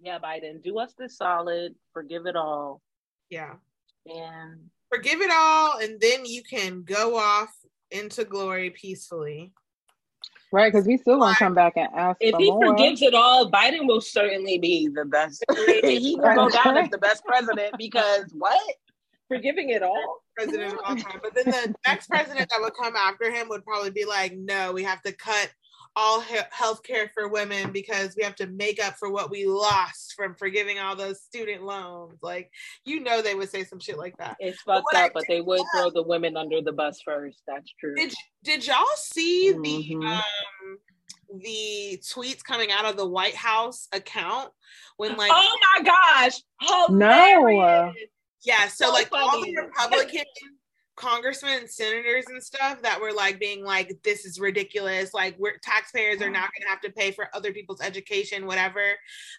yeah, 0.00 0.18
Biden, 0.18 0.62
do 0.62 0.78
us 0.78 0.92
the 0.98 1.08
solid, 1.08 1.74
forgive 1.92 2.26
it 2.26 2.36
all, 2.36 2.82
Yeah. 3.30 3.54
and 4.06 4.70
Forgive 4.88 5.20
it 5.20 5.30
all, 5.34 5.78
and 5.78 6.00
then 6.00 6.24
you 6.24 6.44
can 6.44 6.82
go 6.84 7.16
off 7.16 7.52
into 7.90 8.24
glory 8.24 8.70
peacefully. 8.70 9.52
Right, 10.52 10.72
because 10.72 10.86
we 10.86 10.96
still 10.96 11.18
gonna 11.18 11.34
come 11.34 11.54
back 11.54 11.72
and 11.76 11.88
ask 11.92 12.18
if 12.20 12.36
he 12.36 12.50
more. 12.52 12.66
forgives 12.66 13.02
it 13.02 13.14
all, 13.14 13.50
Biden 13.50 13.88
will 13.88 14.00
certainly 14.00 14.58
be 14.58 14.86
the 14.88 15.04
best. 15.04 15.44
he 15.82 16.14
will 16.20 16.34
go 16.36 16.48
down 16.50 16.76
as 16.76 16.88
the 16.90 16.98
best 16.98 17.24
president 17.24 17.74
because 17.78 18.30
what? 18.34 18.60
Forgiving 19.28 19.70
it 19.70 19.82
all? 19.82 20.22
president 20.36 20.74
of 20.74 20.78
all 20.84 20.96
time. 20.96 21.18
But 21.22 21.34
then 21.34 21.44
the 21.46 21.74
next 21.86 22.08
president 22.08 22.50
that 22.50 22.60
would 22.60 22.74
come 22.74 22.94
after 22.94 23.30
him 23.30 23.48
would 23.48 23.64
probably 23.64 23.90
be 23.90 24.04
like, 24.04 24.36
no, 24.36 24.72
we 24.72 24.82
have 24.82 25.00
to 25.02 25.12
cut 25.12 25.50
all 25.98 26.20
he- 26.20 26.36
health 26.50 26.82
care 26.82 27.10
for 27.14 27.28
women 27.28 27.72
because 27.72 28.14
we 28.16 28.22
have 28.22 28.34
to 28.36 28.46
make 28.48 28.78
up 28.84 28.96
for 28.98 29.10
what 29.10 29.30
we 29.30 29.46
lost 29.46 30.12
from 30.14 30.34
forgiving 30.34 30.78
all 30.78 30.94
those 30.94 31.22
student 31.22 31.64
loans. 31.64 32.18
Like, 32.22 32.50
you 32.84 33.00
know, 33.00 33.22
they 33.22 33.34
would 33.34 33.48
say 33.48 33.64
some 33.64 33.80
shit 33.80 33.96
like 33.96 34.14
that. 34.18 34.36
It's 34.38 34.60
fucked 34.60 34.84
what 34.92 34.96
I 34.96 35.06
up, 35.06 35.12
but 35.14 35.24
they 35.26 35.40
would 35.40 35.62
throw 35.74 35.88
the 35.88 36.02
women 36.02 36.36
under 36.36 36.60
the 36.60 36.72
bus 36.72 37.00
first. 37.02 37.40
That's 37.46 37.72
true. 37.80 37.94
Did 37.94 38.12
did 38.44 38.66
y'all 38.66 38.84
see 38.96 39.52
the 39.52 39.58
Mhm. 39.58 40.04
um 40.06 40.78
the 41.42 41.98
tweets 42.04 42.44
coming 42.44 42.70
out 42.70 42.84
of 42.84 42.96
the 42.96 43.06
White 43.06 43.34
House 43.34 43.88
account 43.92 44.50
when 44.98 45.16
like 45.16 45.30
oh 45.34 45.58
my 45.78 45.82
gosh! 45.82 46.42
Oh 46.62 46.86
no. 46.90 47.92
Yeah, 48.46 48.68
so, 48.68 48.86
So 48.86 48.92
like 48.92 49.08
all 49.12 49.42
the 49.42 49.54
Republican 49.54 50.24
congressmen 50.96 51.58
and 51.58 51.70
senators 51.70 52.24
and 52.28 52.42
stuff 52.42 52.80
that 52.82 53.00
were 53.00 53.12
like 53.12 53.38
being 53.38 53.62
like, 53.62 54.02
this 54.02 54.24
is 54.24 54.40
ridiculous. 54.40 55.12
Like, 55.12 55.36
we're 55.38 55.58
taxpayers 55.58 56.22
are 56.22 56.30
not 56.30 56.50
going 56.52 56.62
to 56.62 56.68
have 56.68 56.80
to 56.80 56.90
pay 56.90 57.10
for 57.10 57.28
other 57.34 57.52
people's 57.52 57.82
education, 57.82 58.46
whatever. 58.46 58.82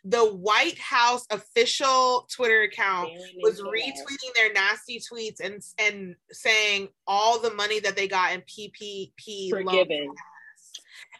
The 0.06 0.24
White 0.24 0.78
House 0.78 1.26
official 1.32 2.28
Twitter 2.32 2.62
account 2.62 3.10
was 3.42 3.62
retweeting 3.62 4.34
their 4.36 4.54
nasty 4.54 5.00
tweets 5.00 5.40
and 5.44 5.62
and 5.80 6.16
saying 6.32 6.90
all 7.08 7.40
the 7.40 7.54
money 7.54 7.80
that 7.80 7.96
they 7.96 8.08
got 8.08 8.34
in 8.34 8.42
PPP. 8.42 9.50
Forgiven. 9.50 10.14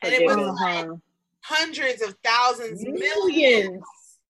And 0.04 0.14
it 0.14 0.26
was 0.26 0.60
like 0.62 0.88
hundreds 1.42 2.02
of 2.02 2.16
thousands, 2.24 2.84
millions, 2.84 3.02
Millions. 3.16 3.82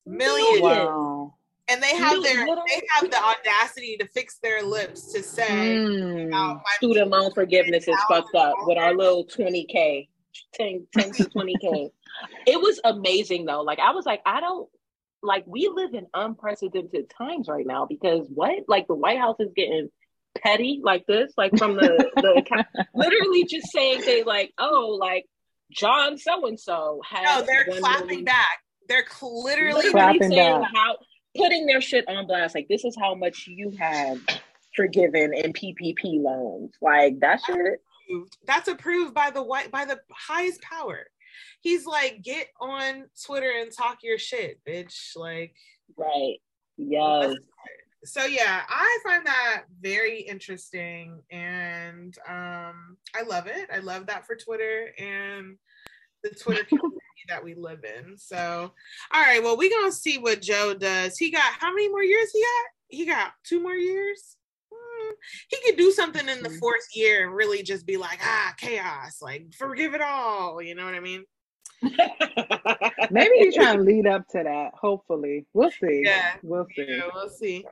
millions. 0.06 0.62
Wow. 0.62 1.34
And 1.70 1.84
they 1.84 1.96
have 1.96 2.24
their 2.24 2.46
Millions. 2.46 2.62
they 2.68 2.82
have 2.96 3.12
the 3.12 3.18
audacity 3.22 3.98
to 3.98 4.08
fix 4.08 4.38
their 4.42 4.62
lips 4.64 5.12
to 5.14 5.22
say 5.22 5.48
Mm. 5.50 6.28
about 6.28 6.56
my 6.58 6.62
Student 6.78 7.10
loan 7.10 7.32
forgiveness 7.34 7.88
is 7.88 7.96
fucked 8.08 8.34
up 8.36 8.54
with 8.66 8.78
our 8.78 8.94
little 8.96 9.26
20K, 9.26 10.08
10, 10.54 10.88
10 10.98 11.12
to 11.12 11.24
20K. 11.26 11.90
It 12.46 12.62
was 12.62 12.80
amazing 12.86 13.46
though. 13.46 13.62
Like, 13.62 13.80
I 13.80 13.92
was 13.92 14.06
like, 14.06 14.22
I 14.26 14.40
don't, 14.40 14.70
like, 15.22 15.44
we 15.46 15.70
live 15.74 15.94
in 15.94 16.08
unprecedented 16.14 17.10
times 17.10 17.48
right 17.50 17.66
now 17.68 17.86
because 17.86 18.28
what? 18.34 18.64
Like, 18.68 18.88
the 18.88 18.96
White 18.96 19.20
House 19.20 19.36
is 19.40 19.52
getting 19.56 19.90
petty 20.42 20.80
like 20.84 21.06
this, 21.08 21.34
like 21.38 21.58
from 21.58 21.76
the, 21.76 22.10
the 22.16 22.66
literally 22.96 23.44
just 23.44 23.72
saying 23.72 24.02
they 24.06 24.24
like, 24.24 24.54
oh, 24.58 24.98
like, 25.00 25.26
John 25.72 26.18
so 26.18 26.46
and 26.48 26.58
so 26.58 27.02
has. 27.06 27.26
No, 27.42 27.46
they're 27.46 27.66
clapping 27.80 28.06
million- 28.08 28.24
back. 28.26 28.60
They're 28.88 29.06
cl- 29.06 29.44
literally 29.44 29.74
literally 29.74 29.92
Clapping 29.92 30.30
saying 30.32 30.62
back. 30.62 30.72
how 30.74 30.96
putting 31.38 31.66
their 31.66 31.82
shit 31.82 32.08
on 32.08 32.28
blast. 32.28 32.56
Like 32.56 32.68
this 32.68 32.86
is 32.86 32.96
how 33.00 33.16
much 33.16 33.48
you 33.48 33.72
have 33.80 34.20
forgiven 34.76 35.34
in 35.34 35.54
PPP 35.54 36.22
loans. 36.22 36.74
Like 36.82 37.20
that 37.20 37.42
shit. 37.46 37.82
That's 38.46 38.68
approved 38.68 39.14
by 39.14 39.32
the 39.32 39.44
white 39.44 39.72
by 39.72 39.86
the 39.86 40.00
highest 40.12 40.62
power. 40.62 41.08
He's 41.62 41.86
like, 41.86 42.22
get 42.24 42.48
on 42.60 43.06
Twitter 43.26 43.52
and 43.60 43.72
talk 43.72 44.00
your 44.04 44.18
shit, 44.18 44.60
bitch. 44.68 45.16
Like, 45.16 45.54
Right. 45.96 46.38
Yes. 46.78 47.36
so 48.04 48.26
yeah, 48.26 48.62
I 48.70 49.00
find 49.04 49.26
that 49.26 49.64
very 49.82 50.22
interesting, 50.22 51.22
and 51.32 52.16
um, 52.28 52.98
I 53.16 53.24
love 53.28 53.48
it. 53.48 53.70
I 53.74 53.80
love 53.80 54.06
that 54.08 54.26
for 54.26 54.36
Twitter 54.36 54.92
and 55.00 55.58
the 56.24 56.30
Twitter 56.30 56.64
community 56.66 56.98
that 57.28 57.44
we 57.44 57.56
live 57.56 57.84
in. 57.84 58.18
So, 58.18 58.72
all 59.14 59.22
right, 59.22 59.44
well, 59.44 59.58
we 59.58 59.70
gonna 59.70 59.92
see 59.92 60.18
what 60.18 60.42
Joe 60.42 60.74
does. 60.74 61.18
He 61.18 61.32
got 61.32 61.42
how 61.60 61.72
many 61.74 61.90
more 61.90 62.04
years? 62.04 62.30
He 62.32 62.42
got 62.42 62.66
he 62.90 63.06
got 63.06 63.32
two 63.44 63.62
more 63.62 63.76
years. 63.76 64.38
Hmm, 64.74 65.12
he 65.50 65.58
could 65.66 65.78
do 65.78 65.92
something 65.92 66.28
in 66.30 66.42
the 66.44 66.50
Mhm. 66.50 66.60
fourth 66.60 66.88
year 66.94 67.26
and 67.28 67.36
really 67.36 67.64
just 67.64 67.86
be 67.86 67.98
like, 67.98 68.20
ah, 68.22 68.54
chaos, 68.58 69.22
like 69.22 69.54
forgive 69.58 69.94
it 69.94 70.02
all. 70.02 70.62
You 70.62 70.76
know 70.76 70.86
what 70.86 70.96
I 70.96 71.00
mean? 71.00 71.26
Maybe 73.12 73.36
he's 73.40 73.56
trying 73.56 73.78
to 73.78 73.84
lead 73.84 74.08
up 74.08 74.28
to 74.30 74.44
that. 74.44 74.72
Hopefully, 74.74 75.46
we'll 75.54 75.72
see. 75.72 76.02
Yeah. 76.04 76.36
we'll 76.44 76.66
see. 76.76 76.86
Yeah, 76.88 77.10
we'll 77.14 77.30
see. 77.30 77.66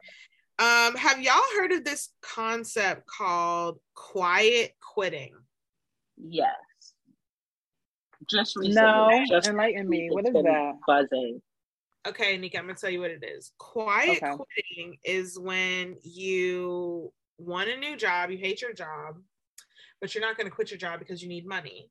Um, 0.57 0.95
have 0.95 1.19
y'all 1.21 1.41
heard 1.57 1.71
of 1.73 1.83
this 1.83 2.09
concept 2.21 3.07
called 3.07 3.79
quiet 3.93 4.75
quitting? 4.79 5.33
yes. 6.17 6.49
Just 8.29 8.55
recently. 8.55 8.81
No, 8.81 9.23
just 9.29 9.47
enlighten 9.47 9.87
me. 9.87 10.09
What 10.11 10.25
it's 10.25 10.35
is 10.35 10.43
that? 10.43 10.73
Buzzing. 10.87 11.41
Okay, 12.07 12.37
Nika, 12.37 12.59
I'm 12.59 12.65
gonna 12.65 12.77
tell 12.77 12.89
you 12.89 12.99
what 12.99 13.11
it 13.11 13.23
is. 13.23 13.51
Quiet 13.57 14.21
Okay. 14.23 14.31
quitting 14.31 14.97
is 15.03 15.39
when 15.39 15.97
you 16.03 17.11
want 17.37 17.69
a 17.69 17.77
new 17.77 17.95
job, 17.97 18.29
you 18.29 18.37
hate 18.37 18.61
your 18.61 18.73
job, 18.73 19.15
but 19.99 20.13
you're 20.13 20.23
not 20.23 20.37
gonna 20.37 20.51
quit 20.51 20.69
your 20.71 20.77
job 20.77 20.99
because 20.99 21.23
you 21.23 21.29
need 21.29 21.47
money. 21.47 21.89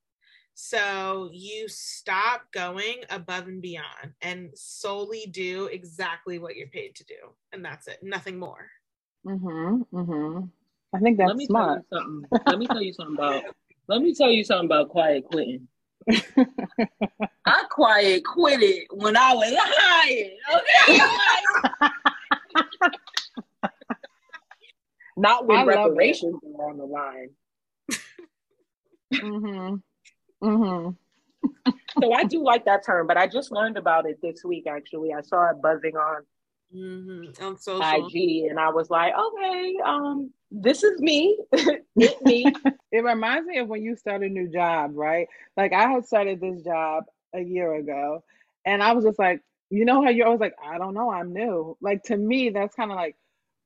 So 0.55 1.31
you 1.33 1.67
stop 1.69 2.43
going 2.53 2.99
above 3.11 3.49
and 3.49 3.61
beyond 3.61 4.15
and 4.23 4.51
solely 4.55 5.27
do 5.33 5.67
exactly 5.67 6.39
what 6.39 6.55
you're 6.55 6.69
paid 6.69 6.95
to 6.97 7.05
do. 7.05 7.17
And 7.53 7.65
that's 7.65 7.89
it, 7.89 7.99
nothing 8.03 8.39
more. 8.39 8.71
Mm-hmm. 9.27 9.83
Mm-hmm. 9.97 10.45
I 10.95 11.01
think 11.01 11.19
Let 11.19 11.27
that's 11.27 11.39
me 11.39 11.47
smart. 11.47 11.83
tell 11.91 12.03
you 12.03 12.29
something. 12.31 12.43
Let 12.47 12.59
me 12.59 12.67
tell 12.69 12.83
you 12.83 12.93
something 12.93 13.17
about 13.17 13.43
let 13.89 14.01
me 14.01 14.15
tell 14.15 14.31
you 14.31 14.45
something 14.45 14.67
about 14.67 14.91
quiet 14.91 15.25
quitting. 15.25 15.67
I 17.47 17.65
quiet 17.71 18.25
quit 18.25 18.63
it 18.63 18.87
when 18.91 19.17
I 19.17 19.35
was 19.35 19.55
hired. 19.57 20.33
Okay. 20.55 21.01
Not 25.17 25.47
when 25.47 25.59
I 25.59 25.65
reparations 25.65 26.41
are 26.45 26.71
on 26.71 26.77
the 26.77 26.85
line. 26.85 27.31
mm-hmm. 29.15 29.77
Mm-hmm. 30.47 30.91
So 32.03 32.13
I 32.13 32.25
do 32.25 32.43
like 32.43 32.65
that 32.65 32.85
term, 32.85 33.07
but 33.07 33.17
I 33.17 33.29
just 33.29 33.53
learned 33.53 33.77
about 33.77 34.07
it 34.07 34.21
this 34.21 34.45
week 34.45 34.67
actually. 34.67 35.13
I 35.13 35.21
saw 35.23 35.51
it 35.51 35.63
buzzing 35.63 35.97
on 35.97 36.25
Mhm, 36.73 37.41
On 37.41 37.57
social. 37.59 38.07
IG 38.07 38.47
and 38.51 38.59
I 38.59 38.71
was 38.71 38.91
like, 38.91 39.13
okay, 39.17 39.77
um, 39.85 40.31
this 40.51 40.83
is 40.83 41.01
me. 41.01 41.39
It's 41.97 42.21
me. 42.23 42.53
It 42.93 43.03
reminds 43.03 43.47
me 43.49 43.59
of 43.59 43.67
when 43.69 43.83
you 43.83 43.97
start 43.97 44.23
a 44.23 44.29
new 44.29 44.49
job, 44.49 44.93
right? 44.95 45.27
Like 45.57 45.73
I 45.73 45.89
had 45.91 46.07
started 46.07 46.41
this 46.41 46.63
job 46.63 47.05
a 47.35 47.41
year 47.41 47.75
ago, 47.75 48.23
and 48.65 48.81
I 48.83 48.93
was 48.93 49.05
just 49.05 49.19
like, 49.19 49.41
you 49.71 49.85
know 49.85 50.01
how 50.03 50.11
you're 50.11 50.27
always 50.27 50.41
like, 50.41 50.55
I 50.65 50.79
don't 50.79 50.95
know, 50.95 51.11
I'm 51.11 51.33
new. 51.33 51.77
Like 51.81 52.05
to 52.05 52.17
me, 52.17 52.51
that's 52.51 52.75
kind 52.77 52.93
of 52.93 52.97
like 52.97 53.17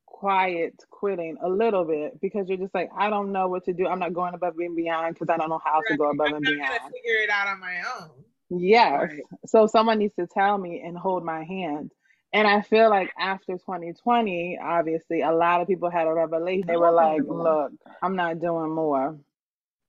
quiet 0.07 0.75
quitting 0.91 1.37
a 1.43 1.49
little 1.49 1.85
bit 1.85 2.21
because 2.21 2.49
you're 2.49 2.57
just 2.59 2.75
like, 2.75 2.89
I 2.97 3.11
don't 3.11 3.33
know 3.33 3.49
what 3.49 3.65
to 3.67 3.75
do. 3.75 3.87
I'm 3.87 3.99
not 3.99 4.15
going 4.15 4.35
above 4.35 4.55
and 4.59 4.75
beyond 4.75 5.15
because 5.15 5.29
I 5.29 5.37
don't 5.37 5.51
know 5.51 5.61
how 5.63 5.81
to 5.87 5.97
go 5.97 6.11
above 6.11 6.29
I'm 6.29 6.35
and 6.37 6.45
not 6.45 6.51
beyond. 6.53 6.79
gonna 6.81 6.93
figure 6.93 7.21
it 7.23 7.31
out 7.31 7.49
on 7.49 7.61
my 7.61 7.83
own. 8.01 8.11
Yes. 8.51 9.11
Right. 9.11 9.23
So 9.47 9.67
someone 9.67 9.99
needs 9.99 10.15
to 10.17 10.27
tell 10.27 10.57
me 10.57 10.83
and 10.85 10.97
hold 10.97 11.23
my 11.25 11.45
hand. 11.45 11.93
And 12.33 12.47
I 12.47 12.61
feel 12.63 12.91
like 12.91 13.11
after 13.19 13.55
2020, 13.55 14.59
obviously, 14.63 15.23
a 15.23 15.33
lot 15.33 15.61
of 15.63 15.67
people 15.69 15.91
had 15.91 16.07
a 16.07 16.13
revelation. 16.13 16.67
They 16.67 16.77
were 16.77 16.91
like, 16.93 17.23
look, 17.27 17.73
I'm 18.03 18.17
not 18.17 18.41
doing 18.41 18.71
more. 18.75 19.19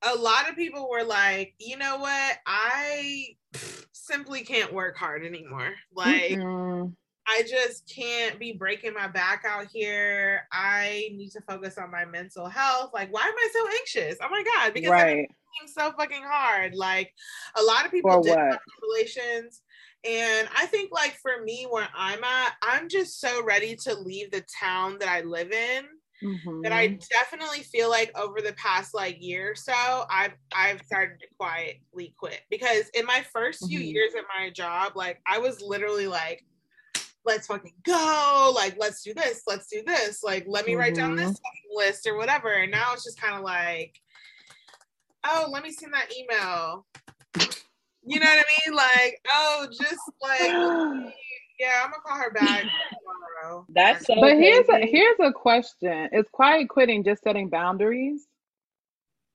a 0.01 0.15
lot 0.15 0.49
of 0.49 0.55
people 0.55 0.89
were 0.89 1.03
like, 1.03 1.53
you 1.59 1.77
know 1.77 1.97
what? 1.97 2.37
I 2.45 3.25
simply 3.91 4.41
can't 4.43 4.73
work 4.73 4.97
hard 4.97 5.25
anymore. 5.25 5.73
Like, 5.93 6.31
Mm-mm. 6.31 6.93
I 7.27 7.43
just 7.43 7.93
can't 7.93 8.39
be 8.39 8.53
breaking 8.53 8.93
my 8.93 9.07
back 9.07 9.43
out 9.47 9.67
here. 9.71 10.47
I 10.51 11.09
need 11.15 11.31
to 11.31 11.41
focus 11.41 11.77
on 11.77 11.91
my 11.91 12.05
mental 12.05 12.47
health. 12.47 12.91
Like, 12.93 13.13
why 13.13 13.23
am 13.23 13.33
I 13.35 13.49
so 13.53 13.67
anxious? 13.77 14.17
Oh 14.23 14.29
my 14.29 14.43
god, 14.43 14.73
because 14.73 14.89
I'm 14.89 14.95
right. 14.97 15.29
so 15.67 15.91
fucking 15.97 16.23
hard. 16.25 16.75
Like, 16.75 17.13
a 17.55 17.61
lot 17.63 17.85
of 17.85 17.91
people 17.91 18.23
For 18.23 18.23
did 18.23 18.57
relations, 18.81 19.61
and 20.05 20.47
I 20.55 20.65
think 20.67 20.91
like 20.91 21.17
for 21.21 21.41
me, 21.43 21.67
where 21.69 21.89
I'm 21.95 22.23
at, 22.23 22.53
I'm 22.61 22.87
just 22.87 23.19
so 23.19 23.43
ready 23.43 23.75
to 23.83 23.93
leave 23.95 24.31
the 24.31 24.43
town 24.59 24.97
that 24.99 25.09
I 25.09 25.21
live 25.21 25.51
in 25.51 25.85
that 26.63 26.73
I 26.73 26.89
Mhm. 26.89 27.09
definitely 27.09 27.63
feel 27.63 27.89
like 27.89 28.11
over 28.17 28.41
the 28.41 28.53
past 28.53 28.93
like 28.93 29.21
year 29.21 29.51
or 29.51 29.55
so, 29.55 30.05
I've 30.09 30.33
I've 30.53 30.81
started 30.85 31.19
to 31.21 31.27
quietly 31.37 32.13
quit 32.17 32.41
because 32.49 32.89
in 32.93 33.05
my 33.05 33.21
first 33.33 33.67
few 33.67 33.79
Mhm. 33.79 33.93
years 33.93 34.15
at 34.15 34.25
my 34.37 34.49
job, 34.49 34.93
like 34.95 35.21
I 35.25 35.37
was 35.37 35.61
literally 35.61 36.07
like, 36.07 36.45
let's 37.25 37.47
fucking 37.47 37.75
go, 37.83 38.51
like 38.55 38.75
let's 38.77 39.03
do 39.03 39.13
this, 39.13 39.43
let's 39.47 39.67
do 39.67 39.83
this, 39.83 40.23
like 40.23 40.45
let 40.47 40.65
me 40.65 40.75
write 40.75 40.95
down 40.95 41.15
this 41.15 41.31
Mhm. 41.31 41.75
list 41.75 42.07
or 42.07 42.17
whatever. 42.17 42.51
And 42.53 42.71
now 42.71 42.93
it's 42.93 43.03
just 43.03 43.19
kind 43.19 43.35
of 43.35 43.41
like, 43.43 43.99
oh, 45.25 45.47
let 45.51 45.63
me 45.63 45.71
send 45.71 45.93
that 45.93 46.13
email. 46.17 46.85
You 48.09 48.19
know 48.19 48.25
what 48.25 48.45
I 48.45 48.69
mean? 48.69 48.75
Like, 48.75 49.21
oh, 49.31 49.67
just 49.71 49.99
like 50.19 50.41
yeah, 51.59 51.83
I'm 51.83 51.91
gonna 51.91 52.01
call 52.03 52.17
her 52.17 52.31
back 52.31 52.63
tomorrow. 52.63 53.67
That's 53.69 54.07
so 54.07 54.15
But 54.19 54.37
here's 54.37 54.67
a 54.67 54.79
here's 54.79 55.19
a 55.19 55.31
question: 55.31 56.09
Is 56.11 56.25
quiet 56.31 56.69
quitting 56.69 57.03
just 57.03 57.21
setting 57.21 57.49
boundaries? 57.49 58.27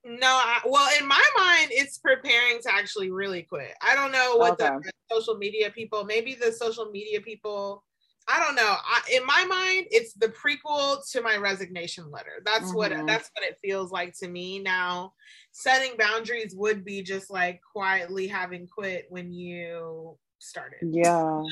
No, 0.05 0.27
I, 0.27 0.59
well, 0.67 0.89
in 1.01 1.07
my 1.07 1.25
mind, 1.39 1.69
it's 1.71 1.99
preparing 1.99 2.61
to 2.63 2.75
actually 2.75 3.13
really 3.13 3.43
quit. 3.43 3.75
I 3.81 3.95
don't 3.95 4.11
know 4.11 4.37
what 4.37 4.59
the 4.59 4.83
social 5.11 5.37
media 5.37 5.71
people, 5.71 6.05
maybe 6.05 6.35
the 6.35 6.51
social 6.51 6.91
media 6.91 7.21
people, 7.21 7.85
I 8.27 8.41
don't 8.43 8.55
know. 8.55 8.63
I, 8.79 9.03
in 9.13 9.27
my 9.27 9.45
mind, 9.45 9.87
it's 9.91 10.15
the 10.15 10.29
prequel 10.29 11.07
to 11.13 11.21
my 11.21 11.37
resignation 11.37 12.11
letter. 12.11 12.41
That's 12.45 12.73
what 12.73 12.91
Mhm. 12.93 13.07
that's 13.07 13.31
what 13.35 13.47
it 13.47 13.59
feels 13.63 13.91
like 13.91 14.15
to 14.19 14.29
me 14.29 14.59
now. 14.61 15.15
Setting 15.53 15.97
boundaries 15.99 16.55
would 16.57 16.85
be 16.85 17.03
just 17.03 17.31
like 17.31 17.61
quietly 17.73 18.27
having 18.27 18.67
quit 18.67 19.07
when 19.11 19.33
you 19.33 20.19
started. 20.39 20.79
Yeah. 20.83 21.43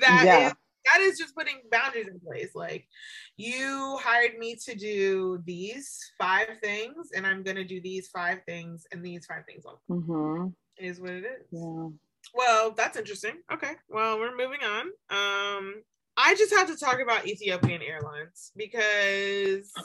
That 0.00 0.24
Yeah. 0.24 0.46
is- 0.48 0.54
that 0.92 1.00
is 1.02 1.18
just 1.18 1.34
putting 1.36 1.60
boundaries 1.70 2.08
in 2.08 2.18
place. 2.20 2.54
Like 2.54 2.88
you 3.36 3.98
hired 4.00 4.38
me 4.38 4.56
to 4.64 4.74
do 4.74 5.42
these 5.44 5.98
five 6.16 6.58
things, 6.62 7.10
and 7.12 7.26
I'm 7.26 7.42
gonna 7.42 7.64
do 7.64 7.80
these 7.80 8.08
five 8.08 8.42
things 8.46 8.86
and 8.92 9.04
these 9.04 9.26
five 9.26 9.44
things 9.46 9.64
only. 9.66 10.04
hmm 10.04 10.48
Is 10.78 11.00
what 11.00 11.10
it 11.10 11.24
is. 11.24 11.46
Yeah. 11.50 11.88
Well, 12.34 12.70
that's 12.70 12.96
interesting. 12.96 13.42
Okay. 13.52 13.74
Well, 13.88 14.18
we're 14.18 14.36
moving 14.36 14.62
on. 14.62 14.90
Um, 15.10 15.82
I 16.16 16.34
just 16.34 16.54
have 16.54 16.68
to 16.68 16.76
talk 16.76 17.00
about 17.00 17.26
Ethiopian 17.26 17.82
Airlines 17.82 18.52
because 18.56 19.72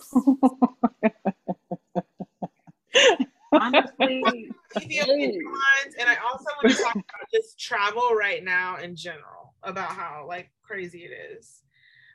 Honestly, 3.54 4.52
Ethiopian. 4.78 5.20
Airlines, 5.20 5.96
and 6.00 6.10
I 6.10 6.18
also 6.26 6.46
want 6.62 6.76
to 6.76 6.84
talk 6.84 6.96
about 6.96 7.32
just 7.34 7.60
travel 7.60 8.12
right 8.12 8.44
now 8.44 8.78
in 8.78 8.96
general 8.96 9.54
about 9.64 9.92
how 9.92 10.26
like 10.28 10.52
crazy 10.64 11.04
it 11.04 11.12
is. 11.38 11.62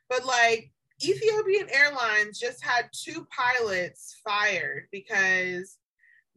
But 0.09 0.27
like 0.27 0.73
Ethiopian 1.03 1.69
Airlines 1.71 2.39
just 2.39 2.65
had 2.65 2.91
two 2.93 3.27
pilots 3.35 4.17
fired 4.25 4.89
because 4.93 5.79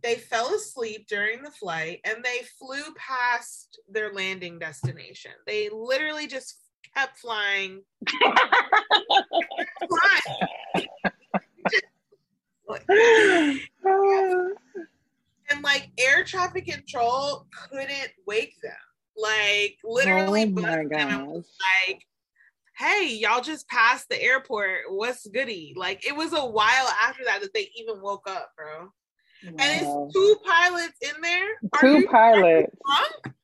they 0.01 0.15
fell 0.15 0.53
asleep 0.53 1.07
during 1.07 1.41
the 1.41 1.51
flight 1.51 1.99
and 2.03 2.23
they 2.23 2.41
flew 2.59 2.83
past 2.95 3.79
their 3.89 4.13
landing 4.13 4.59
destination. 4.59 5.31
They 5.47 5.69
literally 5.69 6.27
just 6.27 6.57
kept 6.95 7.17
flying, 7.19 7.81
and 15.49 15.61
like 15.63 15.89
air 15.97 16.23
traffic 16.23 16.65
control 16.65 17.45
couldn't 17.69 18.11
wake 18.25 18.55
them. 18.61 18.73
Like 19.17 19.77
literally, 19.83 20.43
oh 20.43 20.61
my 20.61 20.85
them 20.85 20.91
and 20.91 21.27
was 21.27 21.43
gosh. 21.45 21.87
like, 21.87 22.01
"Hey, 22.77 23.13
y'all 23.13 23.41
just 23.41 23.67
passed 23.67 24.09
the 24.09 24.21
airport. 24.21 24.81
What's 24.89 25.27
goody?" 25.27 25.73
Like 25.75 26.07
it 26.07 26.15
was 26.15 26.33
a 26.33 26.45
while 26.45 26.87
after 27.03 27.23
that 27.25 27.41
that 27.41 27.53
they 27.53 27.69
even 27.77 28.01
woke 28.01 28.27
up, 28.27 28.49
bro. 28.57 28.89
And 29.45 29.59
it's 29.59 30.13
two 30.13 30.35
pilots 30.45 30.97
in 31.01 31.21
there. 31.21 31.47
Are 31.73 31.81
Two 31.81 31.99
you 31.99 32.07
pilots. 32.07 32.73
drunk? 32.85 33.35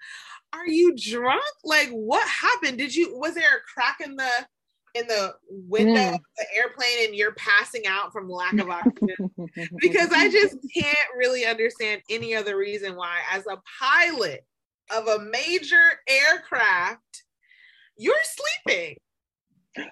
Are 0.54 0.68
you 0.68 0.96
drunk? 0.96 1.44
Like 1.64 1.90
what 1.90 2.28
happened? 2.28 2.78
Did 2.78 2.96
you 2.96 3.18
was 3.18 3.36
there 3.36 3.58
a 3.58 3.62
crack 3.74 3.98
in 4.04 4.16
the 4.16 4.30
in 4.96 5.06
the 5.08 5.36
window 5.50 5.94
Mm. 6.00 6.16
of 6.16 6.20
the 6.38 6.46
airplane 6.58 7.06
and 7.06 7.16
you're 7.16 7.34
passing 7.36 7.86
out 7.88 8.12
from 8.12 8.30
lack 8.30 8.58
of 8.58 8.70
oxygen? 8.70 9.30
because 9.80 10.12
I 10.12 10.30
just 10.30 10.58
can't 10.76 10.98
really 11.16 11.46
understand 11.46 12.02
any 12.10 12.36
other 12.36 12.58
reason 12.58 12.96
why, 12.96 13.20
as 13.32 13.46
a 13.46 13.62
pilot 13.80 14.46
of 14.92 15.08
a 15.08 15.20
major 15.26 16.02
aircraft, 16.08 17.24
you're 17.98 18.16
sleeping. 18.24 18.98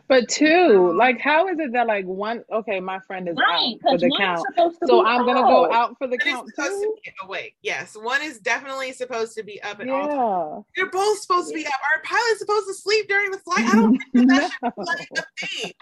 But 0.08 0.28
two, 0.28 0.90
um, 0.92 0.98
like, 0.98 1.20
how 1.20 1.48
is 1.48 1.60
it 1.60 1.74
that 1.74 1.88
like 1.88 2.06
one? 2.06 2.44
Okay, 2.52 2.80
my 2.80 3.00
friend 3.06 3.28
is 3.30 3.38
Right, 3.38 3.76
out 3.84 3.92
for 3.92 3.98
the 3.98 4.12
count, 4.18 4.46
so 4.86 5.06
I'm 5.06 5.26
gonna 5.26 5.42
go 5.48 5.66
out. 5.66 5.72
out 5.72 5.98
for 5.98 6.08
the 6.08 6.18
One 6.18 6.20
count 6.20 6.50
supposed 6.50 6.82
to 6.82 6.88
too. 6.88 6.96
be 7.04 7.12
awake. 7.24 7.56
Yes, 7.62 7.96
one 7.96 8.22
is 8.22 8.40
definitely 8.40 8.92
supposed 8.94 9.36
to 9.38 9.44
be 9.44 9.62
up 9.62 9.80
at 9.80 9.90
all 9.90 10.08
Times. 10.08 10.66
They're 10.76 10.90
both 10.90 11.20
supposed 11.20 11.50
to 11.50 11.54
be 11.56 11.66
up. 11.66 11.74
Are 11.74 12.02
pilots 12.04 12.40
supposed 12.40 12.68
to 12.68 12.74
sleep 12.74 13.08
during 13.08 13.32
the 13.32 13.38
flight? 13.40 13.64
I 13.68 13.76
don't 13.76 13.98
think 14.14 14.28
that 14.30 14.52
No. 14.62 14.86
should 14.86 14.98
be 14.98 15.20
a 15.20 15.48
thing. 15.48 15.74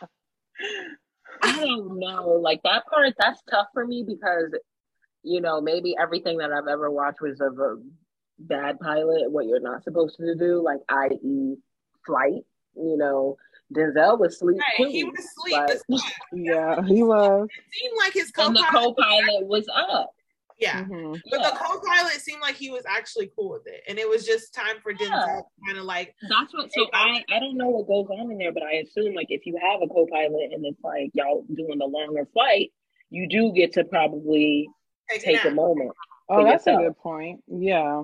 I 1.42 1.56
don't 1.60 2.00
know. 2.00 2.28
Like 2.42 2.62
that 2.64 2.86
part, 2.88 3.14
that's 3.18 3.42
tough 3.50 3.68
for 3.74 3.86
me 3.86 4.04
because, 4.06 4.52
you 5.24 5.42
know, 5.42 5.62
maybe 5.62 5.96
everything 6.02 6.38
that 6.40 6.52
I've 6.52 6.68
ever 6.68 6.90
watched 6.92 7.22
was 7.22 7.40
of 7.42 7.60
a 7.60 7.78
bad 8.40 8.80
pilot, 8.80 9.32
what 9.32 9.46
you're 9.46 9.60
not 9.62 9.84
supposed 9.84 10.18
to 10.18 10.36
do, 10.36 10.62
like 10.64 10.80
i.e. 10.90 11.56
flight. 12.06 12.44
You 12.76 12.98
know, 12.98 13.38
Denzel 13.74 14.20
was 14.20 14.36
asleep 14.36 14.58
Right, 14.80 14.88
he 14.90 15.04
was 15.04 15.20
asleep. 15.20 15.80
but- 15.90 16.02
Yeah, 16.34 16.82
he 16.86 17.04
was. 17.04 17.48
It 17.50 17.64
seemed 17.74 17.98
like 17.98 18.14
his 18.14 18.32
and 18.38 18.56
the 18.56 18.60
co-pilot. 18.72 18.96
co-pilot 18.96 19.48
was 19.48 19.68
up. 19.74 20.12
yeah, 20.58 20.84
Mhm. 20.86 21.20
but 21.30 21.40
Yeah. 21.42 21.50
the 21.50 21.56
co-pilot 21.58 22.14
seemed 22.22 22.42
like 22.42 22.56
he 22.56 22.70
was 22.70 22.84
actually 22.88 23.30
cool 23.36 23.50
with 23.50 23.68
it, 23.68 23.82
and 23.90 23.98
it 24.00 24.08
was 24.08 24.26
just 24.26 24.54
time 24.54 24.80
for 24.82 24.94
Denzel 24.94 25.10
Yeah. 25.10 25.42
kind 25.68 25.78
of 25.80 25.84
like 25.86 26.16
That's 26.30 26.54
what. 26.54 26.72
So 26.72 26.88
I 26.94 27.24
I 27.30 27.40
don't 27.40 27.58
know 27.58 27.70
what 27.70 27.88
goes 27.88 28.08
on 28.10 28.32
in 28.32 28.38
there, 28.38 28.54
but 28.54 28.64
I 28.64 28.74
assume 28.76 29.14
like 29.16 29.28
if 29.30 29.46
you 29.46 29.58
have 29.62 29.82
a 29.82 29.88
co-pilot 29.88 30.54
and 30.54 30.66
it's 30.66 30.82
like 30.84 31.10
y'all 31.14 31.44
doing 31.54 31.80
the 31.80 31.86
longer 31.86 32.26
flight, 32.32 32.72
you 33.10 33.28
do 33.28 33.52
get 33.52 33.74
to 33.74 33.84
probably 33.84 34.70
take, 35.10 35.22
a 35.22 35.26
take 35.26 35.46
a 35.46 35.52
moment. 35.52 35.92
Oh, 36.30 36.36
For 36.38 36.44
that's 36.46 36.66
a 36.68 36.76
good 36.76 36.98
point. 36.98 37.44
Yeah. 37.48 38.04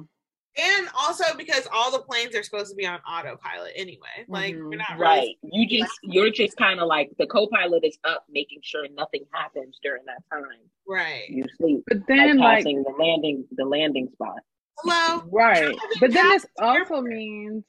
And 0.57 0.89
also 0.99 1.23
because 1.37 1.67
all 1.73 1.91
the 1.91 1.99
planes 1.99 2.35
are 2.35 2.43
supposed 2.43 2.69
to 2.71 2.75
be 2.75 2.85
on 2.85 2.99
autopilot 3.09 3.71
anyway. 3.75 4.25
Like 4.27 4.53
we're 4.55 4.63
Mhm. 4.65 4.77
not 4.77 4.99
really 4.99 5.01
Right. 5.01 5.35
You 5.43 5.65
just 5.67 5.91
you're 6.03 6.29
just 6.29 6.57
kind 6.57 6.79
of 6.79 6.87
like 6.87 7.09
the 7.17 7.25
co-pilot 7.27 7.83
is 7.85 7.97
up, 8.03 8.25
making 8.29 8.59
sure 8.63 8.85
nothing 8.89 9.25
happens 9.31 9.79
during 9.81 10.03
that 10.05 10.23
time. 10.29 10.69
right. 10.87 11.29
You 11.29 11.45
sleep, 11.57 11.83
But 11.87 12.05
then, 12.07 12.37
like, 12.37 12.59
passing 12.65 12.83
the 12.83 12.89
landing 12.91 13.47
the 13.51 13.63
landing 13.65 14.09
spot. 14.11 14.39
Hello. 14.79 15.23
right. 15.31 15.75
But 16.01 16.11
then 16.13 16.27
this 16.29 16.45
also 16.59 17.01
means 17.01 17.63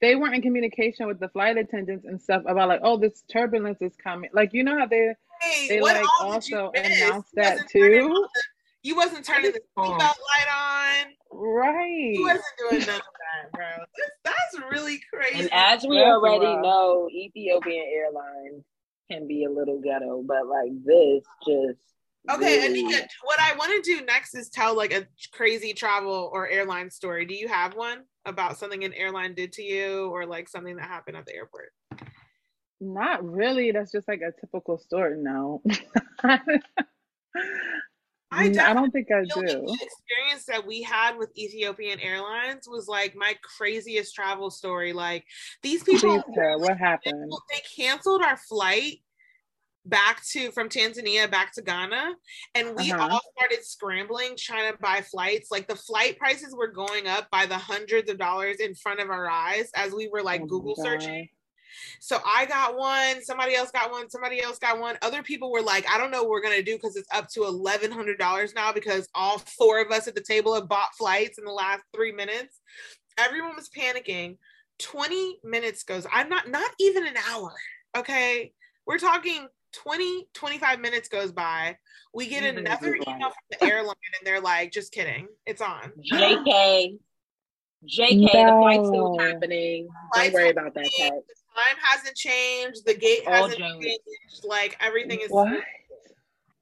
they 0.00 0.14
weren't 0.16 0.34
in 0.34 0.42
communication 0.42 1.06
with 1.06 1.20
the 1.20 1.28
flight 1.28 1.56
attendants 1.56 2.04
and 2.04 2.20
stuff 2.20 2.42
about 2.46 2.68
like, 2.68 2.80
oh, 2.82 2.96
this 2.98 3.22
turbulence 3.32 3.78
is 3.80 3.94
coming. 3.96 4.30
Like, 4.32 4.52
you 4.52 4.64
know 4.64 4.78
how 4.78 4.86
they 4.86 5.14
Hey, 5.40 5.68
they 5.68 5.80
like 5.80 6.04
all 6.20 6.32
did 6.40 6.48
you 6.48 6.56
also 6.56 6.72
miss? 6.72 6.84
announced 6.84 7.34
that 7.34 7.68
too? 7.70 8.26
On 8.88 8.92
the- 8.92 8.94
You 8.94 8.96
wasn't 8.96 9.24
turning 9.24 9.52
the 9.52 9.60
seatbelt 9.76 9.98
light 10.00 10.48
on. 10.52 11.06
Right. 11.32 12.12
You 12.14 12.22
wasn't 12.22 12.44
doing 12.58 12.80
none 12.86 12.96
of 12.96 13.02
that, 13.02 13.52
bro. 13.52 13.66
That's, 13.96 14.10
that's 14.24 14.70
really 14.70 15.00
crazy. 15.12 15.40
And 15.40 15.50
as 15.52 15.84
we 15.86 15.96
That's 15.96 16.08
already 16.08 16.46
rough. 16.46 16.62
know, 16.62 17.08
Ethiopian 17.12 17.84
Airlines 17.94 18.64
can 19.10 19.26
be 19.28 19.44
a 19.44 19.50
little 19.50 19.80
ghetto, 19.80 20.22
but 20.26 20.46
like 20.46 20.70
this 20.84 21.24
just 21.46 21.80
Okay, 22.30 22.58
really- 22.68 22.84
Anika, 22.94 23.06
what 23.24 23.40
I 23.40 23.54
want 23.56 23.72
to 23.72 23.80
do 23.98 24.04
next 24.04 24.34
is 24.34 24.50
tell 24.50 24.76
like 24.76 24.92
a 24.92 25.06
crazy 25.32 25.72
travel 25.72 26.28
or 26.32 26.46
airline 26.48 26.90
story. 26.90 27.24
Do 27.24 27.34
you 27.34 27.48
have 27.48 27.74
one 27.74 28.02
about 28.26 28.58
something 28.58 28.84
an 28.84 28.92
airline 28.92 29.34
did 29.34 29.52
to 29.54 29.62
you 29.62 30.08
or 30.10 30.26
like 30.26 30.48
something 30.48 30.76
that 30.76 30.86
happened 30.88 31.16
at 31.16 31.24
the 31.24 31.34
airport? 31.34 31.72
Not 32.80 33.24
really. 33.24 33.70
That's 33.72 33.90
just 33.92 34.06
like 34.08 34.20
a 34.20 34.32
typical 34.40 34.76
story. 34.78 35.16
No. 35.18 35.62
I 38.30 38.44
I 38.46 38.74
don't 38.74 38.90
think 38.90 39.08
I 39.10 39.24
do. 39.24 39.40
experience 39.80 40.44
that 40.48 40.66
we 40.66 40.82
had 40.82 41.16
with 41.16 41.30
Ethiopian 41.36 41.98
Airlines 42.00 42.68
was 42.68 42.86
like 42.86 43.16
my 43.16 43.34
craziest 43.56 44.14
travel 44.14 44.50
story. 44.50 44.92
Like 44.92 45.24
these 45.62 45.82
people, 45.82 46.22
tell 46.34 46.60
what 46.60 46.76
happened. 46.76 47.32
they 47.50 47.60
canceled 47.76 48.22
our 48.22 48.36
flight 48.36 48.98
back 49.86 50.22
to 50.32 50.50
from 50.50 50.68
Tanzania 50.68 51.30
back 51.30 51.54
to 51.54 51.62
Ghana, 51.62 52.14
and 52.54 52.76
we 52.76 52.92
Uh-huh. 52.92 53.08
all 53.10 53.20
started 53.38 53.64
scrambling 53.64 54.36
trying 54.36 54.70
to 54.70 54.78
buy 54.78 55.00
flights. 55.00 55.50
Like 55.50 55.66
the 55.66 55.76
flight 55.76 56.18
prices 56.18 56.54
were 56.54 56.68
going 56.70 57.06
up 57.06 57.30
by 57.30 57.46
the 57.46 57.56
hundreds 57.56 58.10
of 58.10 58.18
dollars 58.18 58.56
in 58.60 58.74
front 58.74 59.00
of 59.00 59.08
our 59.08 59.30
eyes 59.30 59.70
as 59.74 59.92
we 59.94 60.08
were 60.08 60.22
like 60.22 60.42
Oh 60.42 60.46
Google 60.46 60.76
searching. 60.76 61.28
So 62.00 62.18
I 62.24 62.46
got 62.46 62.76
one, 62.76 63.22
somebody 63.22 63.54
else 63.54 63.70
got 63.70 63.90
one, 63.90 64.08
somebody 64.10 64.42
else 64.42 64.58
got 64.58 64.80
one. 64.80 64.96
Other 65.02 65.22
people 65.22 65.50
were 65.52 65.62
like, 65.62 65.88
I 65.90 65.98
don't 65.98 66.10
know 66.10 66.22
what 66.22 66.30
we're 66.30 66.42
gonna 66.42 66.62
do 66.62 66.74
because 66.76 66.96
it's 66.96 67.08
up 67.14 67.28
to 67.30 67.44
eleven 67.44 67.90
hundred 67.90 68.18
dollars 68.18 68.54
now 68.54 68.72
because 68.72 69.08
all 69.14 69.38
four 69.38 69.80
of 69.80 69.90
us 69.90 70.08
at 70.08 70.14
the 70.14 70.20
table 70.22 70.54
have 70.54 70.68
bought 70.68 70.94
flights 70.96 71.38
in 71.38 71.44
the 71.44 71.52
last 71.52 71.82
three 71.94 72.12
minutes. 72.12 72.60
Everyone 73.18 73.56
was 73.56 73.68
panicking. 73.68 74.36
20 74.78 75.40
minutes 75.42 75.82
goes, 75.82 76.06
I'm 76.12 76.28
not 76.28 76.48
not 76.48 76.70
even 76.78 77.06
an 77.06 77.16
hour. 77.30 77.52
Okay. 77.96 78.52
We're 78.86 78.98
talking 78.98 79.48
20, 79.72 80.28
25 80.34 80.80
minutes 80.80 81.08
goes 81.08 81.32
by. 81.32 81.76
We 82.14 82.28
get 82.28 82.42
Even 82.42 82.58
another 82.58 82.94
email 82.94 83.30
from 83.30 83.46
the 83.50 83.64
airline 83.64 83.94
and 84.18 84.26
they're 84.26 84.40
like, 84.40 84.72
just 84.72 84.92
kidding. 84.92 85.26
It's 85.46 85.60
on. 85.60 85.92
JK. 86.10 86.98
JK, 87.84 88.32
the 88.32 88.56
flight's 88.60 88.88
still 88.88 89.16
No. 89.16 89.18
happening. 89.18 89.88
Don't 90.14 90.32
worry 90.32 90.50
about 90.50 90.74
that 90.74 90.90
part. 90.98 91.26
The 91.28 91.34
time 91.58 91.76
hasn't 91.82 92.16
changed. 92.16 92.84
The 92.86 92.94
gate 92.94 93.22
All 93.26 93.32
hasn't 93.34 93.58
jokes. 93.58 93.84
changed. 93.84 94.44
Like 94.44 94.76
everything 94.80 95.20
is 95.20 95.30
What? 95.30 95.62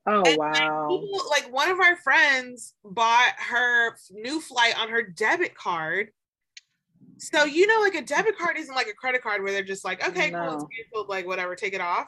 Oh 0.09 0.23
And, 0.25 0.39
wow. 0.39 0.87
people, 0.89 1.21
like 1.31 1.53
one 1.53 1.69
of 1.69 1.81
our 1.81 1.97
friends 1.97 2.75
bought 2.85 3.33
her 3.39 3.97
new 4.13 4.41
flight 4.41 4.79
on 4.81 4.89
her 4.89 5.03
debit 5.03 5.55
card. 5.57 6.11
So 7.19 7.45
you 7.45 7.67
know, 7.67 7.81
like 7.81 7.95
a 7.95 8.03
debit 8.03 8.39
card 8.39 8.57
isn't 8.59 8.75
like 8.75 8.89
a 8.89 8.93
credit 8.95 9.23
card 9.23 9.43
where 9.43 9.53
they're 9.53 9.65
just 9.65 9.85
like, 9.85 10.07
okay, 10.07 10.31
cool, 10.31 10.55
it's 10.55 10.65
canceled, 10.77 11.09
like 11.09 11.27
whatever, 11.27 11.57
take 11.57 11.75
it 11.75 11.81
off. 11.81 12.07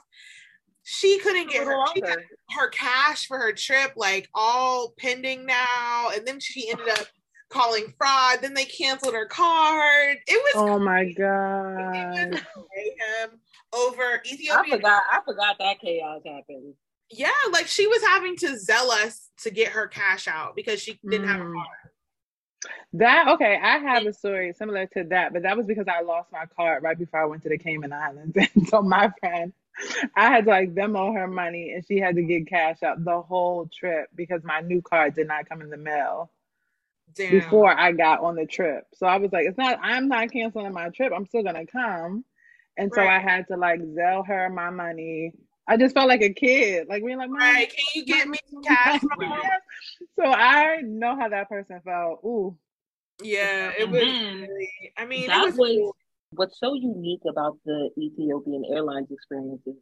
She 0.85 1.19
couldn't 1.19 1.51
get 1.51 1.65
her, 1.67 1.77
little 1.77 1.93
she 1.95 2.01
got 2.01 2.11
longer. 2.11 2.25
her 2.51 2.69
cash 2.69 3.27
for 3.27 3.39
her 3.39 3.53
trip 3.53 3.93
like 3.97 4.29
all 4.35 4.95
pending 4.99 5.45
now, 5.45 6.11
and 6.15 6.27
then 6.27 6.41
she 6.41 6.71
ended 6.71 6.89
up 6.91 7.07
calling 7.49 7.93
fraud. 7.97 8.39
Then 8.43 8.55
they 8.55 8.65
canceled 8.65 9.15
her 9.15 9.27
card. 9.27 10.19
It 10.27 10.43
was 10.45 10.53
Oh 10.57 10.79
my 10.79 11.13
god. 11.13 12.33
was 12.33 12.41
mayhem 12.77 13.41
over 13.73 14.03
I 14.03 14.19
Ethiopia. 14.25 14.77
forgot. 14.77 15.03
I 15.11 15.21
forgot 15.25 15.57
that 15.59 15.81
chaos 15.81 16.23
happened. 16.25 16.75
Yeah, 17.11 17.31
like 17.53 17.67
she 17.67 17.87
was 17.87 18.03
having 18.03 18.37
to 18.37 18.49
Zelle 18.49 18.91
us 19.05 19.31
to 19.39 19.51
get 19.51 19.73
her 19.73 19.87
cash 19.87 20.29
out 20.29 20.55
because 20.55 20.81
she 20.81 20.99
didn't 21.09 21.29
have 21.29 21.41
a 21.41 21.45
mm. 21.45 21.55
card. 21.55 21.69
That 22.95 23.29
okay, 23.29 23.59
I 23.63 23.79
have 23.79 24.07
a 24.07 24.13
story 24.13 24.53
similar 24.53 24.87
to 24.87 25.05
that, 25.05 25.33
but 25.33 25.43
that 25.43 25.57
was 25.57 25.67
because 25.67 25.87
I 25.89 26.03
lost 26.03 26.33
my 26.33 26.45
card 26.57 26.83
right 26.83 26.99
before 26.99 27.23
I 27.23 27.27
went 27.27 27.43
to 27.45 27.49
the 27.49 27.59
Cayman 27.59 27.93
Islands. 27.93 28.37
And 28.55 28.69
so 28.69 28.83
my 28.83 29.11
friend, 29.21 29.53
I 30.17 30.29
had 30.31 30.45
to 30.45 30.51
like 30.51 30.75
Venmo 30.75 31.15
her 31.15 31.29
money 31.29 31.73
and 31.73 31.85
she 31.87 31.99
had 31.99 32.17
to 32.17 32.23
get 32.23 32.49
cash 32.49 32.83
out 32.83 33.05
the 33.05 33.21
whole 33.23 33.71
trip 33.73 34.09
because 34.15 34.43
my 34.43 34.61
new 34.61 34.83
card 34.83 35.15
did 35.15 35.29
not 35.29 35.49
come 35.49 35.63
in 35.63 35.71
the 35.71 35.77
mail 35.77 36.31
Damn. 37.15 37.31
before 37.41 37.77
I 37.79 37.93
got 37.93 38.21
on 38.21 38.37
the 38.37 38.47
trip. 38.47 38.85
So 38.95 39.07
I 39.07 39.17
was 39.17 39.33
like, 39.33 39.47
it's 39.47 39.59
not 39.59 39.79
I'm 39.83 40.09
not 40.09 40.31
canceling 40.31 40.73
my 40.73 40.89
trip. 40.91 41.13
I'm 41.15 41.27
still 41.27 41.43
gonna 41.43 41.67
come. 41.67 42.25
And 42.77 42.93
so 42.95 43.03
I 43.03 43.19
had 43.19 43.47
to 43.49 43.57
like 43.57 43.81
Zelle 43.81 44.27
her 44.27 44.49
my 44.51 44.71
money. 44.71 45.33
I 45.67 45.77
just 45.77 45.95
felt 45.95 46.09
like 46.09 46.23
a 46.23 46.33
kid. 46.33 46.87
Like 46.89 47.05
being 47.05 47.19
like, 47.19 47.29
Mom, 47.29 47.41
Right? 47.41 47.69
Can 47.69 47.85
you 47.95 48.05
get 48.07 48.29
me 48.29 48.39
some 48.51 48.63
cash? 48.65 49.01
So 50.17 50.25
I 50.25 50.81
know 50.83 51.17
how 51.19 51.29
that 51.29 51.49
person 51.49 51.81
felt. 51.85 52.21
Ooh. 52.25 52.57
Yeah, 53.23 53.73
it 53.77 53.83
And 53.83 53.93
was. 53.93 54.01
then 54.01 54.41
Really, 54.43 54.71
I 54.97 55.05
mean, 55.07 55.27
that 55.27 55.45
was. 55.45 55.57
was 55.57 55.69
cool. 55.77 55.97
what's 56.35 56.59
so 56.61 56.75
unique 56.75 57.23
about 57.29 57.59
the 57.65 57.91
Ethiopian 57.99 58.65
Airlines 58.71 59.11
experience 59.11 59.63
is 59.67 59.75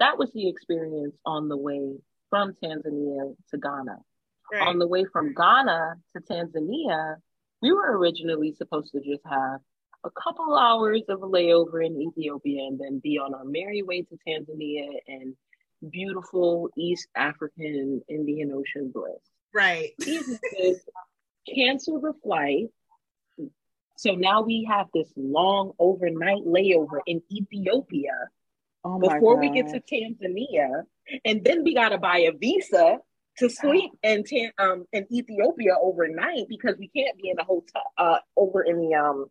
that 0.00 0.18
was 0.18 0.30
the 0.32 0.48
experience 0.48 1.14
on 1.24 1.48
the 1.48 1.56
way 1.56 1.96
from 2.30 2.54
Tanzania 2.62 3.34
to 3.50 3.58
Ghana. 3.58 3.98
Right. 4.52 4.68
On 4.68 4.78
the 4.78 4.86
way 4.86 5.04
from 5.12 5.34
Ghana 5.34 5.94
to 6.14 6.22
Tanzania, 6.22 7.16
we 7.62 7.72
were 7.72 7.96
originally 7.98 8.52
supposed 8.52 8.92
to 8.92 9.00
just 9.00 9.22
have 9.28 9.60
a 10.04 10.10
couple 10.10 10.56
hours 10.56 11.02
of 11.08 11.22
a 11.22 11.26
layover 11.26 11.84
in 11.84 12.00
Ethiopia 12.00 12.66
and 12.66 12.78
then 12.78 13.00
be 13.02 13.18
on 13.18 13.34
our 13.34 13.44
merry 13.44 13.82
way 13.82 14.02
to 14.02 14.18
Tanzania 14.28 14.86
and 15.08 15.34
beautiful 15.90 16.68
East 16.76 17.08
African 17.16 18.02
Indian 18.08 18.52
Ocean 18.52 18.90
bliss. 18.92 19.22
Right. 19.54 19.92
Cancel 21.54 22.00
the 22.00 22.12
flight. 22.22 22.68
So 23.96 24.12
now 24.12 24.42
we 24.42 24.68
have 24.70 24.88
this 24.92 25.12
long 25.16 25.72
overnight 25.78 26.44
layover 26.44 26.98
in 27.06 27.22
Ethiopia 27.32 28.28
Oh 28.84 28.98
before 28.98 29.38
we 29.38 29.50
get 29.50 29.68
to 29.68 29.80
Tanzania, 29.80 30.82
and 31.24 31.42
then 31.42 31.64
we 31.64 31.74
gotta 31.74 31.96
buy 31.96 32.18
a 32.18 32.32
visa 32.32 32.98
to 33.38 33.50
sleep 33.50 33.92
in 34.02 34.24
Tan- 34.24 34.52
um 34.58 34.86
in 34.92 35.06
Ethiopia 35.12 35.76
overnight 35.80 36.46
because 36.48 36.76
we 36.78 36.88
can't 36.88 37.16
be 37.20 37.30
in 37.30 37.38
a 37.38 37.44
hotel 37.44 37.82
uh 37.98 38.18
over 38.36 38.62
in 38.62 38.78
the 38.78 38.94
um 38.94 39.26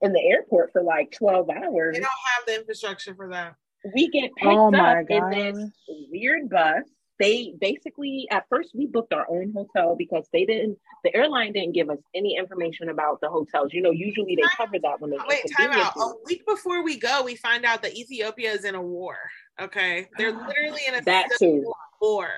in 0.00 0.12
the 0.12 0.20
airport 0.20 0.72
for 0.72 0.82
like 0.82 1.12
twelve 1.12 1.48
hours. 1.50 1.96
They 1.96 2.00
don't 2.00 2.10
have 2.36 2.46
the 2.46 2.56
infrastructure 2.56 3.14
for 3.14 3.28
that. 3.30 3.54
We 3.94 4.08
get 4.08 4.34
picked 4.36 4.46
Oh 4.46 4.70
my 4.70 5.00
up 5.00 5.06
in 5.08 5.30
this 5.30 5.70
weird 6.10 6.50
bus. 6.50 6.82
They 7.18 7.54
basically 7.60 8.28
at 8.30 8.44
first 8.48 8.70
we 8.74 8.86
booked 8.86 9.12
our 9.12 9.26
own 9.28 9.52
hotel 9.52 9.96
because 9.96 10.28
they 10.32 10.44
didn't 10.44 10.78
the 11.02 11.14
airline 11.16 11.52
didn't 11.52 11.72
give 11.72 11.90
us 11.90 11.98
any 12.14 12.36
information 12.36 12.90
about 12.90 13.20
the 13.20 13.28
hotels. 13.28 13.72
You 13.72 13.82
know, 13.82 13.90
usually 13.90 14.36
they 14.36 14.42
cover 14.56 14.78
that 14.82 15.00
when 15.00 15.10
they 15.10 15.18
Wait, 15.28 15.42
time 15.56 15.72
out. 15.72 15.96
A 15.96 16.12
week 16.24 16.46
before 16.46 16.84
we 16.84 16.96
go, 16.96 17.22
we 17.24 17.34
find 17.34 17.64
out 17.64 17.82
that 17.82 17.96
Ethiopia 17.96 18.52
is 18.52 18.64
in 18.64 18.74
a 18.76 18.82
war. 18.82 19.16
Okay, 19.60 20.06
they're 20.16 20.32
literally 20.32 20.82
in 20.86 20.94
a 20.94 21.02
That 21.02 21.32
civil 21.38 21.62
too. 21.62 21.72
war. 22.00 22.28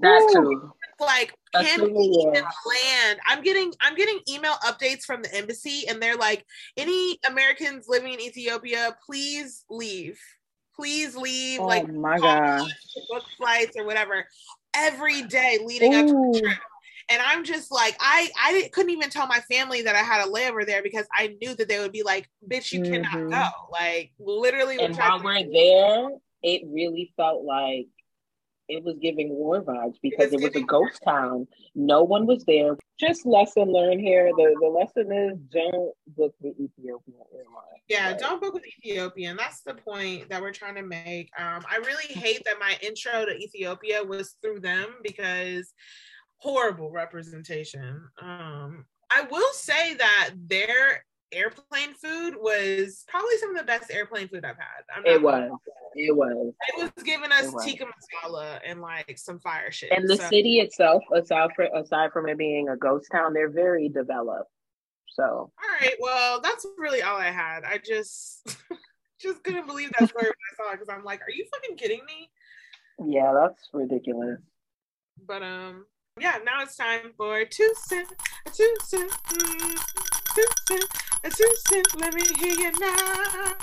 That 0.00 0.22
Ooh. 0.22 0.32
too. 0.32 0.72
Like, 1.00 1.34
A 1.54 1.64
can 1.64 1.80
civil 1.80 1.96
we 1.96 2.02
even 2.04 2.44
land? 2.44 3.20
I'm 3.26 3.42
getting 3.42 3.72
I'm 3.80 3.94
getting 3.94 4.20
email 4.28 4.54
updates 4.64 5.02
from 5.02 5.22
the 5.22 5.34
embassy, 5.34 5.84
and 5.88 6.00
they're 6.00 6.16
like, 6.16 6.44
any 6.76 7.18
Americans 7.28 7.86
living 7.88 8.12
in 8.12 8.20
Ethiopia, 8.20 8.96
please 9.04 9.64
leave. 9.68 10.20
Please 10.74 11.16
leave. 11.16 11.60
Oh 11.60 11.66
like 11.66 11.92
my 11.92 12.18
call 12.18 12.30
gosh. 12.30 12.60
us 12.62 12.92
to 12.94 13.00
book 13.08 13.24
flights 13.36 13.76
or 13.76 13.84
whatever 13.84 14.26
every 14.74 15.22
day 15.22 15.58
leading 15.62 15.94
up 15.94 16.06
to 16.06 16.12
the 16.12 16.40
trip. 16.40 16.58
And 17.10 17.20
I'm 17.20 17.44
just 17.44 17.70
like, 17.70 17.96
I 18.00 18.30
I 18.40 18.70
couldn't 18.72 18.90
even 18.90 19.10
tell 19.10 19.26
my 19.26 19.40
family 19.40 19.82
that 19.82 19.94
I 19.94 19.98
had 20.02 20.26
a 20.26 20.30
layover 20.30 20.64
there 20.64 20.82
because 20.82 21.06
I 21.14 21.36
knew 21.42 21.54
that 21.56 21.68
they 21.68 21.78
would 21.78 21.92
be 21.92 22.02
like, 22.02 22.30
"Bitch, 22.48 22.72
you 22.72 22.80
Mhm. 22.80 22.90
cannot 22.90 23.30
go." 23.30 23.42
Like 23.70 24.12
literally, 24.18 24.78
And 24.78 24.96
while 24.96 25.20
we're 25.22 25.44
there, 25.52 26.10
it 26.42 26.62
really 26.66 27.12
felt 27.16 27.44
like 27.44 27.88
it 28.72 28.82
was 28.84 28.96
giving 29.00 29.28
war 29.30 29.62
vibes 29.62 29.96
because 30.02 30.32
was 30.32 30.42
it 30.42 30.54
was 30.54 30.62
a 30.62 30.64
ghost 30.64 31.00
town. 31.04 31.46
No 31.74 32.02
one 32.02 32.26
was 32.26 32.44
there. 32.44 32.76
Just 32.98 33.26
lesson 33.26 33.72
learned 33.72 34.00
here. 34.00 34.30
The 34.36 34.54
the 34.60 34.68
lesson 34.68 35.12
is 35.12 35.38
don't 35.50 35.92
book 36.16 36.34
the 36.40 36.50
Ethiopian 36.50 37.18
airline. 37.32 37.80
Yeah, 37.88 38.16
don't 38.16 38.40
book 38.40 38.54
with 38.54 38.66
Ethiopian. 38.66 39.36
That's 39.36 39.62
the 39.62 39.74
point 39.74 40.28
that 40.30 40.40
we're 40.40 40.52
trying 40.52 40.76
to 40.76 40.82
make. 40.82 41.30
Um, 41.38 41.64
I 41.70 41.78
really 41.78 42.12
hate 42.12 42.42
that 42.44 42.60
my 42.60 42.76
intro 42.82 43.24
to 43.24 43.32
Ethiopia 43.32 44.02
was 44.02 44.36
through 44.42 44.60
them 44.60 44.96
because 45.02 45.72
horrible 46.36 46.90
representation. 46.90 48.08
Um, 48.20 48.86
I 49.10 49.26
will 49.30 49.52
say 49.52 49.94
that 49.94 50.30
their 50.46 51.04
airplane 51.32 51.94
food 51.94 52.34
was 52.40 53.04
probably 53.08 53.36
some 53.38 53.50
of 53.50 53.56
the 53.56 53.64
best 53.64 53.90
airplane 53.90 54.28
food 54.28 54.44
I've 54.44 54.56
had. 54.56 55.04
It 55.04 55.22
was. 55.22 55.50
It 55.94 56.16
was. 56.16 56.54
It 56.68 56.82
was 56.96 57.04
giving 57.04 57.30
us 57.32 57.50
was. 57.52 57.64
tikka 57.64 57.84
masala 57.86 58.60
and 58.64 58.80
like 58.80 59.18
some 59.18 59.38
fire 59.40 59.70
shit. 59.70 59.92
And 59.92 60.08
the 60.08 60.16
So- 60.16 60.28
city 60.28 60.60
itself, 60.60 61.02
aside 61.14 61.50
from 61.54 61.68
aside 61.74 62.12
from 62.12 62.28
it 62.28 62.38
being 62.38 62.68
a 62.68 62.76
ghost 62.76 63.08
town, 63.12 63.32
they're 63.34 63.50
very 63.50 63.88
developed. 63.88 64.50
So 65.08 65.24
all 65.24 65.52
right, 65.80 65.94
well, 66.00 66.40
that's 66.40 66.66
really 66.78 67.02
all 67.02 67.16
I 67.18 67.30
had. 67.30 67.64
I 67.64 67.78
just 67.78 68.56
just 69.20 69.42
couldn't 69.44 69.66
believe 69.66 69.90
that 69.98 70.08
story 70.08 70.24
when 70.24 70.32
I 70.32 70.56
saw 70.56 70.72
it 70.72 70.80
because 70.80 70.88
I'm 70.88 71.04
like, 71.04 71.20
are 71.20 71.30
you 71.30 71.46
fucking 71.52 71.76
kidding 71.76 72.00
me? 72.06 72.30
yeah, 73.06 73.32
that's 73.34 73.68
ridiculous. 73.72 74.38
But 75.26 75.42
um, 75.42 75.86
yeah, 76.18 76.38
now 76.44 76.62
it's 76.62 76.76
time 76.76 77.12
for 77.16 77.44
two 77.44 77.72
cent, 77.86 78.08
two 78.54 78.74
cent, 78.84 79.10
mm, 79.10 80.11
two 80.34 80.44
cent, 80.68 80.84
a 81.24 81.30
two 81.30 81.54
cent. 81.68 82.00
Let 82.00 82.14
me 82.14 82.22
hear 82.38 82.54
you 82.54 82.72
now. 82.80 83.54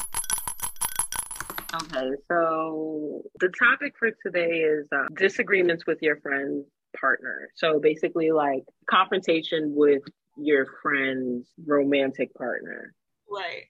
Okay, 1.76 2.10
so 2.28 3.22
the 3.40 3.50
topic 3.50 3.94
for 3.98 4.10
today 4.26 4.62
is 4.62 4.88
uh, 4.92 5.06
disagreements 5.16 5.86
with 5.86 6.00
your 6.02 6.18
friend's 6.18 6.66
partner. 7.00 7.50
So 7.56 7.80
basically, 7.80 8.32
like 8.32 8.64
confrontation 8.90 9.74
with 9.76 10.02
your 10.38 10.68
friend's 10.82 11.48
romantic 11.66 12.34
partner. 12.34 12.94
Right. 13.30 13.66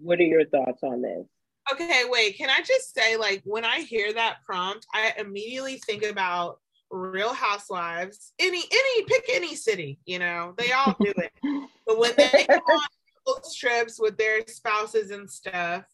What 0.00 0.18
are 0.18 0.24
your 0.24 0.46
thoughts 0.46 0.82
on 0.82 1.02
this? 1.02 1.26
Okay, 1.72 2.04
wait. 2.08 2.36
Can 2.38 2.48
I 2.48 2.60
just 2.60 2.94
say, 2.94 3.16
like, 3.16 3.42
when 3.44 3.64
I 3.64 3.80
hear 3.80 4.12
that 4.12 4.36
prompt, 4.44 4.86
I 4.94 5.12
immediately 5.18 5.78
think 5.78 6.04
about 6.04 6.60
Real 6.90 7.32
Housewives. 7.32 8.32
Any, 8.38 8.62
any, 8.70 9.04
pick 9.04 9.24
any 9.32 9.56
city. 9.56 9.98
You 10.06 10.20
know, 10.20 10.54
they 10.56 10.72
all 10.72 10.94
do 11.00 11.12
it. 11.16 11.32
But 11.86 11.98
when 11.98 12.12
they 12.16 12.46
go 12.48 12.54
on 12.56 12.80
those 13.26 13.54
trips 13.54 14.00
with 14.00 14.16
their 14.16 14.40
spouses 14.46 15.10
and 15.10 15.30
stuff, 15.30 15.84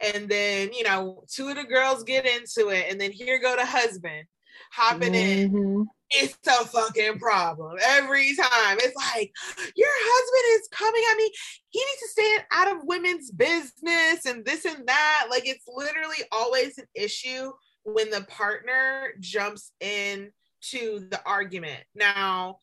and 0.00 0.28
then 0.28 0.72
you 0.72 0.84
know, 0.84 1.24
two 1.28 1.48
of 1.48 1.56
the 1.56 1.64
girls 1.64 2.04
get 2.04 2.26
into 2.26 2.68
it, 2.70 2.86
and 2.90 3.00
then 3.00 3.10
here 3.12 3.40
go 3.40 3.56
the 3.56 3.66
husband. 3.66 4.26
hopping 4.70 5.14
in. 5.14 5.50
Mhm. 5.50 5.86
It's 6.10 6.36
a 6.46 6.66
fucking 6.66 7.18
problem 7.18 7.78
every 7.82 8.36
time. 8.36 8.78
It's 8.80 8.94
like 8.96 9.32
your 9.74 9.88
husband 9.90 10.60
is 10.60 10.68
coming 10.70 11.02
at 11.10 11.16
me. 11.16 11.32
He 11.70 11.78
needs 11.78 12.00
to 12.02 12.08
stay 12.08 12.38
out 12.52 12.70
of 12.70 12.84
women's 12.84 13.30
business 13.30 14.26
and 14.26 14.44
this 14.44 14.66
and 14.66 14.86
that. 14.86 15.26
Like 15.30 15.46
it's 15.48 15.64
literally 15.66 16.18
always 16.30 16.76
an 16.78 16.86
issue 16.94 17.50
when 17.84 18.10
the 18.10 18.22
partner 18.28 19.14
jumps 19.20 19.72
in 19.80 20.30
to 20.70 21.06
the 21.10 21.20
argument. 21.26 21.82
Now, 21.94 22.58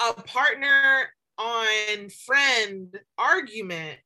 a 0.00 0.14
partner 0.14 1.12
on 1.40 2.08
friend 2.26 2.94
argument, 3.18 3.98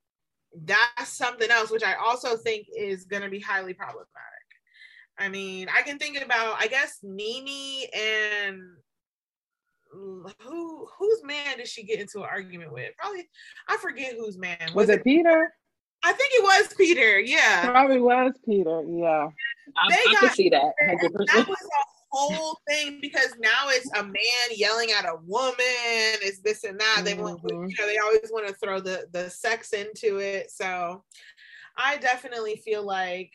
that's 0.64 1.08
something 1.08 1.50
else, 1.50 1.70
which 1.70 1.82
I 1.82 1.94
also 1.94 2.36
think 2.36 2.66
is 2.76 3.04
going 3.04 3.22
to 3.22 3.28
be 3.28 3.40
highly 3.40 3.74
problematic. 3.74 4.08
I 5.18 5.28
mean, 5.28 5.68
I 5.74 5.82
can 5.82 5.98
think 5.98 6.20
about, 6.22 6.56
I 6.60 6.66
guess, 6.68 6.98
Nene 7.02 7.86
and 7.96 8.60
who 10.40 10.88
whose 10.98 11.22
man 11.22 11.58
did 11.58 11.68
she 11.68 11.84
get 11.84 12.00
into 12.00 12.18
an 12.18 12.24
argument 12.30 12.72
with? 12.72 12.90
Probably, 12.98 13.28
I 13.68 13.76
forget 13.76 14.14
whose 14.16 14.36
man 14.38 14.58
Was 14.74 14.88
it 14.88 15.04
Peter? 15.04 15.52
I 16.02 16.12
think 16.12 16.32
it 16.34 16.42
was 16.42 16.74
Peter. 16.76 17.18
Yeah, 17.20 17.70
Probably 17.70 18.00
was 18.00 18.32
Peter. 18.44 18.82
Yeah. 18.88 19.28
I, 19.76 19.88
They 19.88 19.94
I 19.96 20.12
got- 20.12 20.20
can 20.20 20.30
see 20.30 20.48
that. 20.50 20.72
100%. 20.82 21.26
that 21.32 21.48
was 21.48 21.58
a 21.62 21.93
whole 22.14 22.58
thing 22.68 22.98
because 23.00 23.34
now 23.38 23.68
it's 23.68 23.90
a 23.92 24.02
man 24.02 24.48
yelling 24.50 24.90
at 24.92 25.04
a 25.08 25.16
woman. 25.24 25.54
It's 25.58 26.40
this 26.40 26.64
and 26.64 26.78
that. 26.80 27.02
They 27.04 27.14
want, 27.14 27.42
Mhm. 27.42 27.68
you 27.70 27.76
know, 27.78 27.86
they 27.86 27.98
always 27.98 28.30
want 28.30 28.46
to 28.48 28.54
throw 28.54 28.80
the 28.80 29.08
the 29.12 29.30
sex 29.30 29.72
into 29.72 30.18
it. 30.18 30.50
So, 30.50 31.04
I 31.76 31.96
definitely 31.98 32.56
feel 32.64 32.82
like 32.84 33.32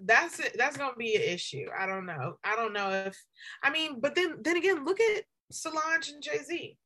that's 0.00 0.40
it. 0.40 0.56
That's 0.56 0.76
gonna 0.76 0.96
be 0.96 1.14
an 1.16 1.22
issue. 1.22 1.68
I 1.78 1.86
don't 1.86 2.06
know. 2.06 2.38
I 2.42 2.56
don't 2.56 2.72
know 2.72 2.90
if. 2.90 3.16
I 3.62 3.70
mean, 3.70 4.00
but 4.00 4.14
then 4.14 4.36
then 4.42 4.56
again, 4.56 4.84
look 4.84 5.00
at 5.00 5.24
Solange 5.50 6.08
and 6.08 6.22
Jay 6.22 6.38
Z. 6.38 6.78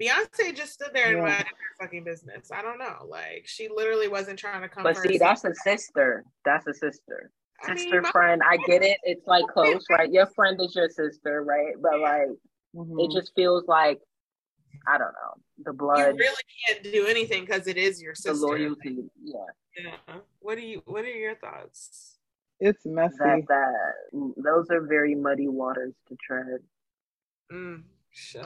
Beyonce 0.00 0.54
just 0.54 0.72
stood 0.72 0.90
there 0.92 1.08
and 1.08 1.16
Yeah. 1.18 1.22
minded 1.22 1.46
her 1.46 1.76
fucking 1.80 2.04
business. 2.04 2.50
I 2.50 2.60
don't 2.62 2.78
know. 2.78 3.06
Like 3.06 3.44
she 3.46 3.68
literally 3.68 4.08
wasn't 4.08 4.38
trying 4.38 4.62
to 4.62 4.68
come. 4.68 4.82
But 4.82 4.96
see, 4.96 5.12
herself. 5.14 5.42
that's 5.42 5.44
a 5.44 5.54
sister. 5.62 6.24
That's 6.44 6.66
a 6.66 6.74
sister. 6.74 7.30
I 7.64 7.74
Sister 7.76 8.02
friend. 8.04 8.42
I 8.48 8.56
get 8.56 8.82
it. 8.82 8.98
It's 9.04 9.26
like 9.26 9.44
close, 9.52 9.84
right? 9.90 10.10
Your 10.10 10.26
friend 10.26 10.60
is 10.60 10.74
your 10.74 10.88
sister, 10.88 11.42
right? 11.44 11.74
But 11.80 12.00
like, 12.00 12.28
Mhm. 12.74 13.04
it 13.04 13.10
just 13.12 13.32
feels 13.34 13.66
like, 13.68 14.00
I 14.86 14.98
don't 14.98 15.12
know, 15.12 15.34
the 15.64 15.72
blood. 15.72 16.14
you 16.14 16.18
really 16.20 16.42
can't 16.66 16.82
do 16.82 17.06
anything 17.06 17.44
because 17.44 17.66
it 17.66 17.76
is 17.76 18.00
your 18.02 18.12
the 18.14 18.22
sister. 18.22 18.46
loyalty. 18.46 19.10
Yeah. 19.22 19.46
Yeah. 19.76 20.18
What 20.40 20.56
do 20.56 20.62
you? 20.62 20.82
What 20.86 21.04
are 21.04 21.08
your 21.10 21.36
thoughts? 21.36 22.18
It's 22.60 22.84
messy. 22.84 23.16
That 23.18 23.42
that 23.48 24.32
those 24.36 24.70
are 24.70 24.80
very 24.86 25.14
muddy 25.14 25.48
waters 25.48 25.94
to 26.08 26.16
tread. 26.26 26.60
Mm, 27.52 27.82
sure 28.10 28.42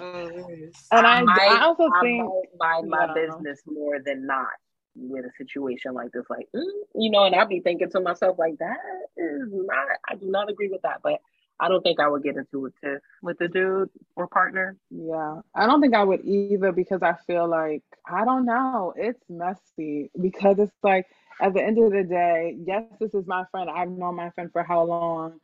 is. 0.50 0.74
And 0.92 1.06
I, 1.06 1.22
might- 1.22 1.38
I 1.38 1.64
also 1.64 1.88
I 1.94 2.00
think 2.00 2.24
might 2.24 2.42
mind 2.58 2.88
my 2.90 3.06
yeah. 3.06 3.14
business 3.14 3.62
more 3.66 3.98
than 4.04 4.26
not 4.26 4.48
with 4.96 5.24
a 5.24 5.30
situation 5.36 5.94
like 5.94 6.12
this. 6.12 6.24
Like, 6.28 6.48
mm, 6.54 6.62
you 6.94 7.10
know, 7.10 7.24
and 7.24 7.34
I'll 7.34 7.46
be 7.46 7.60
thinking 7.60 7.90
to 7.90 8.00
myself, 8.00 8.38
like, 8.38 8.58
that 8.58 8.78
is 9.16 9.48
not, 9.52 9.86
I 10.08 10.14
do 10.16 10.26
not 10.26 10.50
agree 10.50 10.68
with 10.68 10.82
that. 10.82 11.00
But 11.02 11.20
I 11.58 11.68
don't 11.68 11.82
think 11.82 12.00
I 12.00 12.08
would 12.08 12.22
get 12.22 12.36
into 12.36 12.66
it 12.66 12.74
to, 12.84 13.00
with 13.22 13.38
the 13.38 13.48
dude 13.48 13.90
or 14.14 14.26
partner. 14.26 14.76
Yeah, 14.90 15.40
I 15.54 15.66
don't 15.66 15.80
think 15.80 15.94
I 15.94 16.04
would 16.04 16.24
either 16.24 16.72
because 16.72 17.02
I 17.02 17.14
feel 17.26 17.48
like 17.48 17.82
I 18.06 18.24
don't 18.24 18.44
know. 18.44 18.92
It's 18.96 19.22
messy 19.28 20.10
because 20.20 20.58
it's 20.58 20.72
like 20.82 21.06
at 21.40 21.54
the 21.54 21.62
end 21.62 21.78
of 21.78 21.92
the 21.92 22.04
day, 22.04 22.56
yes, 22.64 22.84
this 23.00 23.14
is 23.14 23.26
my 23.26 23.44
friend. 23.50 23.70
I've 23.70 23.90
known 23.90 24.16
my 24.16 24.30
friend 24.30 24.50
for 24.52 24.62
how 24.62 24.84
long, 24.84 25.40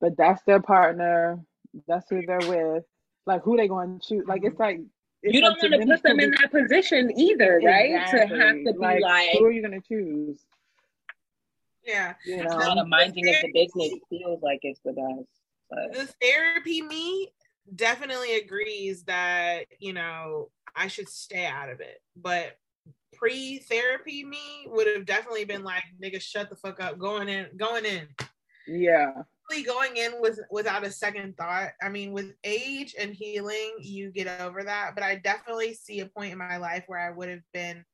but 0.00 0.16
that's 0.16 0.42
their 0.44 0.60
partner. 0.60 1.38
That's 1.86 2.08
who 2.08 2.22
they're 2.26 2.38
with. 2.48 2.84
Like 3.26 3.42
who 3.42 3.56
they 3.58 3.68
going 3.68 3.98
to 4.00 4.06
choose? 4.06 4.26
Like 4.26 4.44
it's 4.44 4.58
like 4.58 4.78
it's 4.78 4.97
you 5.22 5.40
don't 5.40 5.52
up 5.52 5.58
want 5.62 5.74
to 5.74 5.86
put 5.86 6.02
them 6.02 6.20
in 6.20 6.30
that 6.32 6.50
position 6.50 7.10
either, 7.18 7.60
right? 7.64 8.06
To 8.10 8.18
have 8.18 8.56
to 8.64 8.72
be 8.72 9.00
like, 9.00 9.30
who 9.38 9.44
are 9.44 9.50
you 9.50 9.62
going 9.62 9.80
to 9.80 9.86
choose? 9.86 10.38
Yeah. 11.84 12.14
You 12.24 12.42
it's 12.42 12.52
know, 12.52 12.58
not 12.58 12.78
a 12.78 12.84
minding 12.84 13.28
of 13.28 13.36
the 13.42 13.52
business 13.52 13.98
feels 14.10 14.42
like 14.42 14.60
it's 14.62 14.80
the 14.84 14.92
best. 14.92 15.28
But 15.70 15.92
The 15.92 16.14
therapy 16.22 16.82
me 16.82 17.28
definitely 17.74 18.36
agrees 18.36 19.02
that 19.04 19.64
you 19.78 19.92
know 19.92 20.50
I 20.76 20.88
should 20.88 21.08
stay 21.08 21.46
out 21.46 21.68
of 21.70 21.80
it, 21.80 22.00
but 22.16 22.56
pre-therapy 23.14 24.24
me 24.24 24.66
would 24.66 24.86
have 24.86 25.04
definitely 25.04 25.44
been 25.44 25.64
like, 25.64 25.82
nigga, 26.02 26.20
shut 26.20 26.48
the 26.50 26.56
fuck 26.56 26.80
up, 26.80 26.98
going 26.98 27.28
in, 27.28 27.48
going 27.56 27.84
in. 27.84 28.06
yeah, 28.66 29.10
going 29.62 29.96
in 29.96 30.20
with 30.20 30.38
without 30.50 30.84
a 30.84 30.90
second 30.90 31.36
thought. 31.36 31.70
I 31.82 31.88
mean, 31.88 32.12
with 32.12 32.34
age 32.44 32.94
and 32.98 33.14
healing, 33.14 33.76
you 33.80 34.10
get 34.10 34.40
over 34.40 34.62
that. 34.62 34.94
But 34.94 35.04
I 35.04 35.16
definitely 35.16 35.74
see 35.74 36.00
a 36.00 36.06
point 36.06 36.32
in 36.32 36.38
my 36.38 36.58
life 36.58 36.84
where 36.86 37.00
I 37.00 37.10
would 37.10 37.28
have 37.28 37.42
been 37.52 37.84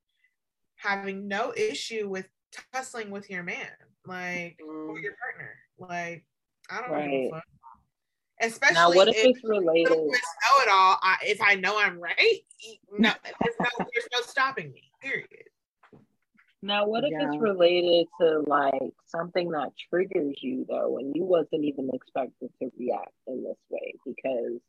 having 0.77 1.29
no 1.29 1.53
issue 1.57 2.09
with 2.09 2.27
tussling 2.73 3.11
with 3.11 3.31
your 3.31 3.43
man, 3.43 3.71
like 4.07 4.59
or 4.67 4.99
your 4.99 5.13
mm. 5.13 5.19
partner. 5.19 5.55
Like, 5.79 6.25
I 6.71 6.81
don't 6.81 6.91
Right. 6.91 7.31
fuck. 7.31 7.45
Especially 8.41 8.75
now, 8.75 8.93
what 8.93 9.09
if 9.09 9.17
if 9.17 9.27
it's 9.27 9.45
related? 9.45 9.91
know 9.91 10.07
it 10.09 10.69
all. 10.69 10.99
I, 11.03 11.17
if 11.23 11.41
I 11.41 11.55
know 11.55 11.79
I'm 11.79 12.01
right, 12.01 12.41
no, 12.99 13.13
there's 13.23 13.55
no, 13.61 13.87
there's 13.95 14.09
no 14.13 14.21
stopping 14.23 14.73
me. 14.73 14.91
Period. 15.01 15.29
Now, 16.65 16.87
what 16.87 17.05
if 17.05 17.11
Yeah. 17.11 17.29
it's 17.29 17.37
related 17.43 18.09
to 18.21 18.41
like 18.47 18.95
something 19.05 19.51
that 19.51 19.73
triggers 19.91 20.43
you 20.43 20.65
though, 20.67 20.97
and 20.99 21.15
you 21.15 21.23
wasn't 21.25 21.63
even 21.65 21.91
expected 21.93 22.51
to 22.63 22.73
react 22.79 23.13
in 23.27 23.45
this 23.45 23.59
way 23.69 23.93
because 24.07 24.61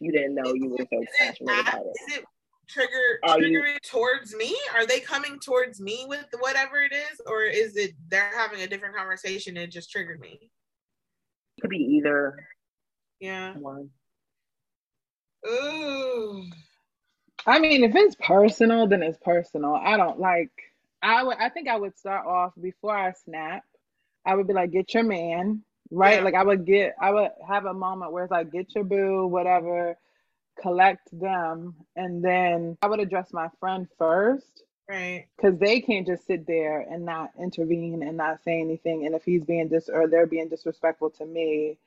you 0.00 0.10
didn't 0.10 0.36
know 0.36 0.54
you 0.54 0.70
were 0.70 0.78
so 0.90 1.02
Is 1.02 1.02
it, 1.02 1.10
passionate 1.18 1.50
at- 1.52 1.68
about 1.74 1.86
it? 1.86 1.90
is 2.08 2.16
it 2.18 2.24
trigger 2.66 3.20
Are 3.24 3.38
you- 3.42 3.60
triggering 3.60 3.78
towards 3.82 4.34
me? 4.34 4.56
Are 4.74 4.86
they 4.86 5.00
coming 5.00 5.38
towards 5.38 5.82
me 5.82 6.06
with 6.08 6.26
whatever 6.40 6.80
it 6.80 6.92
is, 6.94 7.20
or 7.26 7.44
is 7.44 7.76
it 7.76 7.92
they're 8.08 8.32
having 8.34 8.62
a 8.62 8.66
different 8.66 8.96
conversation 8.96 9.58
and 9.58 9.64
it 9.64 9.70
just 9.70 9.90
triggered 9.90 10.20
me? 10.20 10.50
It 11.58 11.60
could 11.60 11.68
be 11.70 11.76
either 11.76 12.48
Yeah. 13.20 13.54
one. 13.58 13.90
Ooh. 15.46 16.46
I 17.46 17.58
mean, 17.58 17.84
if 17.84 17.94
it's 17.94 18.14
personal, 18.14 18.86
then 18.86 19.02
it's 19.02 19.18
personal. 19.18 19.74
I 19.74 19.98
don't 19.98 20.18
like. 20.18 20.50
I 21.04 21.22
would. 21.22 21.36
I 21.38 21.50
think 21.50 21.68
I 21.68 21.76
would 21.76 21.98
start 21.98 22.26
off 22.26 22.52
before 22.60 22.96
I 22.96 23.12
snap. 23.12 23.64
I 24.26 24.34
would 24.34 24.46
be 24.48 24.54
like, 24.54 24.70
"Get 24.72 24.94
your 24.94 25.04
man," 25.04 25.62
right? 25.90 26.18
Yeah. 26.18 26.24
Like 26.24 26.34
I 26.34 26.42
would 26.42 26.64
get. 26.64 26.94
I 27.00 27.10
would 27.12 27.30
have 27.46 27.66
a 27.66 27.74
moment 27.74 28.12
where 28.12 28.24
it's 28.24 28.30
like, 28.30 28.50
"Get 28.52 28.74
your 28.74 28.84
boo," 28.84 29.26
whatever. 29.26 29.98
Collect 30.60 31.08
them, 31.12 31.74
and 31.96 32.24
then 32.24 32.78
I 32.82 32.86
would 32.88 33.00
address 33.00 33.32
my 33.32 33.48
friend 33.60 33.88
first 33.98 34.62
Right. 34.88 35.26
because 35.36 35.58
they 35.58 35.80
can't 35.80 36.06
just 36.06 36.26
sit 36.26 36.46
there 36.46 36.80
and 36.80 37.04
not 37.04 37.32
intervene 37.38 38.02
and 38.02 38.16
not 38.16 38.42
say 38.44 38.60
anything. 38.60 39.06
And 39.06 39.14
if 39.14 39.24
he's 39.24 39.44
being 39.44 39.68
dis 39.68 39.88
or 39.88 40.06
they're 40.08 40.26
being 40.26 40.48
disrespectful 40.48 41.10
to 41.12 41.26
me, 41.26 41.78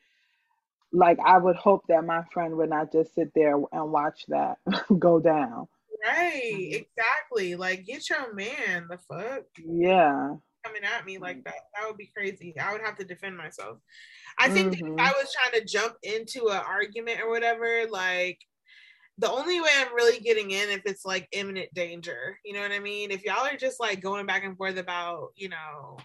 like 0.91 1.20
I 1.20 1.38
would 1.38 1.55
hope 1.55 1.88
that 1.88 2.05
my 2.05 2.24
friend 2.34 2.57
would 2.57 2.70
not 2.70 2.91
just 2.91 3.15
sit 3.15 3.34
there 3.36 3.55
and 3.72 3.91
watch 3.91 4.26
that 4.28 4.59
go 4.99 5.20
down. 5.20 5.68
Right. 6.08 6.86
Exactly. 6.97 7.55
Like 7.55 7.86
get 7.86 8.10
your 8.10 8.34
man. 8.34 8.88
The 8.89 8.97
fuck 8.97 9.43
Yeah. 9.58 10.36
coming 10.64 10.84
at 10.84 11.05
me 11.05 11.18
like 11.18 11.43
that. 11.43 11.55
That 11.76 11.88
would 11.88 11.97
be 11.97 12.12
crazy. 12.16 12.58
I 12.60 12.72
would 12.72 12.82
have 12.82 12.97
to 12.97 13.05
defend 13.05 13.38
myself. 13.38 13.80
I 14.38 14.49
think 14.49 14.72
that 14.72 14.82
Mhm. 14.82 14.93
if 14.93 14.99
I 14.99 15.12
was 15.14 15.34
trying 15.34 15.60
to 15.60 15.66
jump 15.66 15.95
into 16.03 16.49
an 16.49 16.58
argument 16.58 17.22
or 17.22 17.30
whatever, 17.30 17.88
like 17.89 18.39
the 19.18 19.32
only 19.32 19.60
way 19.60 19.70
I'm 19.78 19.93
really 19.95 20.20
getting 20.20 20.51
in 20.51 20.70
if 20.70 20.82
it's 20.86 21.03
like 21.05 21.28
imminent 21.32 21.74
danger. 21.74 22.39
You 22.45 22.53
know 22.53 22.62
what 22.62 22.72
I 22.72 22.80
mean? 22.80 23.10
If 23.12 23.24
y'all 23.24 23.45
are 23.47 23.58
just 23.58 23.80
like 23.80 24.01
going 24.01 24.26
back 24.26 24.43
and 24.43 24.55
forth 24.55 24.78
about, 24.78 25.32
you 25.36 25.49
know, 25.49 25.97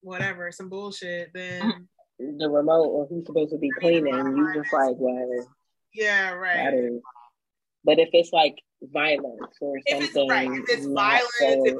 whatever, 0.00 0.50
some 0.50 0.68
bullshit, 0.68 1.30
then 1.34 1.88
The 2.18 2.48
remote 2.48 2.86
or 2.86 3.06
who's 3.06 3.26
supposed 3.26 3.50
to 3.50 3.58
be 3.58 3.70
cleaning, 3.70 4.14
you 4.14 4.54
just 4.54 4.72
like, 4.72 4.94
well, 4.96 5.46
yeah, 5.92 6.30
that 6.30 6.38
right. 6.38 6.74
is. 6.74 7.02
But 7.84 7.98
if 7.98 8.08
it's 8.12 8.32
like 8.32 8.56
violence 8.82 9.56
or 9.60 9.76
If 9.78 9.82
it's 9.86 10.06
something, 10.14 10.28
right, 10.30 10.50
if 10.50 10.64
it's 10.68 10.86
violence, 10.86 11.30
so- 11.38 11.66
if 11.66 11.76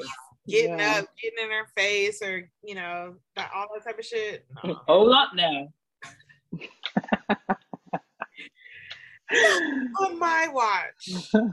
he's 0.46 0.62
getting 0.62 0.78
Yeah. 0.78 0.98
up, 1.00 1.06
getting 1.20 1.44
in 1.44 1.50
her 1.50 1.66
face, 1.76 2.22
or 2.22 2.50
you 2.62 2.74
know, 2.74 3.16
that 3.36 3.50
all 3.54 3.66
that 3.74 3.84
type 3.84 3.98
of 3.98 4.04
shit. 4.04 4.46
No. 4.64 4.74
hold 4.86 5.12
up 5.12 5.30
now. 5.34 5.68
On 10.00 10.18
my 10.18 10.48
watch. 10.52 11.32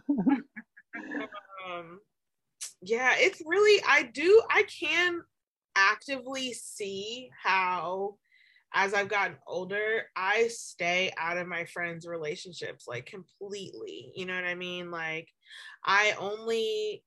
um 1.67 1.99
yeah 2.81 3.13
it's 3.17 3.41
really 3.45 3.81
i 3.87 4.03
do 4.03 4.41
i 4.49 4.63
can 4.63 5.21
actively 5.75 6.51
see 6.53 7.29
how 7.41 8.15
as 8.73 8.93
i've 8.93 9.09
gotten 9.09 9.35
older 9.47 10.03
i 10.15 10.47
stay 10.47 11.11
out 11.17 11.37
of 11.37 11.47
my 11.47 11.65
friends 11.65 12.07
relationships 12.07 12.85
like 12.87 13.05
completely 13.05 14.11
you 14.15 14.25
know 14.25 14.35
what 14.35 14.45
i 14.45 14.55
mean 14.55 14.91
like 14.91 15.27
i 15.85 16.13
only 16.19 17.03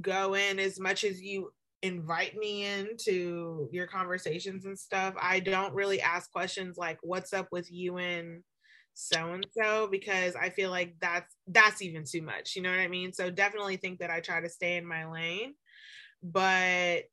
go 0.00 0.34
in 0.34 0.58
as 0.58 0.78
much 0.78 1.04
as 1.04 1.20
you 1.20 1.50
invite 1.82 2.36
me 2.36 2.64
into 2.64 3.68
your 3.72 3.86
conversations 3.86 4.64
and 4.64 4.78
stuff. 4.78 5.14
I 5.20 5.40
don't 5.40 5.74
really 5.74 6.00
ask 6.00 6.30
questions 6.30 6.76
like 6.76 6.98
what's 7.02 7.32
up 7.32 7.48
with 7.52 7.70
you 7.70 7.98
and 7.98 8.42
so 8.94 9.32
and 9.32 9.46
so 9.56 9.86
because 9.88 10.34
I 10.34 10.50
feel 10.50 10.70
like 10.70 10.96
that's 11.00 11.32
that's 11.46 11.82
even 11.82 12.04
too 12.04 12.22
much. 12.22 12.56
You 12.56 12.62
know 12.62 12.70
what 12.70 12.80
I 12.80 12.88
mean? 12.88 13.12
So 13.12 13.30
definitely 13.30 13.76
think 13.76 14.00
that 14.00 14.10
I 14.10 14.20
try 14.20 14.40
to 14.40 14.48
stay 14.48 14.76
in 14.76 14.86
my 14.86 15.08
lane, 15.08 15.54
but 16.22 17.04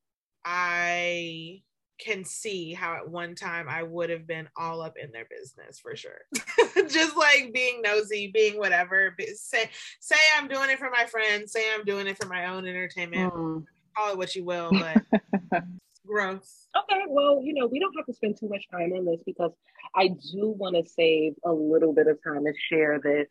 I 0.43 1.62
can 1.98 2.24
see 2.24 2.74
how 2.74 2.96
at 2.96 3.10
one 3.10 3.36
time 3.36 3.68
I 3.70 3.84
would 3.84 4.10
have 4.10 4.28
been 4.28 4.50
all 4.58 4.82
up 4.82 4.98
in 5.02 5.12
their 5.12 5.26
business 5.26 5.80
for 5.80 5.96
sure. 5.96 6.22
Just 6.88 7.16
like 7.16 7.52
being 7.54 7.82
nosy, 7.82 8.32
being 8.34 8.58
whatever. 8.58 9.16
Say 9.36 9.70
say 10.00 10.16
I'm 10.38 10.48
doing 10.48 10.70
it 10.70 10.80
for 10.80 10.89
my 10.89 11.06
friends, 11.06 11.52
say 11.52 11.64
I'm 11.74 11.86
doing 11.86 12.08
it 12.08 12.18
for 12.18 12.28
my 12.28 12.48
own 12.48 12.68
entertainment. 12.68 13.34
Mm. 13.34 13.66
Call 13.96 14.12
it 14.12 14.18
what 14.18 14.36
you 14.36 14.43
will, 14.43 14.72
but 15.52 15.64
growth. 16.06 16.68
Okay, 16.76 17.04
well, 17.08 17.41
you 17.41 17.54
know, 17.54 17.68
we 17.68 17.80
don't 17.80 17.96
have 17.96 18.06
to 18.06 18.14
spend 18.14 18.38
too 18.38 18.50
much 18.50 18.66
time 18.70 18.91
on 18.93 19.06
this 19.06 19.22
because 19.26 19.52
I 19.96 20.10
do 20.10 20.50
want 20.50 20.76
to 20.76 20.89
save 20.89 21.34
a 21.46 21.52
little 21.52 21.93
bit 21.93 22.08
of 22.08 22.22
time 22.24 22.43
to 22.46 22.54
share 22.70 23.00
this 23.00 23.28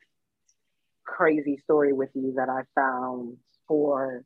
crazy 1.04 1.58
story 1.58 1.92
with 1.92 2.08
you 2.14 2.32
that 2.36 2.48
I 2.48 2.62
found 2.74 3.36
for 3.68 4.24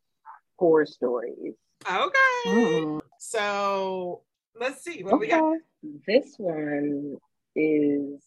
horror 0.59 0.87
stories. 0.87 1.55
Okay. 1.87 2.45
Mm. 2.47 3.01
So 3.19 4.23
let's 4.61 4.83
see 4.83 5.03
what 5.03 5.21
we 5.21 5.29
got. 5.29 5.59
This 6.07 6.35
one 6.39 7.17
is 7.55 8.23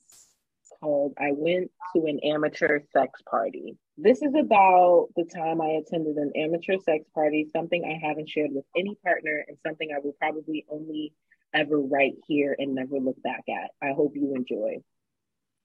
called 0.80 1.14
I 1.20 1.32
Went 1.32 1.72
to 1.96 2.06
an 2.06 2.20
Amateur 2.24 2.80
Sex 2.94 3.22
Party. 3.30 3.78
This 3.98 4.22
is 4.22 4.34
about 4.34 5.10
the 5.16 5.26
time 5.26 5.62
I 5.62 5.82
attended 5.82 6.16
an 6.16 6.32
amateur 6.36 6.78
sex 6.80 7.06
party, 7.14 7.48
something 7.52 7.84
I 7.86 8.04
haven't 8.06 8.30
shared 8.30 8.52
with 8.52 8.66
any 8.76 8.98
partner, 9.04 9.46
and 9.48 9.58
something 9.66 9.90
I 9.94 10.00
will 10.00 10.16
probably 10.20 10.66
only 10.70 11.14
ever 11.54 11.80
write 11.80 12.16
here 12.28 12.56
and 12.58 12.74
never 12.74 12.98
look 12.98 13.22
back 13.22 13.44
at. 13.50 13.72
I 13.82 13.94
hope 13.94 14.14
you 14.16 14.34
enjoy. 14.36 14.78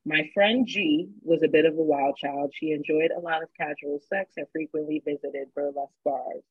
My 0.05 0.29
friend 0.35 0.67
G 0.67 1.09
was 1.23 1.43
a 1.43 1.49
bit 1.49 1.65
of 1.65 1.79
a 1.79 1.83
wild 1.83 2.17
child. 2.17 2.53
She 2.55 2.73
enjoyed 2.73 3.11
a 3.17 3.21
lot 3.21 3.43
of 3.43 3.49
casual 3.59 4.01
sex 4.09 4.35
and 4.37 4.47
frequently 4.53 5.03
visited 5.05 5.49
burlesque 5.55 5.95
bars. 6.05 6.45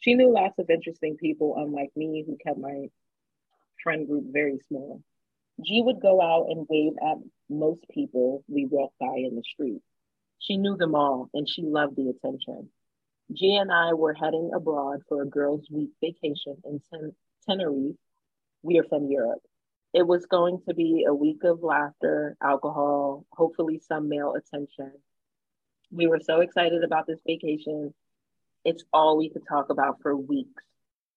She 0.00 0.14
knew 0.14 0.32
lots 0.32 0.58
of 0.58 0.70
interesting 0.70 1.16
people, 1.16 1.56
unlike 1.56 1.90
me, 1.96 2.24
who 2.26 2.36
kept 2.44 2.58
my 2.58 2.86
friend 3.82 4.06
group 4.06 4.24
very 4.32 4.58
small. 4.68 5.02
G 5.64 5.82
would 5.82 6.00
go 6.00 6.20
out 6.20 6.46
and 6.50 6.66
wave 6.68 6.94
at 7.02 7.18
most 7.48 7.84
people 7.90 8.44
we 8.48 8.66
walked 8.66 8.98
by 8.98 9.16
in 9.16 9.36
the 9.36 9.42
street. 9.42 9.82
She 10.38 10.56
knew 10.56 10.76
them 10.76 10.94
all 10.94 11.28
and 11.34 11.48
she 11.48 11.62
loved 11.62 11.96
the 11.96 12.08
attention. 12.08 12.70
G 13.32 13.56
and 13.56 13.70
I 13.72 13.94
were 13.94 14.14
heading 14.14 14.50
abroad 14.54 15.02
for 15.08 15.22
a 15.22 15.26
girls' 15.26 15.68
week 15.70 15.90
vacation 16.00 16.56
in 16.64 16.80
Ten- 16.90 17.14
Tenerife. 17.48 17.96
We 18.62 18.78
are 18.78 18.84
from 18.84 19.08
Europe. 19.08 19.42
It 19.94 20.06
was 20.06 20.26
going 20.26 20.62
to 20.68 20.74
be 20.74 21.04
a 21.06 21.14
week 21.14 21.44
of 21.44 21.62
laughter, 21.62 22.36
alcohol, 22.42 23.26
hopefully 23.30 23.78
some 23.86 24.08
male 24.08 24.34
attention. 24.34 24.92
We 25.90 26.06
were 26.06 26.20
so 26.20 26.40
excited 26.40 26.82
about 26.82 27.06
this 27.06 27.20
vacation. 27.26 27.92
It's 28.64 28.84
all 28.92 29.18
we 29.18 29.28
could 29.30 29.46
talk 29.46 29.68
about 29.70 30.00
for 30.00 30.16
weeks. 30.16 30.62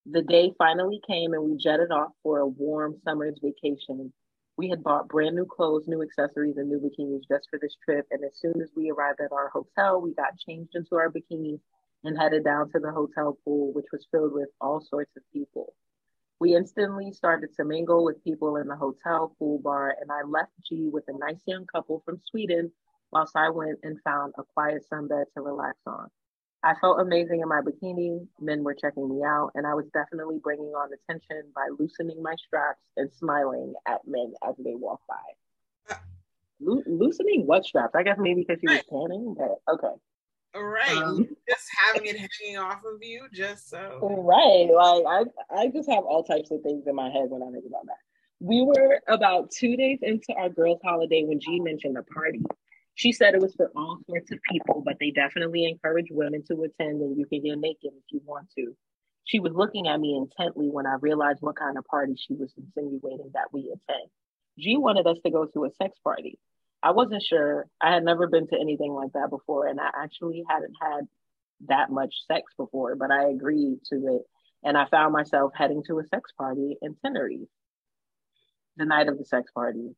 The 0.07 0.21
day 0.21 0.53
finally 0.59 1.01
came 1.07 1.33
and 1.33 1.43
we 1.43 1.57
jetted 1.57 1.91
off 1.91 2.11
for 2.21 2.37
a 2.39 2.47
warm 2.47 2.95
summer's 3.03 3.39
vacation. 3.41 4.13
We 4.55 4.69
had 4.69 4.83
bought 4.83 5.07
brand 5.07 5.35
new 5.35 5.45
clothes, 5.45 5.87
new 5.87 6.03
accessories, 6.03 6.57
and 6.57 6.69
new 6.69 6.79
bikinis 6.79 7.27
just 7.27 7.49
for 7.49 7.57
this 7.59 7.75
trip. 7.83 8.05
And 8.11 8.23
as 8.23 8.37
soon 8.37 8.61
as 8.61 8.69
we 8.75 8.91
arrived 8.91 9.19
at 9.19 9.31
our 9.31 9.49
hotel, 9.49 9.99
we 9.99 10.13
got 10.13 10.37
changed 10.37 10.75
into 10.75 10.95
our 10.95 11.11
bikinis 11.11 11.59
and 12.03 12.15
headed 12.17 12.43
down 12.43 12.71
to 12.71 12.79
the 12.79 12.91
hotel 12.91 13.39
pool, 13.43 13.73
which 13.73 13.87
was 13.91 14.05
filled 14.11 14.33
with 14.33 14.49
all 14.61 14.79
sorts 14.79 15.17
of 15.17 15.23
people. 15.33 15.73
We 16.39 16.55
instantly 16.55 17.11
started 17.11 17.55
to 17.55 17.65
mingle 17.65 18.05
with 18.05 18.23
people 18.23 18.57
in 18.57 18.67
the 18.67 18.75
hotel 18.75 19.35
pool 19.39 19.57
bar, 19.57 19.95
and 19.99 20.11
I 20.11 20.21
left 20.21 20.51
G 20.69 20.87
with 20.87 21.05
a 21.07 21.17
nice 21.17 21.41
young 21.47 21.65
couple 21.65 22.03
from 22.05 22.21
Sweden 22.29 22.71
whilst 23.11 23.35
I 23.35 23.49
went 23.49 23.79
and 23.81 23.99
found 24.03 24.33
a 24.37 24.43
quiet 24.43 24.85
sunbed 24.91 25.25
to 25.33 25.41
relax 25.41 25.79
on. 25.87 26.09
I 26.65 26.73
felt 26.81 26.99
amazing 26.99 27.41
in 27.41 27.47
my 27.47 27.61
bikini. 27.61 28.27
Men 28.41 28.63
were 28.63 28.73
checking 28.73 29.07
me 29.07 29.23
out, 29.23 29.51
and 29.53 29.67
I 29.67 29.75
was 29.75 29.85
definitely 29.93 30.39
bringing 30.43 30.73
on 30.73 30.89
attention 30.91 31.43
by 31.53 31.69
loosening 31.77 32.23
my 32.23 32.33
straps 32.35 32.81
and 32.97 33.09
smiling 33.13 33.75
at 33.87 34.01
men 34.07 34.33
as 34.47 34.55
they 34.57 34.73
walked 34.73 35.07
by. 35.07 35.95
Lo- 36.59 36.81
loosening 36.87 37.45
what 37.45 37.65
straps? 37.65 37.93
I 37.95 38.01
guess 38.01 38.17
maybe 38.17 38.43
because 38.47 38.59
she 38.61 38.67
was 38.67 38.81
tanning, 38.89 39.35
but 39.37 39.73
okay. 39.75 39.95
All 40.55 40.63
right. 40.63 40.97
Um, 40.97 41.27
just 41.47 41.67
having 41.77 42.07
it 42.07 42.17
hanging 42.17 42.57
off 42.57 42.81
of 42.83 43.03
you, 43.03 43.27
just 43.31 43.69
so. 43.69 43.99
Right. 44.01 44.67
Like 44.73 45.27
I, 45.51 45.55
I 45.55 45.67
just 45.67 45.89
have 45.89 46.05
all 46.05 46.23
types 46.23 46.49
of 46.49 46.61
things 46.63 46.87
in 46.87 46.95
my 46.95 47.09
head 47.09 47.29
when 47.29 47.43
I 47.43 47.51
think 47.51 47.65
about 47.67 47.85
that. 47.85 47.99
We 48.39 48.63
were 48.63 49.01
about 49.07 49.51
two 49.51 49.77
days 49.77 49.99
into 50.01 50.33
our 50.33 50.49
girls' 50.49 50.79
holiday 50.83 51.23
when 51.25 51.39
G 51.39 51.59
mentioned 51.59 51.97
a 51.97 52.03
party. 52.03 52.41
She 52.95 53.11
said 53.11 53.33
it 53.33 53.41
was 53.41 53.53
for 53.55 53.71
all 53.75 53.99
sorts 54.07 54.31
of 54.31 54.39
people, 54.49 54.81
but 54.85 54.97
they 54.99 55.11
definitely 55.11 55.65
encourage 55.65 56.07
women 56.09 56.43
to 56.47 56.63
attend 56.63 57.01
and 57.01 57.17
you 57.17 57.25
can 57.25 57.43
get 57.43 57.59
naked 57.59 57.91
if 57.93 58.03
you 58.09 58.21
want 58.25 58.49
to. 58.57 58.75
She 59.25 59.39
was 59.39 59.53
looking 59.53 59.87
at 59.87 59.99
me 59.99 60.15
intently 60.15 60.69
when 60.69 60.85
I 60.85 60.95
realized 61.01 61.41
what 61.41 61.57
kind 61.57 61.77
of 61.77 61.85
party 61.85 62.15
she 62.15 62.35
was 62.35 62.53
insinuating 62.57 63.31
that 63.33 63.51
we 63.51 63.63
attend. 63.63 64.09
G 64.57 64.77
wanted 64.77 65.07
us 65.07 65.17
to 65.25 65.31
go 65.31 65.45
to 65.45 65.65
a 65.65 65.71
sex 65.71 65.97
party. 66.03 66.39
I 66.81 66.91
wasn't 66.91 67.23
sure. 67.23 67.67
I 67.81 67.91
had 67.91 68.05
never 68.05 68.27
been 68.27 68.47
to 68.47 68.59
anything 68.59 68.93
like 68.93 69.11
that 69.13 69.29
before, 69.29 69.67
and 69.67 69.79
I 69.79 69.89
actually 69.97 70.43
hadn't 70.47 70.75
had 70.79 71.07
that 71.67 71.89
much 71.89 72.13
sex 72.27 72.53
before, 72.57 72.95
but 72.95 73.11
I 73.11 73.29
agreed 73.29 73.79
to 73.91 73.95
it. 73.95 74.21
And 74.63 74.77
I 74.77 74.85
found 74.85 75.11
myself 75.11 75.51
heading 75.55 75.83
to 75.87 75.99
a 75.99 76.05
sex 76.05 76.31
party 76.37 76.77
in 76.81 76.95
Tenerife 77.03 77.49
the 78.77 78.85
night 78.85 79.07
of 79.07 79.17
the 79.17 79.25
sex 79.25 79.51
party. 79.51 79.95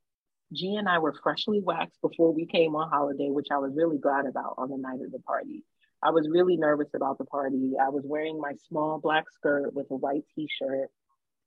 G 0.54 0.76
and 0.76 0.88
I 0.88 1.00
were 1.00 1.14
freshly 1.24 1.60
waxed 1.62 2.02
before 2.02 2.34
we 2.34 2.46
came 2.46 2.76
on 2.76 2.90
holiday, 2.90 3.30
which 3.30 3.48
I 3.52 3.58
was 3.58 3.74
really 3.76 3.98
glad 3.98 4.26
about 4.26 4.56
on 4.58 4.70
the 4.70 4.78
night 4.78 5.02
of 5.06 5.12
the 5.12 5.20
party. 5.20 5.64
I 6.02 6.12
was 6.12 6.28
really 6.30 6.58
nervous 6.58 6.90
about 6.96 7.18
the 7.18 7.26
party. 7.26 7.74
I 7.82 7.90
was 7.90 8.04
wearing 8.06 8.40
my 8.40 8.54
small 8.70 9.00
black 9.00 9.26
skirt 9.32 9.74
with 9.74 9.88
a 9.92 9.96
white 9.96 10.24
t 10.36 10.48
shirt, 10.50 10.90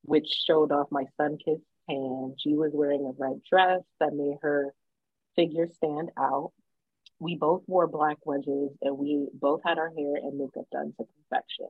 which 0.03 0.29
showed 0.47 0.73
off 0.73 0.89
my 0.91 1.05
sun 1.17 1.39
kissed 1.43 1.63
tan. 1.89 2.35
She 2.39 2.55
was 2.55 2.73
wearing 2.75 3.07
a 3.07 3.13
red 3.23 3.41
dress 3.49 3.81
that 4.01 4.13
made 4.13 4.37
her 4.43 4.75
figure 5.37 5.69
stand 5.69 6.11
out. 6.19 6.53
We 7.21 7.37
both 7.37 7.63
wore 7.67 7.87
black 7.87 8.19
wedges 8.25 8.71
and 8.83 8.99
we 8.99 9.29
both 9.35 9.61
had 9.65 9.79
our 9.79 9.91
hair 9.91 10.15
and 10.17 10.39
makeup 10.39 10.67
done 10.73 10.93
to 10.99 11.05
perfection. 11.05 11.69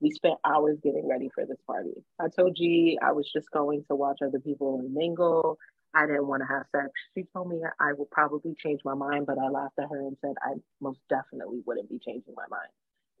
We 0.00 0.10
spent 0.10 0.36
hours 0.44 0.78
getting 0.82 1.08
ready 1.08 1.28
for 1.34 1.46
this 1.46 1.60
party. 1.66 1.94
I 2.20 2.26
told 2.28 2.56
G 2.56 2.98
I 3.02 3.12
was 3.12 3.30
just 3.32 3.50
going 3.50 3.84
to 3.88 3.96
watch 3.96 4.18
other 4.22 4.40
people 4.40 4.82
mingle. 4.90 5.58
I 5.96 6.06
didn't 6.06 6.26
want 6.26 6.42
to 6.42 6.46
have 6.46 6.66
sex. 6.72 6.90
She 7.14 7.24
told 7.32 7.48
me 7.48 7.60
I 7.80 7.92
would 7.94 8.10
probably 8.10 8.54
change 8.62 8.80
my 8.84 8.94
mind, 8.94 9.24
but 9.26 9.38
I 9.38 9.48
laughed 9.48 9.78
at 9.78 9.88
her 9.90 9.98
and 9.98 10.16
said 10.20 10.34
I 10.42 10.54
most 10.80 10.98
definitely 11.08 11.62
wouldn't 11.64 11.88
be 11.88 11.98
changing 12.04 12.34
my 12.36 12.44
mind. 12.50 12.68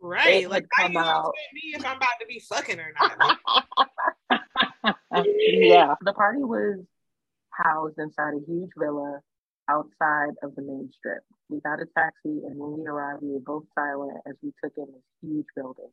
Right. 0.00 0.48
Like, 0.48 0.66
how 0.74 0.88
you 0.88 0.98
out- 0.98 1.32
me 1.54 1.72
if 1.74 1.86
I'm 1.86 1.96
about 1.96 2.20
to 2.20 2.26
be 2.26 2.38
fucking 2.40 2.78
or 2.78 2.92
not? 3.00 3.38
Yeah. 5.48 5.94
The 6.02 6.12
party 6.12 6.44
was 6.44 6.80
housed 7.50 7.98
inside 7.98 8.34
a 8.34 8.44
huge 8.46 8.70
villa 8.76 9.20
outside 9.68 10.34
of 10.42 10.54
the 10.54 10.62
main 10.62 10.90
strip. 10.98 11.22
We 11.48 11.60
got 11.60 11.80
a 11.80 11.86
taxi, 11.96 12.42
and 12.44 12.58
when 12.58 12.78
we 12.78 12.86
arrived, 12.86 13.22
we 13.22 13.32
were 13.32 13.40
both 13.40 13.64
silent 13.74 14.18
as 14.28 14.34
we 14.42 14.52
took 14.62 14.74
in 14.76 14.86
this 14.92 15.02
huge 15.22 15.46
building. 15.56 15.88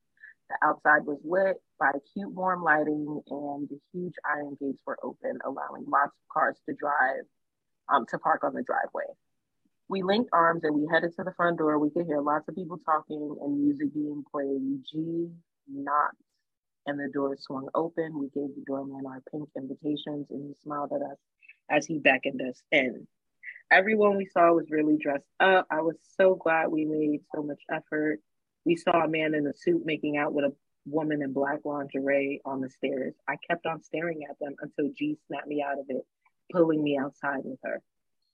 The 0.50 0.58
outside 0.62 1.06
was 1.06 1.20
lit 1.24 1.58
by 1.80 1.92
cute, 2.14 2.32
warm 2.32 2.64
lighting, 2.64 3.22
and 3.30 3.70
the 3.70 3.80
huge 3.94 4.14
iron 4.26 4.58
gates 4.60 4.82
were 4.86 4.98
open, 5.04 5.40
allowing 5.44 5.86
lots 5.88 6.12
of 6.16 6.34
cars 6.34 6.58
to 6.68 6.76
drive, 6.76 7.26
um, 7.90 8.06
to 8.08 8.20
park 8.20 8.44
on 8.44 8.54
the 8.54 8.64
driveway. 8.64 9.06
We 9.90 10.04
linked 10.04 10.30
arms 10.34 10.64
and 10.64 10.76
we 10.76 10.88
headed 10.92 11.16
to 11.16 11.24
the 11.24 11.34
front 11.34 11.58
door. 11.58 11.78
We 11.80 11.90
could 11.90 12.06
hear 12.06 12.22
lots 12.22 12.48
of 12.48 12.56
people 12.56 12.80
talking 12.86 13.38
and 13.42 13.60
music 13.62 13.94
being 13.94 14.24
played. 14.32 14.84
G 14.92 15.30
knocked 15.68 16.18
and 16.86 17.00
the 17.00 17.10
door 17.14 17.36
swung 17.38 17.70
open. 17.76 18.18
We 18.20 18.30
gave 18.30 18.56
the 18.56 18.64
doorman 18.66 19.06
our 19.06 19.22
pink 19.32 19.50
invitations 19.56 20.28
and 20.30 20.48
he 20.48 20.56
smiled 20.64 20.92
at 20.94 21.02
us 21.02 21.18
as 21.70 21.86
he 21.86 22.00
beckoned 22.00 22.42
us 22.42 22.62
in. 22.72 23.08
Everyone 23.72 24.18
we 24.18 24.26
saw 24.26 24.54
was 24.54 24.70
really 24.70 24.98
dressed 24.98 25.26
up. 25.40 25.68
I 25.72 25.82
was 25.82 25.96
so 26.18 26.36
glad 26.36 26.68
we 26.68 26.86
made 26.86 27.22
so 27.34 27.42
much 27.44 27.62
effort. 27.72 28.20
We 28.66 28.76
saw 28.76 29.04
a 29.04 29.08
man 29.08 29.34
in 29.34 29.48
a 29.48 29.54
suit 29.54 29.86
making 29.86 30.18
out 30.18 30.34
with 30.34 30.46
a 30.46 30.54
woman 30.86 31.22
in 31.22 31.34
black 31.34 31.60
lingerie 31.66 32.42
on 32.46 32.62
the 32.62 32.70
stairs. 32.70 33.14
I 33.28 33.36
kept 33.48 33.66
on 33.66 33.82
staring 33.82 34.24
at 34.30 34.38
them 34.40 34.56
until 34.62 34.94
G 34.94 35.18
snapped 35.28 35.48
me 35.48 35.62
out 35.62 35.80
of 35.80 35.86
it, 35.90 36.06
pulling 36.52 36.84
me 36.84 36.98
outside 36.98 37.42
with 37.44 37.60
her. 37.64 37.82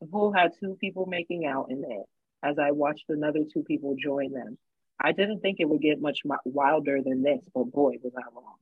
The 0.01 0.07
pool 0.07 0.31
had 0.31 0.53
two 0.59 0.77
people 0.79 1.05
making 1.05 1.45
out 1.45 1.69
in 1.69 1.83
it 1.83 2.05
as 2.43 2.57
I 2.57 2.71
watched 2.71 3.05
another 3.09 3.41
two 3.43 3.63
people 3.63 3.95
join 4.01 4.31
them. 4.31 4.57
I 4.99 5.11
didn't 5.11 5.39
think 5.41 5.59
it 5.59 5.69
would 5.69 5.81
get 5.81 6.01
much 6.01 6.19
wilder 6.45 7.01
than 7.03 7.23
this, 7.23 7.41
but 7.53 7.65
boy, 7.65 7.95
was 8.03 8.13
I 8.17 8.21
wrong. 8.33 8.55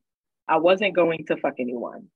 I 0.47 0.57
wasn't 0.57 0.95
going 0.95 1.26
to 1.26 1.38
fuck 1.38 1.55
anyone. 1.59 2.07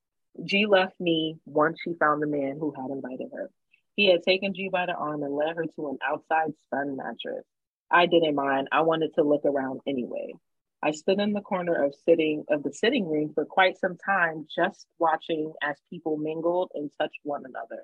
G 0.46 0.66
left 0.66 1.00
me 1.00 1.38
once 1.46 1.80
she 1.84 1.94
found 2.00 2.22
the 2.22 2.28
man 2.28 2.58
who 2.60 2.72
had 2.72 2.90
invited 2.90 3.30
her. 3.34 3.50
He 3.96 4.10
had 4.10 4.24
taken 4.24 4.54
G 4.54 4.70
by 4.72 4.86
the 4.86 4.94
arm 4.94 5.24
and 5.24 5.36
led 5.36 5.56
her 5.56 5.66
to 5.76 5.90
an 5.90 5.98
outside 6.08 6.54
sun 6.70 6.96
mattress. 6.96 7.46
I 7.92 8.06
didn't 8.06 8.36
mind. 8.36 8.70
I 8.72 8.82
wanted 8.82 9.14
to 9.16 9.24
look 9.24 9.44
around 9.44 9.82
anyway. 9.86 10.34
I 10.82 10.92
stood 10.92 11.20
in 11.20 11.34
the 11.34 11.42
corner 11.42 11.84
of 11.84 11.94
sitting 12.06 12.46
of 12.50 12.64
the 12.64 12.74
sitting 12.74 13.08
room 13.08 13.34
for 13.36 13.46
quite 13.46 13.78
some 13.78 13.98
time, 13.98 14.48
just 14.56 14.88
watching 14.98 15.54
as 15.62 15.76
people 15.90 16.18
mingled 16.18 16.72
and 16.74 16.90
touched 17.00 17.20
one 17.24 17.44
another. 17.46 17.84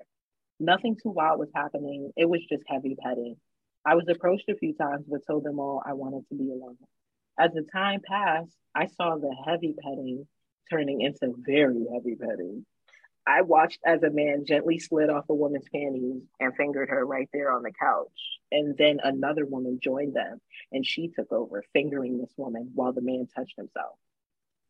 Nothing 0.58 0.96
too 0.96 1.10
wild 1.10 1.38
was 1.38 1.50
happening. 1.54 2.10
It 2.16 2.28
was 2.28 2.40
just 2.50 2.64
heavy 2.66 2.96
petting. 2.98 3.36
I 3.84 3.94
was 3.94 4.08
approached 4.08 4.48
a 4.48 4.56
few 4.56 4.74
times, 4.74 5.04
but 5.08 5.26
told 5.26 5.44
them 5.44 5.60
all 5.60 5.82
I 5.86 5.92
wanted 5.92 6.26
to 6.28 6.34
be 6.34 6.50
alone. 6.50 6.78
As 7.38 7.52
the 7.52 7.62
time 7.70 8.00
passed, 8.00 8.56
I 8.74 8.86
saw 8.86 9.16
the 9.16 9.36
heavy 9.46 9.74
petting 9.80 10.26
turning 10.70 11.02
into 11.02 11.34
very 11.38 11.86
heavy 11.92 12.16
petting. 12.16 12.64
I 13.26 13.42
watched 13.42 13.80
as 13.84 14.02
a 14.02 14.10
man 14.10 14.46
gently 14.46 14.78
slid 14.78 15.10
off 15.10 15.28
a 15.28 15.34
woman's 15.34 15.68
panties 15.72 16.22
and 16.40 16.56
fingered 16.56 16.88
her 16.88 17.04
right 17.04 17.28
there 17.32 17.52
on 17.52 17.62
the 17.62 17.72
couch. 17.72 18.37
And 18.50 18.76
then 18.76 18.98
another 19.02 19.44
woman 19.44 19.78
joined 19.82 20.14
them 20.14 20.40
and 20.72 20.86
she 20.86 21.08
took 21.08 21.32
over, 21.32 21.64
fingering 21.72 22.18
this 22.18 22.32
woman 22.36 22.70
while 22.74 22.92
the 22.92 23.02
man 23.02 23.26
touched 23.34 23.56
himself. 23.56 23.96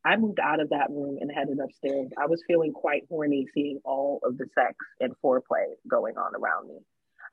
I 0.05 0.17
moved 0.17 0.41
out 0.41 0.61
of 0.61 0.71
that 0.71 0.91
room 0.91 1.19
and 1.21 1.31
headed 1.31 1.59
upstairs. 1.61 2.11
I 2.17 2.27
was 2.27 2.43
feeling 2.47 2.73
quite 2.73 3.05
horny 3.09 3.47
seeing 3.53 3.81
all 3.85 4.21
of 4.23 4.39
the 4.39 4.47
sex 4.55 4.77
and 5.01 5.13
foreplay 5.23 5.67
going 5.89 6.17
on 6.17 6.35
around 6.35 6.69
me. 6.69 6.79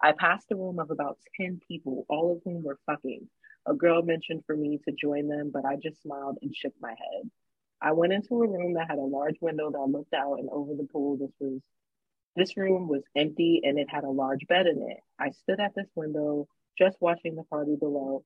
I 0.01 0.11
passed 0.11 0.51
a 0.51 0.55
room 0.55 0.79
of 0.79 0.91
about 0.91 1.17
10 1.39 1.61
people, 1.67 2.05
all 2.09 2.33
of 2.33 2.41
whom 2.43 2.63
were 2.63 2.79
fucking. 2.85 3.27
A 3.67 3.73
girl 3.73 4.01
mentioned 4.03 4.43
for 4.45 4.55
me 4.55 4.79
to 4.85 4.91
join 4.91 5.27
them, 5.27 5.51
but 5.53 5.65
I 5.65 5.77
just 5.77 6.01
smiled 6.01 6.37
and 6.41 6.55
shook 6.55 6.73
my 6.81 6.89
head. 6.89 7.29
I 7.81 7.93
went 7.93 8.13
into 8.13 8.41
a 8.41 8.47
room 8.47 8.73
that 8.73 8.89
had 8.89 8.99
a 8.99 9.03
large 9.03 9.37
window 9.41 9.71
that 9.71 9.79
looked 9.79 10.13
out 10.13 10.39
and 10.39 10.49
over 10.49 10.73
the 10.73 10.87
pool. 10.91 11.17
This 11.17 11.31
was 11.39 11.61
this 12.35 12.57
room 12.57 12.87
was 12.87 13.03
empty 13.15 13.61
and 13.63 13.79
it 13.79 13.87
had 13.89 14.03
a 14.03 14.09
large 14.09 14.45
bed 14.47 14.67
in 14.67 14.81
it. 14.89 14.99
I 15.19 15.31
stood 15.31 15.59
at 15.59 15.73
this 15.75 15.89
window 15.95 16.47
just 16.77 16.97
watching 16.99 17.35
the 17.35 17.43
party 17.43 17.75
below. 17.79 18.23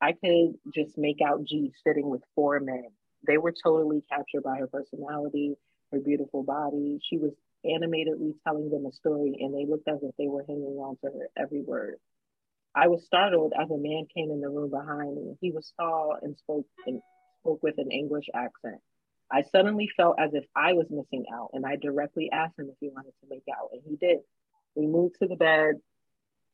I 0.00 0.12
could 0.12 0.54
just 0.74 0.98
make 0.98 1.20
out 1.26 1.44
G 1.44 1.72
sitting 1.86 2.08
with 2.08 2.22
four 2.34 2.60
men. 2.60 2.88
They 3.26 3.38
were 3.38 3.54
totally 3.64 4.02
captured 4.10 4.42
by 4.42 4.58
her 4.58 4.66
personality, 4.66 5.54
her 5.92 6.00
beautiful 6.00 6.42
body. 6.42 6.98
She 7.08 7.18
was 7.18 7.32
animatedly 7.64 8.34
telling 8.44 8.70
them 8.70 8.86
a 8.86 8.92
story 8.92 9.36
and 9.40 9.54
they 9.54 9.64
looked 9.70 9.88
as 9.88 10.02
if 10.02 10.14
they 10.18 10.28
were 10.28 10.44
hanging 10.46 10.78
on 10.78 10.96
to 11.04 11.06
her 11.06 11.28
every 11.36 11.62
word. 11.62 11.96
I 12.74 12.88
was 12.88 13.04
startled 13.06 13.54
as 13.58 13.70
a 13.70 13.78
man 13.78 14.06
came 14.14 14.30
in 14.30 14.40
the 14.40 14.50
room 14.50 14.70
behind 14.70 15.16
me. 15.16 15.36
He 15.40 15.50
was 15.50 15.72
tall 15.78 16.16
and 16.20 16.36
spoke 16.36 16.66
in 16.86 17.00
spoke 17.40 17.62
with 17.62 17.78
an 17.78 17.90
English 17.90 18.26
accent. 18.34 18.80
I 19.30 19.42
suddenly 19.42 19.88
felt 19.96 20.18
as 20.18 20.34
if 20.34 20.44
I 20.54 20.72
was 20.74 20.86
missing 20.90 21.24
out, 21.32 21.50
and 21.52 21.66
I 21.66 21.76
directly 21.76 22.30
asked 22.32 22.58
him 22.58 22.68
if 22.70 22.76
he 22.80 22.88
wanted 22.88 23.12
to 23.20 23.28
make 23.28 23.44
out, 23.52 23.70
and 23.72 23.82
he 23.84 23.96
did. 23.96 24.20
We 24.74 24.86
moved 24.86 25.16
to 25.20 25.28
the 25.28 25.36
bed. 25.36 25.76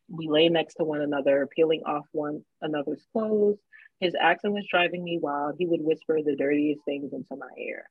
We 0.09 0.29
lay 0.29 0.49
next 0.49 0.75
to 0.75 0.85
one 0.85 1.01
another, 1.01 1.49
peeling 1.55 1.83
off 1.85 2.07
one 2.13 2.45
another's 2.61 3.05
clothes. 3.13 3.59
His 4.01 4.15
accent 4.21 4.55
was 4.55 4.67
driving 4.69 5.05
me 5.05 5.19
wild. 5.21 5.57
He 5.59 5.67
would 5.67 5.81
whisper 5.81 6.19
the 6.23 6.37
dirtiest 6.37 6.85
things 6.85 7.13
into 7.13 7.37
my 7.37 7.51
ear. 7.59 7.85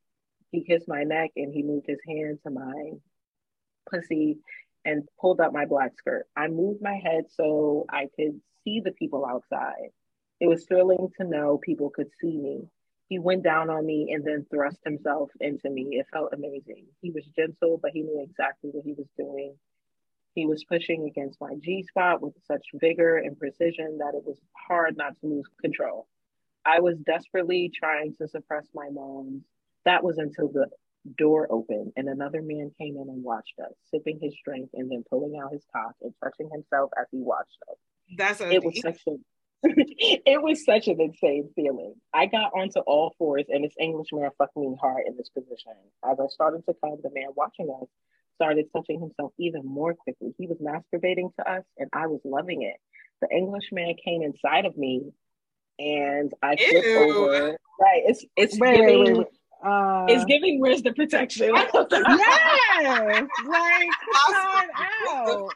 He 0.52 0.64
kissed 0.64 0.88
my 0.88 1.04
neck 1.04 1.32
and 1.38 1.54
he 1.54 1.64
moved 1.64 1.88
his 1.88 2.00
hand 2.06 2.40
to 2.44 2.52
my 2.52 2.92
pussy 3.90 4.40
and 4.84 5.08
pulled 5.20 5.40
up 5.40 5.54
my 5.54 5.66
black 5.66 5.94
skirt. 5.98 6.26
I 6.36 6.48
moved 6.48 6.82
my 6.82 6.96
head 6.96 7.26
so 7.30 7.86
I 7.90 8.08
could 8.16 8.42
see 8.64 8.82
the 8.84 8.92
people 8.92 9.26
outside. 9.26 9.90
It 10.40 10.48
was 10.48 10.66
thrilling 10.66 11.10
to 11.20 11.28
know 11.28 11.58
people 11.58 11.90
could 11.90 12.10
see 12.20 12.38
me. 12.38 12.68
He 13.12 13.20
went 13.20 13.44
down 13.44 13.70
on 13.70 13.86
me 13.86 14.14
and 14.14 14.24
then 14.24 14.46
thrust 14.50 14.80
himself 14.86 15.32
into 15.42 15.70
me. 15.70 15.86
It 15.92 16.06
felt 16.14 16.32
amazing. 16.32 16.86
He 17.02 17.12
was 17.12 17.26
gentle, 17.36 17.78
but 17.78 17.92
he 17.92 18.04
knew 18.04 18.22
exactly 18.22 18.70
what 18.70 18.86
he 18.86 18.94
was 18.94 19.10
doing. 19.18 19.54
He 20.34 20.46
was 20.46 20.64
pushing 20.64 21.04
against 21.04 21.42
my 21.42 21.56
G 21.60 21.84
spot 21.84 22.22
with 22.22 22.36
such 22.48 22.66
vigor 22.74 23.18
and 23.18 23.38
precision 23.38 23.98
that 23.98 24.16
it 24.16 24.24
was 24.26 24.38
hard 24.54 24.96
not 24.96 25.20
to 25.20 25.28
lose 25.28 25.46
control. 25.60 26.08
I 26.66 26.80
was 26.80 26.96
desperately 27.00 27.70
trying 27.78 28.16
to 28.16 28.30
suppress 28.30 28.70
my 28.74 28.88
moans. 28.90 29.44
That 29.84 30.06
was 30.06 30.18
until 30.18 30.48
the 30.48 30.68
door 31.18 31.48
opened 31.50 31.92
and 31.98 32.08
another 32.08 32.42
man 32.42 32.72
came 32.78 32.96
in 32.96 33.10
and 33.10 33.26
watched 33.26 33.60
us, 33.60 33.74
sipping 33.90 34.20
his 34.22 34.34
drink 34.46 34.70
and 34.74 34.90
then 34.90 35.04
pulling 35.10 35.38
out 35.38 35.52
his 35.52 35.66
cock 35.76 35.96
and 36.02 36.14
touching 36.24 36.50
himself 36.50 36.92
as 36.98 37.08
he 37.12 37.18
watched 37.18 37.60
us. 37.70 37.78
That's 38.16 38.40
a 38.40 38.54
It 38.54 38.64
was 38.64 38.80
such 38.80 39.02
a 39.10 39.18
it 39.64 40.42
was 40.42 40.66
such 40.66 40.88
an 40.88 41.00
insane 41.00 41.50
feeling. 41.56 41.94
I 42.14 42.26
got 42.26 42.52
onto 42.54 42.80
all 42.80 43.14
fours 43.18 43.46
and 43.50 43.64
this 43.64 43.76
English 43.80 44.08
man 44.12 44.30
fucked 44.38 44.58
me 44.58 44.76
hard 44.82 45.04
in 45.08 45.16
this 45.18 45.30
position. 45.30 45.74
As 46.04 46.20
I 46.20 46.28
started 46.28 46.66
to 46.66 46.76
come, 46.84 46.98
the 47.04 47.12
man 47.14 47.30
watching 47.36 47.70
us 47.82 47.88
started 48.36 48.66
touching 48.76 49.00
himself 49.00 49.34
even 49.38 49.64
more 49.64 49.94
quickly. 49.94 50.34
He 50.38 50.48
was 50.48 50.58
masturbating 50.58 51.36
to 51.36 51.52
us 51.52 51.64
and 51.78 51.90
I 51.94 52.08
was 52.08 52.22
loving 52.24 52.64
it. 52.64 52.78
The 53.22 53.30
English 53.36 53.70
man 53.72 53.94
came 54.04 54.24
inside 54.24 54.66
of 54.66 54.76
me 54.76 55.12
and 55.78 56.34
I 56.42 56.56
flipped 56.56 56.88
Ew. 56.88 56.98
over. 56.98 57.58
Right. 57.80 58.04
It's 58.06 58.26
it's 58.36 58.60
Wait, 58.60 58.78
giving 58.78 59.00
wait, 59.00 59.08
wait, 59.10 59.18
wait. 59.18 59.28
Uh, 59.64 60.06
it's 60.10 60.26
giving 60.26 60.60
where's 60.60 60.82
the 60.82 60.92
protection? 60.94 61.54
yes, 61.56 61.68
like 63.46 63.90
come 64.12 64.36
on 64.36 64.66
out. 64.76 65.54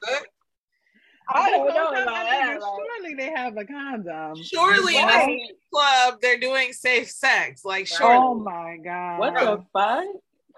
I 1.33 1.49
don't 1.51 1.67
know 1.67 1.87
about 1.89 2.07
I 2.07 2.23
that, 2.23 2.47
think 2.49 2.61
like- 2.61 2.71
Surely 3.01 3.13
they 3.15 3.31
have 3.31 3.57
a 3.57 3.65
condom. 3.65 4.43
Surely 4.43 4.97
in 4.97 5.09
a 5.09 5.49
club 5.73 6.19
they're 6.21 6.39
doing 6.39 6.73
safe 6.73 7.09
sex. 7.09 7.65
Like 7.65 7.79
Right. 7.81 7.87
surely. 7.87 8.15
Oh 8.17 8.35
my 8.35 8.77
god. 8.83 9.19
What 9.19 9.33
the 9.35 9.63
fuck? 9.73 10.05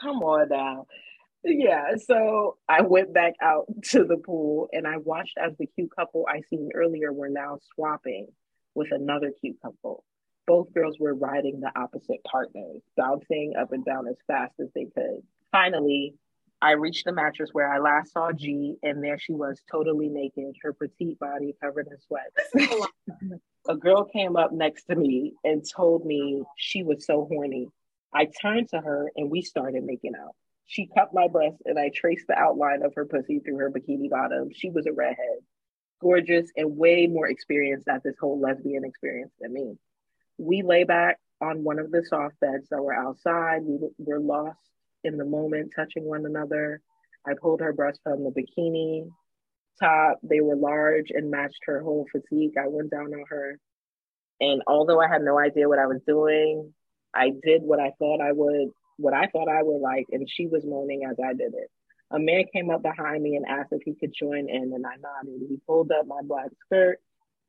Come 0.02 0.18
on 0.24 0.50
now. 0.50 0.86
Yeah, 1.44 1.96
so 1.96 2.58
I 2.68 2.82
went 2.82 3.14
back 3.14 3.34
out 3.42 3.68
to 3.86 4.04
the 4.04 4.18
pool 4.18 4.68
and 4.74 4.86
I 4.86 4.98
watched 4.98 5.38
as 5.38 5.54
the 5.58 5.66
cute 5.68 5.92
couple 5.96 6.26
I 6.28 6.42
seen 6.50 6.70
earlier 6.76 7.14
were 7.14 7.30
now 7.30 7.60
swapping 7.74 8.28
with 8.76 8.92
another 8.92 9.32
cute 9.40 9.62
couple. 9.62 10.04
Both 10.46 10.74
girls 10.74 10.98
were 11.00 11.14
riding 11.14 11.60
the 11.62 11.72
opposite 11.80 12.24
partners, 12.30 12.82
bouncing 12.96 13.54
up 13.58 13.72
and 13.72 13.84
down 13.86 14.08
as 14.08 14.16
fast 14.28 14.54
as 14.60 14.68
they 14.76 14.86
could. 14.86 15.22
Finally, 15.52 16.16
I 16.62 16.72
reached 16.72 17.06
the 17.06 17.12
mattress 17.12 17.52
where 17.54 17.72
I 17.72 17.78
last 17.78 18.14
saw 18.14 18.32
G, 18.32 18.76
and 18.82 19.04
there 19.04 19.20
she 19.20 19.34
was, 19.34 19.62
totally 19.72 20.10
naked, 20.10 20.56
her 20.64 20.74
petite 20.74 21.20
body 21.20 21.56
covered 21.62 21.88
in 21.88 21.98
sweat. 22.00 23.40
A 23.70 23.76
girl 23.76 24.06
came 24.06 24.36
up 24.36 24.52
next 24.52 24.86
to 24.86 24.96
me 24.96 25.34
and 25.44 25.64
told 25.70 26.06
me 26.06 26.44
she 26.58 26.84
was 26.84 27.06
so 27.06 27.28
horny. 27.30 27.68
I 28.14 28.28
turned 28.42 28.70
to 28.70 28.80
her 28.80 29.12
and 29.16 29.30
we 29.30 29.42
started 29.42 29.84
making 29.84 30.14
out. 30.16 30.36
She 30.66 30.88
cupped 30.88 31.14
my 31.14 31.28
breast 31.28 31.58
and 31.66 31.78
I 31.78 31.92
traced 31.94 32.28
the 32.28 32.38
outline 32.38 32.82
of 32.82 32.96
her 32.96 33.06
pussy 33.06 33.40
through 33.40 33.58
her 33.58 33.70
bikini 33.70 34.10
bottom. 34.10 34.50
She 34.54 34.70
was 34.70 34.88
a 34.88 34.94
redhead, 34.94 35.40
gorgeous 36.02 36.50
and 36.56 36.78
way 36.78 37.08
more 37.08 37.28
experienced 37.28 37.88
at 37.90 38.04
this 38.04 38.16
whole 38.20 38.40
lesbian 38.40 38.86
experience 38.86 39.34
than 39.40 39.54
me. 39.54 39.78
We 40.38 40.62
lay 40.62 40.86
back 40.86 41.20
on 41.42 41.64
one 41.64 41.78
of 41.78 41.92
the 41.92 42.06
soft 42.06 42.40
beds 42.40 42.70
that 42.70 42.82
were 42.82 42.96
outside. 42.96 43.64
We 43.64 43.80
were 43.98 44.20
lost 44.20 44.60
in 45.08 45.18
the 45.18 45.26
moment, 45.26 45.72
touching 45.76 46.06
one 46.06 46.26
another. 46.26 46.82
I 47.26 47.32
pulled 47.42 47.62
her 47.62 47.74
breast 47.74 48.00
from 48.04 48.24
the 48.24 48.30
bikini 48.30 49.10
top. 49.80 50.20
They 50.24 50.42
were 50.42 50.56
large 50.56 51.10
and 51.10 51.32
matched 51.32 51.60
her 51.66 51.82
whole 51.82 52.06
physique. 52.12 52.56
I 52.58 52.68
went 52.68 52.92
down 52.92 53.14
on 53.14 53.24
her. 53.30 53.60
And 54.40 54.62
although 54.68 55.02
I 55.02 55.08
had 55.08 55.24
no 55.24 55.40
idea 55.40 55.68
what 55.68 55.80
I 55.80 55.88
was 55.88 56.02
doing, 56.08 56.74
I 57.14 57.32
did 57.44 57.64
what 57.64 57.80
I 57.80 57.92
thought 57.98 58.22
I 58.22 58.32
would, 58.32 58.70
what 58.98 59.14
I 59.14 59.28
thought 59.28 59.50
I 59.50 59.64
would 59.64 59.82
like, 59.82 60.06
and 60.12 60.30
she 60.30 60.48
was 60.48 60.66
moaning 60.66 61.04
as 61.10 61.18
I 61.24 61.34
did 61.34 61.54
it. 61.54 61.70
A 62.12 62.20
man 62.20 62.46
came 62.54 62.70
up 62.70 62.84
behind 62.84 63.24
me 63.24 63.36
and 63.36 63.46
asked 63.46 63.72
if 63.72 63.82
he 63.84 63.96
could 63.96 64.14
join 64.18 64.50
in, 64.50 64.72
and 64.74 64.86
I 64.86 64.96
nodded. 64.98 65.42
He 65.50 65.60
pulled 65.66 65.92
up 65.92 66.06
my 66.08 66.22
black 66.24 66.50
skirt 66.66 67.00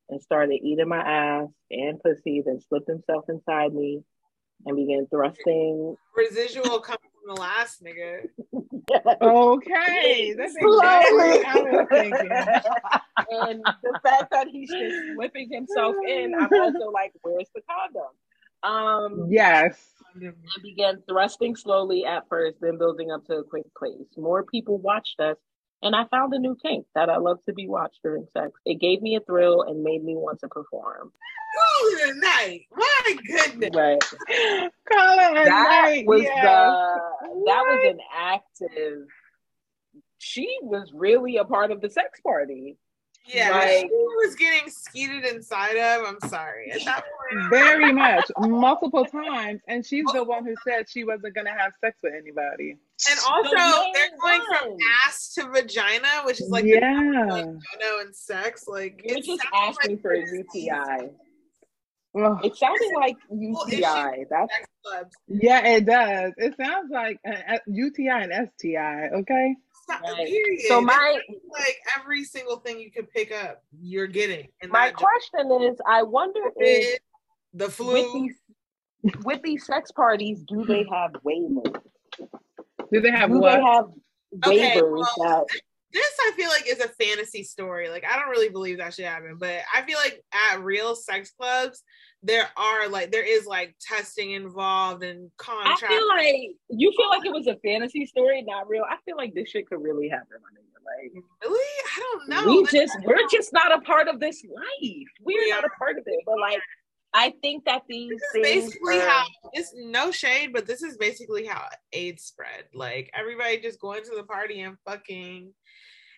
and 0.09 0.21
started 0.21 0.59
eating 0.63 0.89
my 0.89 0.97
ass 0.97 1.47
and 1.71 2.01
pussy, 2.01 2.41
then 2.45 2.59
slipped 2.67 2.89
himself 2.89 3.25
inside 3.29 3.73
me 3.73 4.01
and 4.65 4.75
began 4.75 5.07
thrusting. 5.09 5.95
Residual 6.15 6.79
the 7.29 7.39
last 7.39 7.83
nigga. 7.83 8.21
Okay, 9.21 10.33
that's 10.37 10.55
exactly 10.55 10.61
Slowly. 10.61 10.79
what 10.81 11.45
I 11.45 11.61
was 11.61 11.87
thinking. 11.91 12.29
and 13.31 13.63
the 13.83 13.99
fact 14.03 14.31
that 14.31 14.47
he's 14.47 14.69
just 14.69 14.95
whipping 15.15 15.49
himself 15.51 15.95
in, 16.07 16.33
I'm 16.33 16.49
also 16.51 16.89
like, 16.91 17.13
where's 17.21 17.47
the 17.53 17.61
condom? 17.69 18.03
Um, 18.63 19.27
Yes. 19.29 19.79
I 20.15 20.31
began 20.63 21.03
thrusting 21.07 21.55
slowly 21.55 22.03
at 22.05 22.27
first, 22.29 22.57
then 22.61 22.77
building 22.79 23.11
up 23.11 23.25
to 23.27 23.33
a 23.35 23.43
quick 23.43 23.65
pace. 23.81 24.07
More 24.17 24.43
people 24.43 24.79
watched 24.79 25.19
us, 25.19 25.37
and 25.83 25.95
I 25.95 26.05
found 26.09 26.33
a 26.33 26.39
new 26.39 26.57
kink 26.61 26.87
that 26.95 27.09
I 27.09 27.17
love 27.17 27.37
to 27.45 27.53
be 27.53 27.67
watched 27.67 27.99
during 28.03 28.25
sex. 28.33 28.51
It 28.65 28.79
gave 28.81 29.01
me 29.03 29.15
a 29.15 29.19
thrill 29.21 29.61
and 29.61 29.83
made 29.83 30.03
me 30.03 30.15
want 30.15 30.39
to 30.39 30.47
perform. 30.47 31.11
Ooh, 31.83 31.99
tonight. 32.13 32.61
My 32.75 33.15
goodness. 33.27 33.69
Right. 33.75 33.99
Call 34.91 35.19
it 35.19 35.41
a 35.41 35.45
That 35.45 35.81
night. 35.83 36.05
was 36.07 36.21
yes. 36.23 36.43
the 36.43 37.43
that 37.45 37.63
was 37.65 37.85
an 37.93 37.99
active. 38.15 39.07
She 40.17 40.57
was 40.61 40.91
really 40.93 41.37
a 41.37 41.45
part 41.45 41.71
of 41.71 41.81
the 41.81 41.89
sex 41.89 42.19
party. 42.21 42.77
Yeah, 43.25 43.51
Like- 43.51 43.81
she 43.81 43.87
was 43.91 44.35
getting 44.35 44.69
skeeted 44.71 45.23
inside 45.23 45.75
of. 45.77 46.03
I'm 46.07 46.29
sorry. 46.29 46.71
At 46.71 46.83
that 46.85 47.03
point, 47.03 47.49
very 47.51 47.93
much 47.93 48.25
multiple 48.39 49.05
times, 49.05 49.61
and 49.67 49.85
she's 49.85 50.05
the 50.13 50.23
one 50.23 50.45
who 50.45 50.55
said 50.67 50.89
she 50.89 51.03
wasn't 51.03 51.35
gonna 51.35 51.53
have 51.55 51.73
sex 51.79 51.99
with 52.01 52.13
anybody. 52.15 52.71
and 53.09 53.19
also 53.29 53.51
The 53.51 53.91
they're 53.93 54.09
going 54.19 54.41
from 54.47 54.77
ass 55.05 55.33
to 55.35 55.47
vagina, 55.51 56.07
which 56.25 56.41
is 56.41 56.49
like 56.49 56.65
yeah, 56.65 56.79
like 57.29 57.45
no 57.45 57.59
no 57.79 57.99
and 57.99 58.15
sex. 58.15 58.67
Like 58.67 59.01
You're 59.05 59.21
just 59.21 59.45
asking 59.53 59.91
like 59.91 60.01
for 60.01 60.13
a 60.13 60.21
this- 60.21 60.33
UTI. 60.55 61.09
Ugh. 62.17 62.39
It 62.43 62.55
sounded 62.55 62.91
like 62.95 63.17
Well, 63.29 63.65
UTI. 63.69 64.25
That's 64.29 64.53
Yeah, 65.27 65.65
it 65.67 65.85
does. 65.85 66.33
It 66.37 66.55
sounds 66.57 66.89
like 66.91 67.19
uh, 67.27 67.31
uh, 67.31 67.33
a, 67.49 67.55
a 67.55 67.59
UTI 67.67 68.09
and 68.09 68.49
STI. 68.57 69.09
Okay. 69.19 69.55
Right. 69.89 70.59
so. 70.67 70.81
My 70.81 71.19
like 71.51 71.77
every 71.99 72.23
single 72.23 72.57
thing 72.57 72.79
you 72.79 72.91
could 72.91 73.09
pick 73.11 73.31
up, 73.31 73.63
you're 73.79 74.07
getting. 74.07 74.47
my 74.69 74.87
that 74.87 74.99
job. 74.99 75.07
question 75.07 75.61
is, 75.63 75.79
I 75.87 76.03
wonder 76.03 76.41
if 76.57 76.93
It, 76.95 77.01
the 77.53 77.65
with 77.65 77.73
flu. 77.75 78.13
these 78.13 78.35
with 79.23 79.41
these 79.41 79.65
sex 79.65 79.91
parties, 79.91 80.43
do 80.47 80.65
they 80.65 80.85
have 80.91 81.11
waivers? 81.25 81.81
Do 82.91 83.01
they 83.01 83.11
have 83.11 83.29
Do 83.29 83.39
what? 83.39 83.55
they 83.57 83.61
have 83.63 83.85
Okay, 84.45 84.81
well, 84.81 85.01
that 85.17 85.45
this 85.91 86.13
I 86.21 86.31
feel 86.35 86.49
like 86.49 86.67
is 86.67 86.79
a 86.79 86.89
fantasy 86.89 87.43
story. 87.43 87.89
Like 87.89 88.05
I 88.09 88.17
don't 88.17 88.29
really 88.29 88.49
believe 88.49 88.77
that 88.77 88.93
should 88.93 89.05
happen, 89.05 89.37
but 89.39 89.59
I 89.73 89.81
feel 89.83 89.97
like 89.97 90.23
at 90.51 90.61
real 90.63 90.95
sex 90.95 91.31
clubs 91.31 91.83
there 92.21 92.49
are 92.57 92.87
like 92.89 93.11
there 93.11 93.25
is 93.25 93.45
like 93.45 93.75
testing 93.79 94.31
involved 94.31 95.03
and 95.03 95.31
contracts. 95.37 95.83
I 95.83 95.87
feel 95.87 96.07
like 96.09 96.35
you 96.69 96.91
feel 96.95 97.09
like 97.09 97.25
it 97.25 97.33
was 97.33 97.47
a 97.47 97.55
fantasy 97.63 98.05
story, 98.05 98.41
not 98.43 98.67
real. 98.67 98.83
I 98.89 98.97
feel 99.05 99.15
like 99.17 99.33
this 99.33 99.49
shit 99.49 99.67
could 99.67 99.81
really 99.81 100.09
happen. 100.09 100.27
my 100.41 100.59
nigga. 100.59 100.65
Like 100.85 101.23
really, 101.43 101.59
I 101.95 101.99
don't 101.99 102.29
know. 102.29 102.61
we 102.61 102.65
just 102.65 102.97
we're 103.03 103.27
just 103.31 103.53
not 103.53 103.71
a 103.71 103.81
part 103.81 104.07
of 104.07 104.19
this 104.19 104.43
life. 104.43 105.07
We're 105.21 105.43
We 105.43 105.49
not 105.51 105.63
a 105.63 105.69
part 105.77 105.97
of 105.97 106.03
it. 106.05 106.19
But 106.25 106.39
like 106.39 106.59
I 107.13 107.33
think 107.41 107.65
that 107.65 107.83
these 107.89 108.19
this 108.33 108.45
is 108.45 108.63
basically 108.71 108.99
are- 108.99 109.07
how 109.09 109.25
it's 109.53 109.73
no 109.75 110.11
shade, 110.11 110.53
but 110.53 110.67
this 110.67 110.83
is 110.83 110.97
basically 110.97 111.45
how 111.45 111.65
AIDS 111.93 112.23
spread. 112.23 112.65
Like 112.73 113.09
everybody 113.13 113.59
just 113.59 113.79
going 113.79 114.03
to 114.03 114.15
the 114.15 114.23
party 114.23 114.61
and 114.61 114.77
fucking 114.85 115.51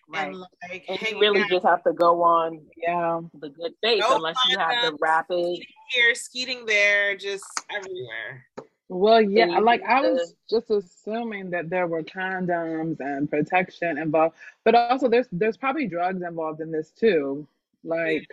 right. 0.08 0.26
and 0.28 0.36
like 0.70 0.84
and 0.88 1.00
you 1.02 1.18
really 1.18 1.40
out 1.42 1.48
just 1.50 1.64
have 1.64 1.82
to 1.84 1.92
go 1.92 2.22
on 2.22 2.60
Yeah. 2.76 3.20
the 3.40 3.48
good 3.48 3.72
faith 3.82 4.00
No 4.00 4.16
unless 4.16 4.36
you 4.50 4.58
have 4.58 4.70
the 4.84 4.92
condoms. 4.92 4.98
rapid 5.00 5.58
here, 5.90 6.14
skeeting 6.14 6.66
there, 6.66 7.16
just 7.16 7.44
everywhere. 7.74 8.46
Well, 8.88 9.22
yeah, 9.22 9.58
like 9.60 9.82
I 9.84 10.02
was 10.02 10.34
just 10.50 10.70
assuming 10.70 11.48
that 11.50 11.70
there 11.70 11.86
were 11.86 12.02
condoms 12.02 13.00
and 13.00 13.30
protection 13.30 13.96
involved, 13.96 14.34
but 14.64 14.74
also 14.74 15.08
there's 15.08 15.28
there's 15.32 15.56
probably 15.56 15.86
drugs 15.86 16.20
involved 16.20 16.60
in 16.60 16.70
this 16.70 16.90
too. 16.90 17.46
Like, 17.84 18.26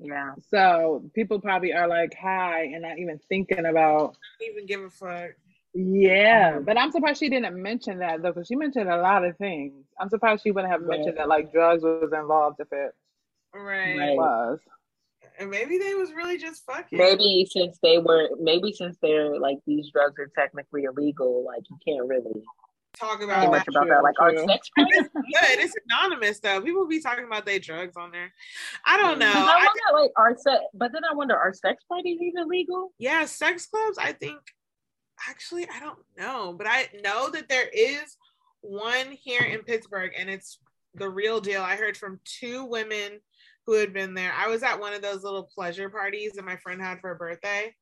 yeah. 0.00 0.32
so 0.50 1.02
people 1.14 1.40
probably 1.40 1.72
are 1.72 1.86
like 1.88 2.14
high 2.14 2.64
and 2.64 2.82
not 2.82 2.98
even 2.98 3.18
thinking 3.28 3.66
about. 3.66 4.16
Don't 4.40 4.50
even 4.50 4.66
give 4.66 4.80
a 4.82 4.90
fuck. 4.90 5.30
Yeah, 5.74 6.54
Mhm. 6.54 6.64
but 6.64 6.76
I'm 6.76 6.90
surprised 6.90 7.20
she 7.20 7.28
didn't 7.28 7.60
mention 7.62 7.98
that 7.98 8.22
though, 8.22 8.32
because 8.32 8.48
she 8.48 8.56
mentioned 8.56 8.90
a 8.90 8.96
lot 9.00 9.24
of 9.24 9.36
things. 9.36 9.84
I'm 10.00 10.08
surprised 10.08 10.42
she 10.42 10.50
wouldn't 10.50 10.72
have 10.72 10.82
Right. 10.82 10.96
mentioned 10.98 11.18
that 11.18 11.28
like 11.28 11.52
drugs 11.52 11.82
was 11.84 12.12
involved 12.12 12.58
if 12.60 12.72
it 12.72 12.92
Right. 13.54 13.96
Right. 13.98 14.16
was. 14.16 14.58
And 15.38 15.48
maybe 15.50 15.78
they 15.78 15.94
was 15.94 16.12
really 16.12 16.38
just 16.38 16.64
fucking. 16.66 16.98
Maybe 16.98 17.46
since 17.50 17.78
they 17.82 17.98
were 17.98 18.28
maybe 18.40 18.72
since 18.72 18.98
they're 19.00 19.38
like 19.38 19.58
these 19.66 19.90
drugs 19.90 20.18
are 20.18 20.26
technically 20.36 20.84
illegal, 20.84 21.44
like 21.44 21.62
you 21.70 21.78
can't 21.86 22.06
really 22.08 22.42
talk 22.98 23.22
about 23.22 23.50
much 23.50 23.64
that. 23.66 23.76
about 23.76 23.88
that. 23.88 24.02
Like 24.02 24.20
are 24.20 24.32
true. 24.32 24.46
sex 24.46 24.70
parties 24.76 25.08
Good. 25.14 25.58
It's 25.58 25.74
anonymous 25.88 26.40
though. 26.40 26.60
People 26.60 26.86
be 26.86 27.00
talking 27.00 27.24
about 27.24 27.46
their 27.46 27.58
drugs 27.58 27.96
on 27.96 28.10
there. 28.10 28.32
I 28.84 28.96
don't 28.96 29.16
mm. 29.16 29.20
know. 29.20 29.26
Because 29.28 29.48
I 29.48 29.52
I, 29.52 29.66
wonder, 29.66 30.02
like, 30.02 30.12
are 30.16 30.36
sex, 30.36 30.64
but 30.74 30.92
then 30.92 31.02
I 31.10 31.14
wonder, 31.14 31.36
are 31.36 31.52
sex 31.52 31.84
parties 31.88 32.18
even 32.20 32.48
legal? 32.48 32.92
yeah, 32.98 33.24
sex 33.24 33.66
clubs. 33.66 33.98
I 33.98 34.12
think 34.12 34.40
actually 35.28 35.66
I 35.74 35.80
don't 35.80 35.98
know, 36.18 36.54
but 36.56 36.66
I 36.66 36.88
know 37.02 37.30
that 37.30 37.48
there 37.48 37.68
is 37.68 38.16
one 38.62 39.12
here 39.12 39.42
in 39.42 39.60
Pittsburgh, 39.60 40.12
and 40.18 40.28
it's 40.28 40.58
the 40.94 41.08
real 41.08 41.40
deal. 41.40 41.62
I 41.62 41.76
heard 41.76 41.96
from 41.96 42.20
two 42.24 42.64
women 42.64 43.20
who 43.66 43.74
had 43.74 43.92
been 43.92 44.14
there. 44.14 44.32
I 44.36 44.48
was 44.48 44.62
at 44.62 44.80
one 44.80 44.92
of 44.92 45.02
those 45.02 45.22
little 45.22 45.48
pleasure 45.54 45.88
parties 45.88 46.32
that 46.32 46.44
my 46.44 46.56
friend 46.56 46.80
had 46.80 47.00
for 47.00 47.08
her 47.08 47.14
birthday. 47.14 47.74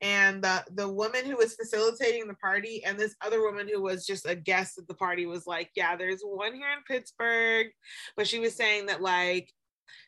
And 0.00 0.42
the 0.42 0.64
the 0.72 0.88
woman 0.88 1.24
who 1.24 1.36
was 1.36 1.54
facilitating 1.54 2.26
the 2.26 2.34
party 2.34 2.84
and 2.84 2.98
this 2.98 3.16
other 3.24 3.40
woman 3.40 3.66
who 3.68 3.82
was 3.82 4.06
just 4.06 4.26
a 4.26 4.34
guest 4.34 4.78
at 4.78 4.86
the 4.88 4.94
party 4.94 5.26
was 5.26 5.46
like, 5.46 5.70
"Yeah, 5.74 5.96
there's 5.96 6.20
one 6.22 6.54
here 6.54 6.70
in 6.70 6.82
Pittsburgh," 6.86 7.68
but 8.16 8.28
she 8.28 8.38
was 8.38 8.54
saying 8.54 8.86
that 8.86 9.00
like 9.00 9.50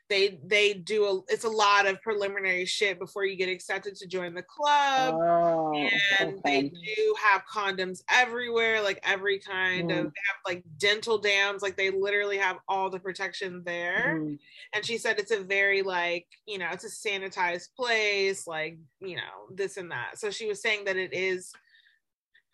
they 0.09 0.39
they 0.45 0.75
do 0.75 1.05
a 1.05 1.21
it's 1.33 1.45
a 1.45 1.49
lot 1.49 1.87
of 1.87 2.01
preliminary 2.01 2.65
shit 2.65 2.99
before 2.99 3.25
you 3.27 3.37
get 3.37 3.49
accepted 3.49 3.95
to 3.97 4.07
join 4.07 4.35
the 4.35 4.43
club 4.43 5.15
Oh, 5.15 5.89
and 6.19 6.41
they 6.45 6.63
do 6.63 7.15
have 7.23 7.43
condoms 7.53 8.03
everywhere, 8.11 8.81
like 8.83 9.01
every 9.03 9.39
kind 9.39 9.91
of 9.91 9.99
Mm. 9.99 10.13
they 10.15 10.21
have 10.29 10.41
like 10.47 10.65
dental 10.79 11.19
dams, 11.19 11.63
like 11.63 11.77
they 11.77 11.91
literally 11.91 12.39
have 12.39 12.59
all 12.69 12.91
the 12.91 12.99
protection 13.01 13.63
there. 13.65 14.17
Mm. 14.19 14.39
And 14.73 14.85
she 14.85 14.99
said 14.99 15.19
it's 15.19 15.31
a 15.31 15.41
very 15.41 15.83
like, 15.83 16.27
you 16.47 16.59
know, 16.59 16.69
it's 16.73 16.85
a 16.85 17.09
sanitized 17.09 17.75
place, 17.77 18.47
like, 18.47 18.79
you 19.01 19.17
know, 19.17 19.47
this 19.55 19.77
and 19.77 19.91
that. 19.91 20.19
So 20.19 20.31
she 20.31 20.47
was 20.47 20.61
saying 20.63 20.85
that 20.87 20.97
it 20.97 21.13
is 21.13 21.53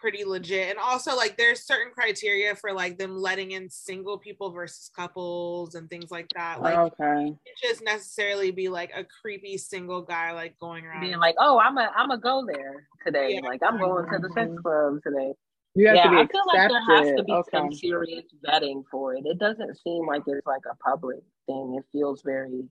pretty 0.04 0.22
legit. 0.22 0.68
And 0.68 0.78
also 0.78 1.16
like 1.16 1.38
there's 1.38 1.62
certain 1.62 1.90
criteria 1.90 2.54
for 2.54 2.74
like 2.74 2.98
them 2.98 3.16
letting 3.16 3.52
in 3.52 3.70
single 3.70 4.18
people 4.18 4.50
versus 4.50 4.90
couples 4.94 5.76
and 5.76 5.88
things 5.88 6.10
like 6.10 6.28
that. 6.36 6.60
Like 6.60 6.76
okay. 6.76 7.28
it 7.46 7.66
just 7.66 7.82
necessarily 7.82 8.50
be 8.50 8.68
like 8.68 8.90
a 8.94 9.02
creepy 9.22 9.56
single 9.56 10.02
guy 10.02 10.32
like 10.32 10.58
going 10.58 10.84
around. 10.84 11.00
Being 11.00 11.16
like, 11.16 11.36
oh, 11.38 11.58
I'm 11.58 11.78
a, 11.78 11.90
I'm 11.96 12.10
a 12.10 12.18
go 12.18 12.44
there 12.46 12.86
today. 13.06 13.40
Yeah. 13.42 13.48
Like, 13.48 13.62
I'm 13.66 13.78
going 13.78 14.04
to 14.12 14.18
the 14.18 14.28
sex 14.34 14.50
Mhm. 14.50 14.62
club 14.62 15.00
today. 15.02 15.32
You 15.74 15.86
have 15.86 15.96
yeah, 15.96 16.04
to 16.04 16.10
be 16.10 16.16
I 16.16 16.26
feel 16.26 16.42
like 16.48 16.68
there 16.68 16.96
has 16.98 17.16
to 17.16 17.24
be 17.24 17.32
okay. 17.32 17.50
some 17.50 17.72
serious 17.72 18.24
vetting 18.46 18.82
for 18.90 19.14
it. 19.14 19.24
It 19.24 19.38
doesn't 19.38 19.74
seem 19.78 20.06
like 20.06 20.22
it's 20.26 20.46
like 20.46 20.62
a 20.70 20.76
public 20.76 21.20
thing. 21.46 21.76
It 21.78 21.84
feels 21.92 22.20
very. 22.20 22.68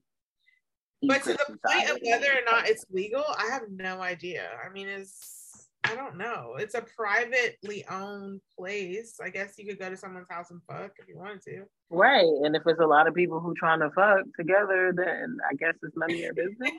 But 1.02 1.24
to 1.24 1.32
secret 1.32 1.48
the 1.50 1.58
point 1.68 1.90
of 1.90 1.98
whether 2.06 2.28
or 2.28 2.46
not 2.46 2.70
it's 2.70 2.86
legal, 2.92 3.26
I 3.28 3.50
have 3.52 3.64
no 3.72 4.02
idea. 4.02 4.48
I 4.64 4.72
mean, 4.72 4.88
it's 4.88 5.43
I 5.86 5.96
don't 5.96 6.18
know. 6.18 6.56
It's 6.58 6.76
a 6.76 6.82
privately 6.82 7.86
owned 7.90 8.42
place. 8.58 9.20
I 9.24 9.30
guess 9.30 9.56
you 9.58 9.68
could 9.68 9.80
go 9.80 9.90
to 9.90 9.98
someone's 9.98 10.28
house 10.30 10.50
and 10.52 10.62
fuck 10.70 10.92
if 10.98 11.08
you 11.08 11.18
wanted 11.18 11.42
to. 11.44 11.64
Right, 11.90 12.26
and 12.26 12.56
if 12.56 12.64
it's 12.66 12.80
a 12.80 12.86
lot 12.86 13.08
of 13.08 13.14
people 13.14 13.40
who 13.40 13.54
trying 13.54 13.80
to 13.82 13.90
fuck 13.92 14.26
together, 14.38 14.94
then 14.96 15.38
I 15.50 15.56
guess 15.56 15.76
it's 15.84 15.96
none 15.98 16.12
of 16.12 16.18
your 16.18 16.34
business. 16.34 16.72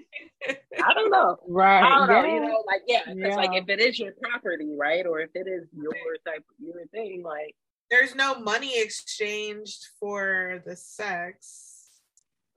I 0.83 0.95
don't 0.95 1.11
know. 1.11 1.37
Right. 1.49 1.83
I 1.83 1.99
don't 1.99 2.09
know. 2.09 2.35
You 2.35 2.41
know, 2.41 2.65
like 2.67 2.83
yeah, 2.87 3.03
because 3.13 3.37
like 3.37 3.53
if 3.55 3.69
it 3.69 3.81
is 3.81 3.99
your 3.99 4.13
property, 4.23 4.75
right, 4.79 5.07
or 5.07 5.21
if 5.21 5.31
it 5.35 5.47
is 5.47 5.69
your 5.73 5.93
type, 6.27 6.45
your 6.59 6.87
thing, 6.93 7.23
like 7.23 7.55
There's 7.91 8.15
no 8.15 8.35
money 8.37 8.81
exchanged 8.81 9.87
for 10.01 10.63
the 10.67 10.77
sex. 10.77 11.91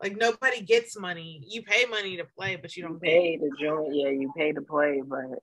Like 0.02 0.16
nobody 0.16 0.62
gets 0.62 0.98
money. 0.98 1.44
You 1.48 1.64
pay 1.64 1.86
money 1.86 2.18
to 2.18 2.26
play, 2.26 2.56
but 2.56 2.76
you 2.76 2.84
you 2.84 2.90
don't 2.90 3.02
pay. 3.02 3.38
pay 3.38 3.38
to 3.38 3.50
join, 3.62 3.94
yeah, 3.94 4.10
you 4.10 4.32
pay 4.38 4.52
to 4.54 4.62
play, 4.62 5.02
but 5.06 5.40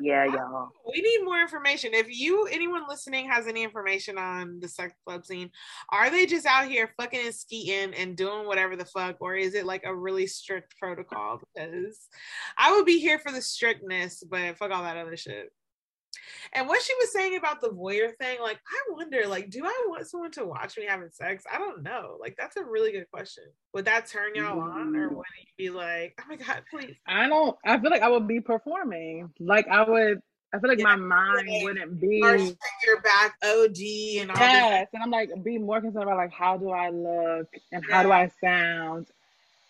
yeah, 0.00 0.24
y'all. 0.24 0.68
We 0.86 1.00
need 1.00 1.24
more 1.24 1.40
information. 1.40 1.94
If 1.94 2.06
you, 2.08 2.46
anyone 2.46 2.82
listening, 2.88 3.28
has 3.28 3.46
any 3.46 3.62
information 3.62 4.18
on 4.18 4.60
the 4.60 4.68
sex 4.68 4.94
club 5.06 5.24
scene, 5.24 5.50
are 5.90 6.10
they 6.10 6.26
just 6.26 6.46
out 6.46 6.68
here 6.68 6.90
fucking 6.98 7.20
and 7.24 7.34
skeeting 7.34 7.94
and 7.94 8.16
doing 8.16 8.46
whatever 8.46 8.76
the 8.76 8.84
fuck, 8.84 9.16
or 9.20 9.36
is 9.36 9.54
it 9.54 9.66
like 9.66 9.82
a 9.84 9.94
really 9.94 10.26
strict 10.26 10.76
protocol? 10.78 11.40
Because 11.54 12.08
I 12.56 12.72
would 12.72 12.84
be 12.84 12.98
here 12.98 13.18
for 13.18 13.32
the 13.32 13.42
strictness, 13.42 14.22
but 14.28 14.56
fuck 14.58 14.70
all 14.70 14.82
that 14.82 14.96
other 14.96 15.16
shit. 15.16 15.50
And 16.52 16.66
what 16.68 16.82
she 16.82 16.94
was 17.00 17.12
saying 17.12 17.36
about 17.36 17.60
the 17.60 17.70
voyeur 17.70 18.16
thing, 18.16 18.38
like, 18.40 18.58
I 18.66 18.92
wonder, 18.92 19.26
like, 19.26 19.50
do 19.50 19.64
I 19.64 19.86
want 19.88 20.06
someone 20.06 20.30
to 20.32 20.44
watch 20.44 20.76
me 20.76 20.86
having 20.86 21.10
sex? 21.12 21.44
I 21.52 21.58
don't 21.58 21.82
know. 21.82 22.16
Like, 22.20 22.36
that's 22.38 22.56
a 22.56 22.64
really 22.64 22.92
good 22.92 23.10
question. 23.10 23.44
Would 23.74 23.84
that 23.86 24.06
turn 24.06 24.34
y'all 24.34 24.60
on, 24.60 24.96
or 24.96 25.10
Mm. 25.10 25.16
would 25.16 25.26
you 25.58 25.70
be 25.70 25.70
like, 25.70 26.18
oh 26.20 26.24
my 26.28 26.36
god, 26.36 26.62
please? 26.70 26.96
I 27.06 27.28
don't. 27.28 27.56
I 27.64 27.78
feel 27.78 27.90
like 27.90 28.02
I 28.02 28.08
would 28.08 28.26
be 28.28 28.40
performing. 28.40 29.32
Like 29.38 29.66
I 29.68 29.88
would. 29.88 30.20
I 30.52 30.58
feel 30.58 30.70
like 30.70 30.78
Yeah, 30.78 30.84
my 30.84 30.96
mind 30.96 31.48
like, 31.48 31.62
wouldn't 31.62 32.00
be. 32.00 32.56
Your 32.86 33.00
back, 33.02 33.34
OD, 33.44 34.20
and 34.20 34.30
all 34.30 34.36
this 34.38 34.46
Yes, 34.46 34.88
and 34.94 35.02
I'm 35.02 35.10
like 35.10 35.30
be 35.42 35.58
more 35.58 35.80
concerned 35.80 36.04
about 36.04 36.16
like 36.16 36.32
how 36.32 36.56
do 36.56 36.70
I 36.70 36.88
look 36.90 37.48
and 37.72 37.84
how 37.90 38.02
do 38.02 38.10
I 38.10 38.30
sound. 38.40 39.06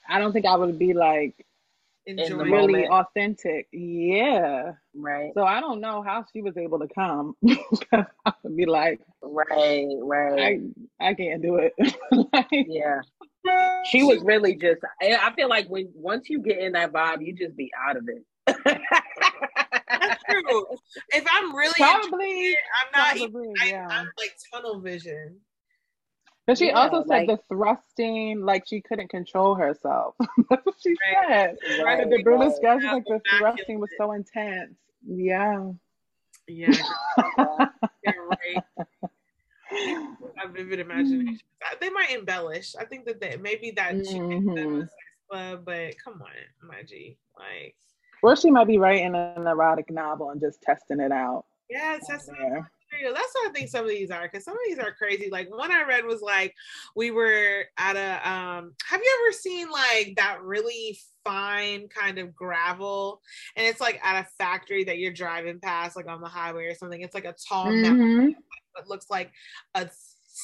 I 0.09 0.19
don't 0.19 0.33
think 0.33 0.47
I 0.47 0.57
would 0.57 0.79
be 0.79 0.95
like 0.95 1.45
the 2.17 2.23
enjoying 2.23 2.51
moment. 2.51 2.73
really 2.73 2.89
authentic. 2.89 3.69
Yeah. 3.73 4.73
Right, 4.95 5.31
So 5.35 5.45
I 5.45 5.61
don't 5.61 5.81
know 5.81 6.03
how 6.03 6.25
she 6.33 6.43
was 6.43 6.57
able 6.57 6.79
to 6.81 6.89
come. 6.89 7.37
I 7.93 8.05
would 8.43 8.57
be 8.57 8.67
like, 8.67 9.01
right, 9.23 9.87
right. 10.03 10.61
I 11.01 11.09
I 11.09 11.15
can't 11.15 11.43
do 11.43 11.57
it. 11.57 11.75
Like, 12.33 12.47
Yeah. 12.51 13.01
She 13.91 14.03
was 14.03 14.23
really 14.23 14.57
just 14.57 14.81
I 15.01 15.17
I 15.17 15.35
feel 15.35 15.49
like 15.49 15.69
when 15.69 15.89
once 15.95 16.29
you 16.29 16.41
get 16.41 16.59
in 16.59 16.73
that 16.73 16.93
vibe, 16.93 17.25
you 17.25 17.33
just 17.35 17.57
be 17.57 17.71
out 17.87 17.97
of 17.97 18.09
it. 18.09 18.25
That's 19.89 20.23
true. 20.31 20.67
If 21.11 21.25
I'm 21.31 21.55
really 21.55 21.75
probably, 21.77 22.27
it, 22.27 22.59
I'm 22.81 23.01
not 23.01 23.17
even, 23.17 23.33
probably, 23.33 23.53
I, 23.63 23.67
yeah. 23.71 23.87
I'm 23.89 24.11
like 24.19 24.33
tunnel 24.53 24.81
vision. 24.81 25.37
But 26.49 26.57
she 26.57 26.69
Yeah, 26.69 26.81
also 26.81 27.03
said 27.07 27.09
like- 27.09 27.29
the 27.29 27.37
thrusting, 27.55 28.41
like 28.41 28.65
she 28.67 28.81
couldn't 28.81 29.09
control 29.11 29.55
herself. 29.55 30.15
That's 30.49 30.65
what 30.65 30.75
she 30.83 30.97
Right. 31.29 31.29
said. 31.29 31.57
Right, 31.85 32.09
the 32.09 32.23
guy 32.23 32.31
was 32.37 32.59
like 32.83 33.05
the 33.05 33.21
thrusting 33.39 33.79
was 33.79 33.91
so 33.99 34.13
intense. 34.13 34.73
Yeah. 35.07 35.73
Yeah, 36.47 36.73
you're 38.03 38.29
right. 38.29 38.65
A 40.43 40.49
vivid 40.51 40.81
imagination. 40.81 41.39
They 41.83 41.91
might 41.91 42.13
embellish. 42.13 42.75
I 42.81 42.87
think 42.87 43.05
that 43.05 43.21
they, 43.21 43.37
maybe 43.37 43.71
that 43.73 43.97
she 44.07 44.15
picked 44.15 44.31
them 44.31 44.47
Mhm. 44.47 44.77
a 44.79 44.81
sex 44.85 44.93
club, 45.31 45.65
but 45.67 45.99
come 46.03 46.23
on, 46.23 46.31
my 46.67 46.79
IG. 46.79 47.19
Like, 47.39 47.75
Or 48.23 48.35
she 48.37 48.51
might 48.51 48.67
be 48.67 48.79
writing 48.79 49.15
an 49.15 49.47
erotic 49.47 49.91
novel 49.91 50.31
and 50.31 50.41
just 50.41 50.63
testing 50.63 51.01
it 51.01 51.13
out. 51.13 51.45
yeah, 51.69 51.97
it's 51.97 52.09
that's 52.09 52.27
Yeah. 53.01 53.11
that's 53.13 53.33
what 53.35 53.49
I 53.51 53.53
think 53.53 53.69
some 53.71 53.85
of 53.85 53.91
these 53.91 54.11
are 54.11 54.29
because 54.29 54.45
some 54.45 54.55
of 54.55 54.61
these 54.67 54.79
are 54.79 54.93
crazy. 54.93 55.29
Like 55.31 55.51
one 55.51 55.71
I 55.73 55.83
read 55.85 56.05
was 56.05 56.21
like 56.23 56.55
we 56.97 57.11
were 57.11 57.65
at 57.79 57.97
a 57.97 58.29
um 58.29 58.75
have 58.89 59.01
you 59.03 59.23
ever 59.25 59.33
seen 59.33 59.71
like 59.71 60.15
that 60.17 60.43
really 60.43 60.99
fine 61.25 61.89
kind 61.89 62.19
of 62.19 62.35
gravel 62.35 63.21
and 63.57 63.67
it's 63.67 63.81
like 63.81 64.01
at 64.03 64.23
a 64.25 64.29
factory 64.39 64.85
that 64.85 64.99
you're 64.99 65.13
driving 65.13 65.61
past 65.61 65.95
like 65.97 66.09
on 66.09 66.21
the 66.21 66.29
highway 66.29 66.65
or 66.67 66.75
something. 66.75 67.01
It's 67.03 67.15
like 67.15 67.25
a 67.27 67.35
tall 67.49 67.67
mountain 67.73 68.31
Mhm. 68.31 68.35
that 68.77 68.89
looks 68.89 69.07
like 69.11 69.31
a 69.75 69.89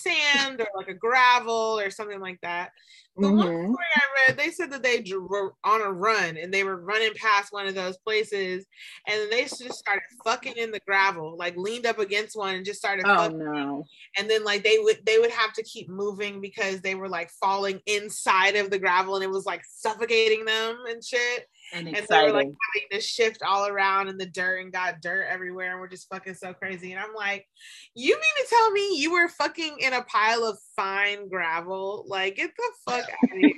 sand 0.02 0.60
or 0.60 0.66
like 0.76 0.88
a 0.88 0.94
gravel 0.94 1.78
or 1.78 1.90
something 1.90 2.20
like 2.20 2.40
that. 2.42 2.72
The 3.16 3.28
one 3.28 3.38
Mhm. 3.38 3.72
story 3.72 3.86
I 3.94 4.26
read, 4.28 4.36
they 4.36 4.50
said 4.50 4.72
that 4.72 4.82
they 4.82 5.04
were 5.16 5.54
on 5.62 5.80
a 5.82 5.92
run 5.92 6.36
and 6.36 6.52
they 6.52 6.64
were 6.64 6.76
running 6.76 7.14
past 7.14 7.52
one 7.52 7.66
of 7.68 7.74
those 7.76 7.96
places, 7.98 8.66
and 9.06 9.20
then 9.20 9.30
they 9.30 9.44
just 9.44 9.74
started 9.74 10.02
fucking 10.24 10.56
in 10.56 10.72
the 10.72 10.80
gravel, 10.80 11.36
like 11.36 11.56
leaned 11.56 11.86
up 11.86 12.00
against 12.00 12.36
one 12.36 12.56
and 12.56 12.64
just 12.64 12.80
started 12.80 13.06
Oh 13.08 13.16
fucking. 13.16 13.38
no. 13.38 13.86
And 14.18 14.28
then 14.28 14.42
like 14.44 14.64
they 14.64 14.78
would 14.80 15.06
they 15.06 15.18
would 15.18 15.30
have 15.30 15.52
to 15.54 15.62
keep 15.62 15.88
moving 15.88 16.40
because 16.40 16.80
they 16.80 16.96
were 16.96 17.08
like 17.08 17.30
falling 17.30 17.80
inside 17.86 18.56
of 18.56 18.70
the 18.70 18.78
gravel 18.80 19.14
and 19.14 19.22
it 19.24 19.30
was 19.30 19.46
like 19.46 19.62
suffocating 19.64 20.44
them 20.44 20.76
and 20.88 21.04
shit. 21.04 21.48
And 21.74 21.88
And 21.88 22.06
they 22.08 22.22
were 22.22 22.32
like 22.32 22.46
having 22.46 22.88
to 22.92 23.00
shift 23.00 23.42
all 23.42 23.66
around 23.66 24.08
in 24.08 24.16
the 24.16 24.26
dirt 24.26 24.62
and 24.62 24.72
got 24.72 25.00
dirt 25.00 25.26
everywhere 25.28 25.72
and 25.72 25.80
we're 25.80 25.88
just 25.88 26.08
fucking 26.08 26.34
so 26.34 26.54
crazy. 26.54 26.92
And 26.92 27.00
I'm 27.00 27.14
like, 27.14 27.46
you 27.94 28.14
mean 28.14 28.44
to 28.44 28.46
tell 28.48 28.70
me 28.70 28.98
you 28.98 29.12
were 29.12 29.28
fucking 29.28 29.78
in 29.80 29.92
a 29.92 30.02
pile 30.02 30.44
of 30.44 30.56
fine 30.76 31.28
gravel? 31.28 32.04
Like, 32.06 32.36
get 32.36 32.52
the 32.56 32.72
fuck 32.90 33.04
out 33.04 33.24
of 33.24 33.38
here. 33.38 33.54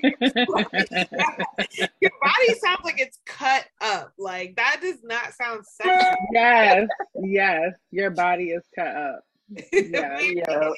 Your 2.01 2.11
body 2.23 2.59
sounds 2.59 2.85
like 2.85 3.01
it's 3.01 3.19
cut 3.27 3.67
up. 3.81 4.13
Like 4.19 4.57
that 4.57 4.79
does 4.81 5.03
not 5.05 5.35
sound 5.35 5.65
sexual. 5.67 6.15
yes, 6.33 6.89
yes. 7.23 7.73
Your 7.91 8.11
body 8.11 8.51
is 8.51 8.65
cut 8.75 8.97
up. 8.97 9.21
Yeah. 9.73 10.21
Yeah. 10.21 10.71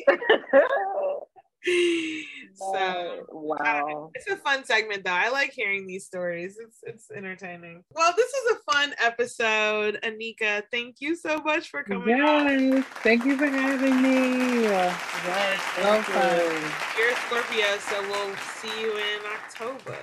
so 2.55 2.75
oh, 2.75 3.27
wow. 3.31 4.11
It's 4.15 4.29
a 4.29 4.37
fun 4.37 4.65
segment 4.65 5.05
though. 5.05 5.13
I 5.13 5.29
like 5.31 5.53
hearing 5.53 5.87
these 5.87 6.07
stories. 6.07 6.59
It's 6.61 6.79
it's 6.83 7.11
entertaining. 7.11 7.85
Well, 7.95 8.13
this 8.17 8.29
is 8.29 8.57
a 8.57 8.73
fun 8.73 8.95
episode. 9.03 9.99
Anika, 10.03 10.63
thank 10.71 10.97
you 11.01 11.15
so 11.17 11.39
much 11.39 11.71
for 11.71 11.83
coming 11.83 12.21
on. 12.21 12.83
Thank 13.03 13.25
you 13.25 13.37
for 13.37 13.47
having 13.47 14.03
me. 14.03 14.63
Yes, 14.65 15.61
So 15.77 15.83
thank 15.83 16.09
you. 16.09 17.03
You're 17.03 17.13
a 17.13 17.17
Scorpio, 17.27 17.79
so 17.79 18.01
we'll 18.09 18.37
see 18.37 18.81
you 18.81 18.93
in 18.97 19.21
October. 19.35 19.97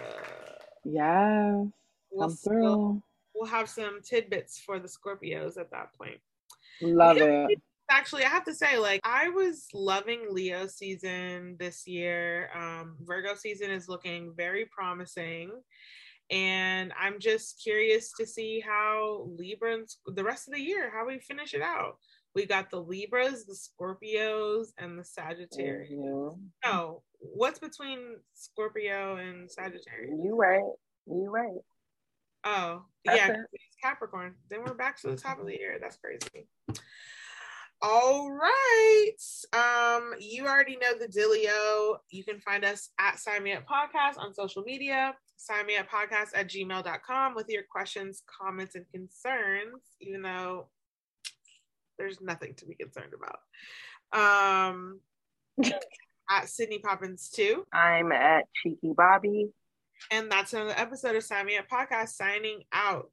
yeah 0.83 1.63
We'll, 2.11 2.29
Come 2.29 2.37
we'll, 2.45 3.03
we'll 3.33 3.49
have 3.49 3.67
some 3.69 3.99
tidbits 4.01 4.59
for 4.65 4.79
the 4.79 4.87
Scorpios 4.87 5.57
at 5.59 5.71
that 5.71 5.93
point. 5.97 6.19
Love 6.81 7.17
Yeah. 7.17 7.47
it. 7.49 7.61
Actually, 7.89 8.23
I 8.23 8.29
have 8.29 8.45
to 8.45 8.53
say, 8.53 8.77
like, 8.77 9.01
I 9.03 9.29
was 9.29 9.67
loving 9.73 10.25
Leo 10.29 10.65
season 10.67 11.55
this 11.59 11.85
year. 11.87 12.49
Um, 12.55 12.97
Virgo 13.01 13.35
season 13.35 13.69
is 13.69 13.87
looking 13.87 14.33
very 14.35 14.65
promising. 14.65 15.51
And 16.31 16.91
I'm 16.99 17.19
just 17.19 17.61
curious 17.61 18.11
to 18.13 18.25
see 18.25 18.59
how 18.59 19.29
Librans, 19.39 19.97
the 20.07 20.23
rest 20.23 20.47
of 20.47 20.55
the 20.55 20.61
year, 20.61 20.91
how 20.91 21.05
we 21.05 21.19
finish 21.19 21.53
it 21.53 21.61
out. 21.61 21.97
We 22.33 22.47
got 22.47 22.71
the 22.71 22.81
Libras, 22.81 23.45
the 23.45 23.53
Scorpios, 23.55 24.69
and 24.79 24.97
the 24.97 25.03
Sagittarius. 25.03 25.91
Mhm. 25.91 26.49
No, 26.65 27.03
what's 27.19 27.59
between 27.59 28.17
Scorpio 28.33 29.17
and 29.17 29.49
Sagittarius? 29.49 30.19
You 30.23 30.35
right. 30.35 30.63
You 31.05 31.29
right. 31.29 31.61
Oh, 32.43 32.85
That's 33.05 33.17
yeah, 33.17 33.27
it. 33.27 33.35
'cause 33.35 33.45
it's 33.53 33.75
Capricorn. 33.81 34.35
Then 34.49 34.63
we're 34.63 34.73
back 34.73 34.97
to 35.01 35.07
the 35.11 35.15
top 35.15 35.39
of 35.39 35.45
the 35.45 35.57
year. 35.57 35.77
That's 35.79 35.97
crazy. 35.97 36.47
All 37.81 38.31
right. 38.31 39.11
Um, 39.53 40.13
you 40.19 40.45
already 40.45 40.77
know 40.77 40.97
the 40.97 41.07
dealio. 41.07 41.97
You 42.09 42.23
can 42.23 42.39
find 42.39 42.65
us 42.65 42.89
at 42.99 43.19
Sign 43.19 43.43
Me 43.43 43.53
Up 43.53 43.65
Podcast 43.67 44.17
on 44.17 44.33
social 44.33 44.63
media, 44.63 45.15
sign 45.37 45.65
me 45.65 45.77
up 45.77 45.87
podcast 45.89 46.29
at 46.33 46.49
gmail.com 46.49 47.35
with 47.35 47.49
your 47.49 47.63
questions, 47.69 48.23
comments, 48.25 48.75
and 48.75 48.85
concerns, 48.91 49.83
even 50.01 50.21
though 50.21 50.67
there's 51.97 52.21
nothing 52.21 52.53
to 52.55 52.65
be 52.65 52.75
concerned 52.75 53.13
about. 53.13 53.39
Um 54.71 54.99
at 56.29 56.49
Sydney 56.49 56.79
Poppins 56.79 57.29
too. 57.29 57.65
I'm 57.71 58.11
at 58.11 58.45
Cheeky 58.61 58.93
Bobby. 58.95 59.49
And 60.11 60.31
that's 60.31 60.53
another 60.53 60.73
episode 60.75 61.15
of 61.15 61.23
Sign 61.23 61.45
Me 61.45 61.57
Up 61.57 61.67
Podcast 61.69 62.09
signing 62.09 62.63
out. 62.73 63.11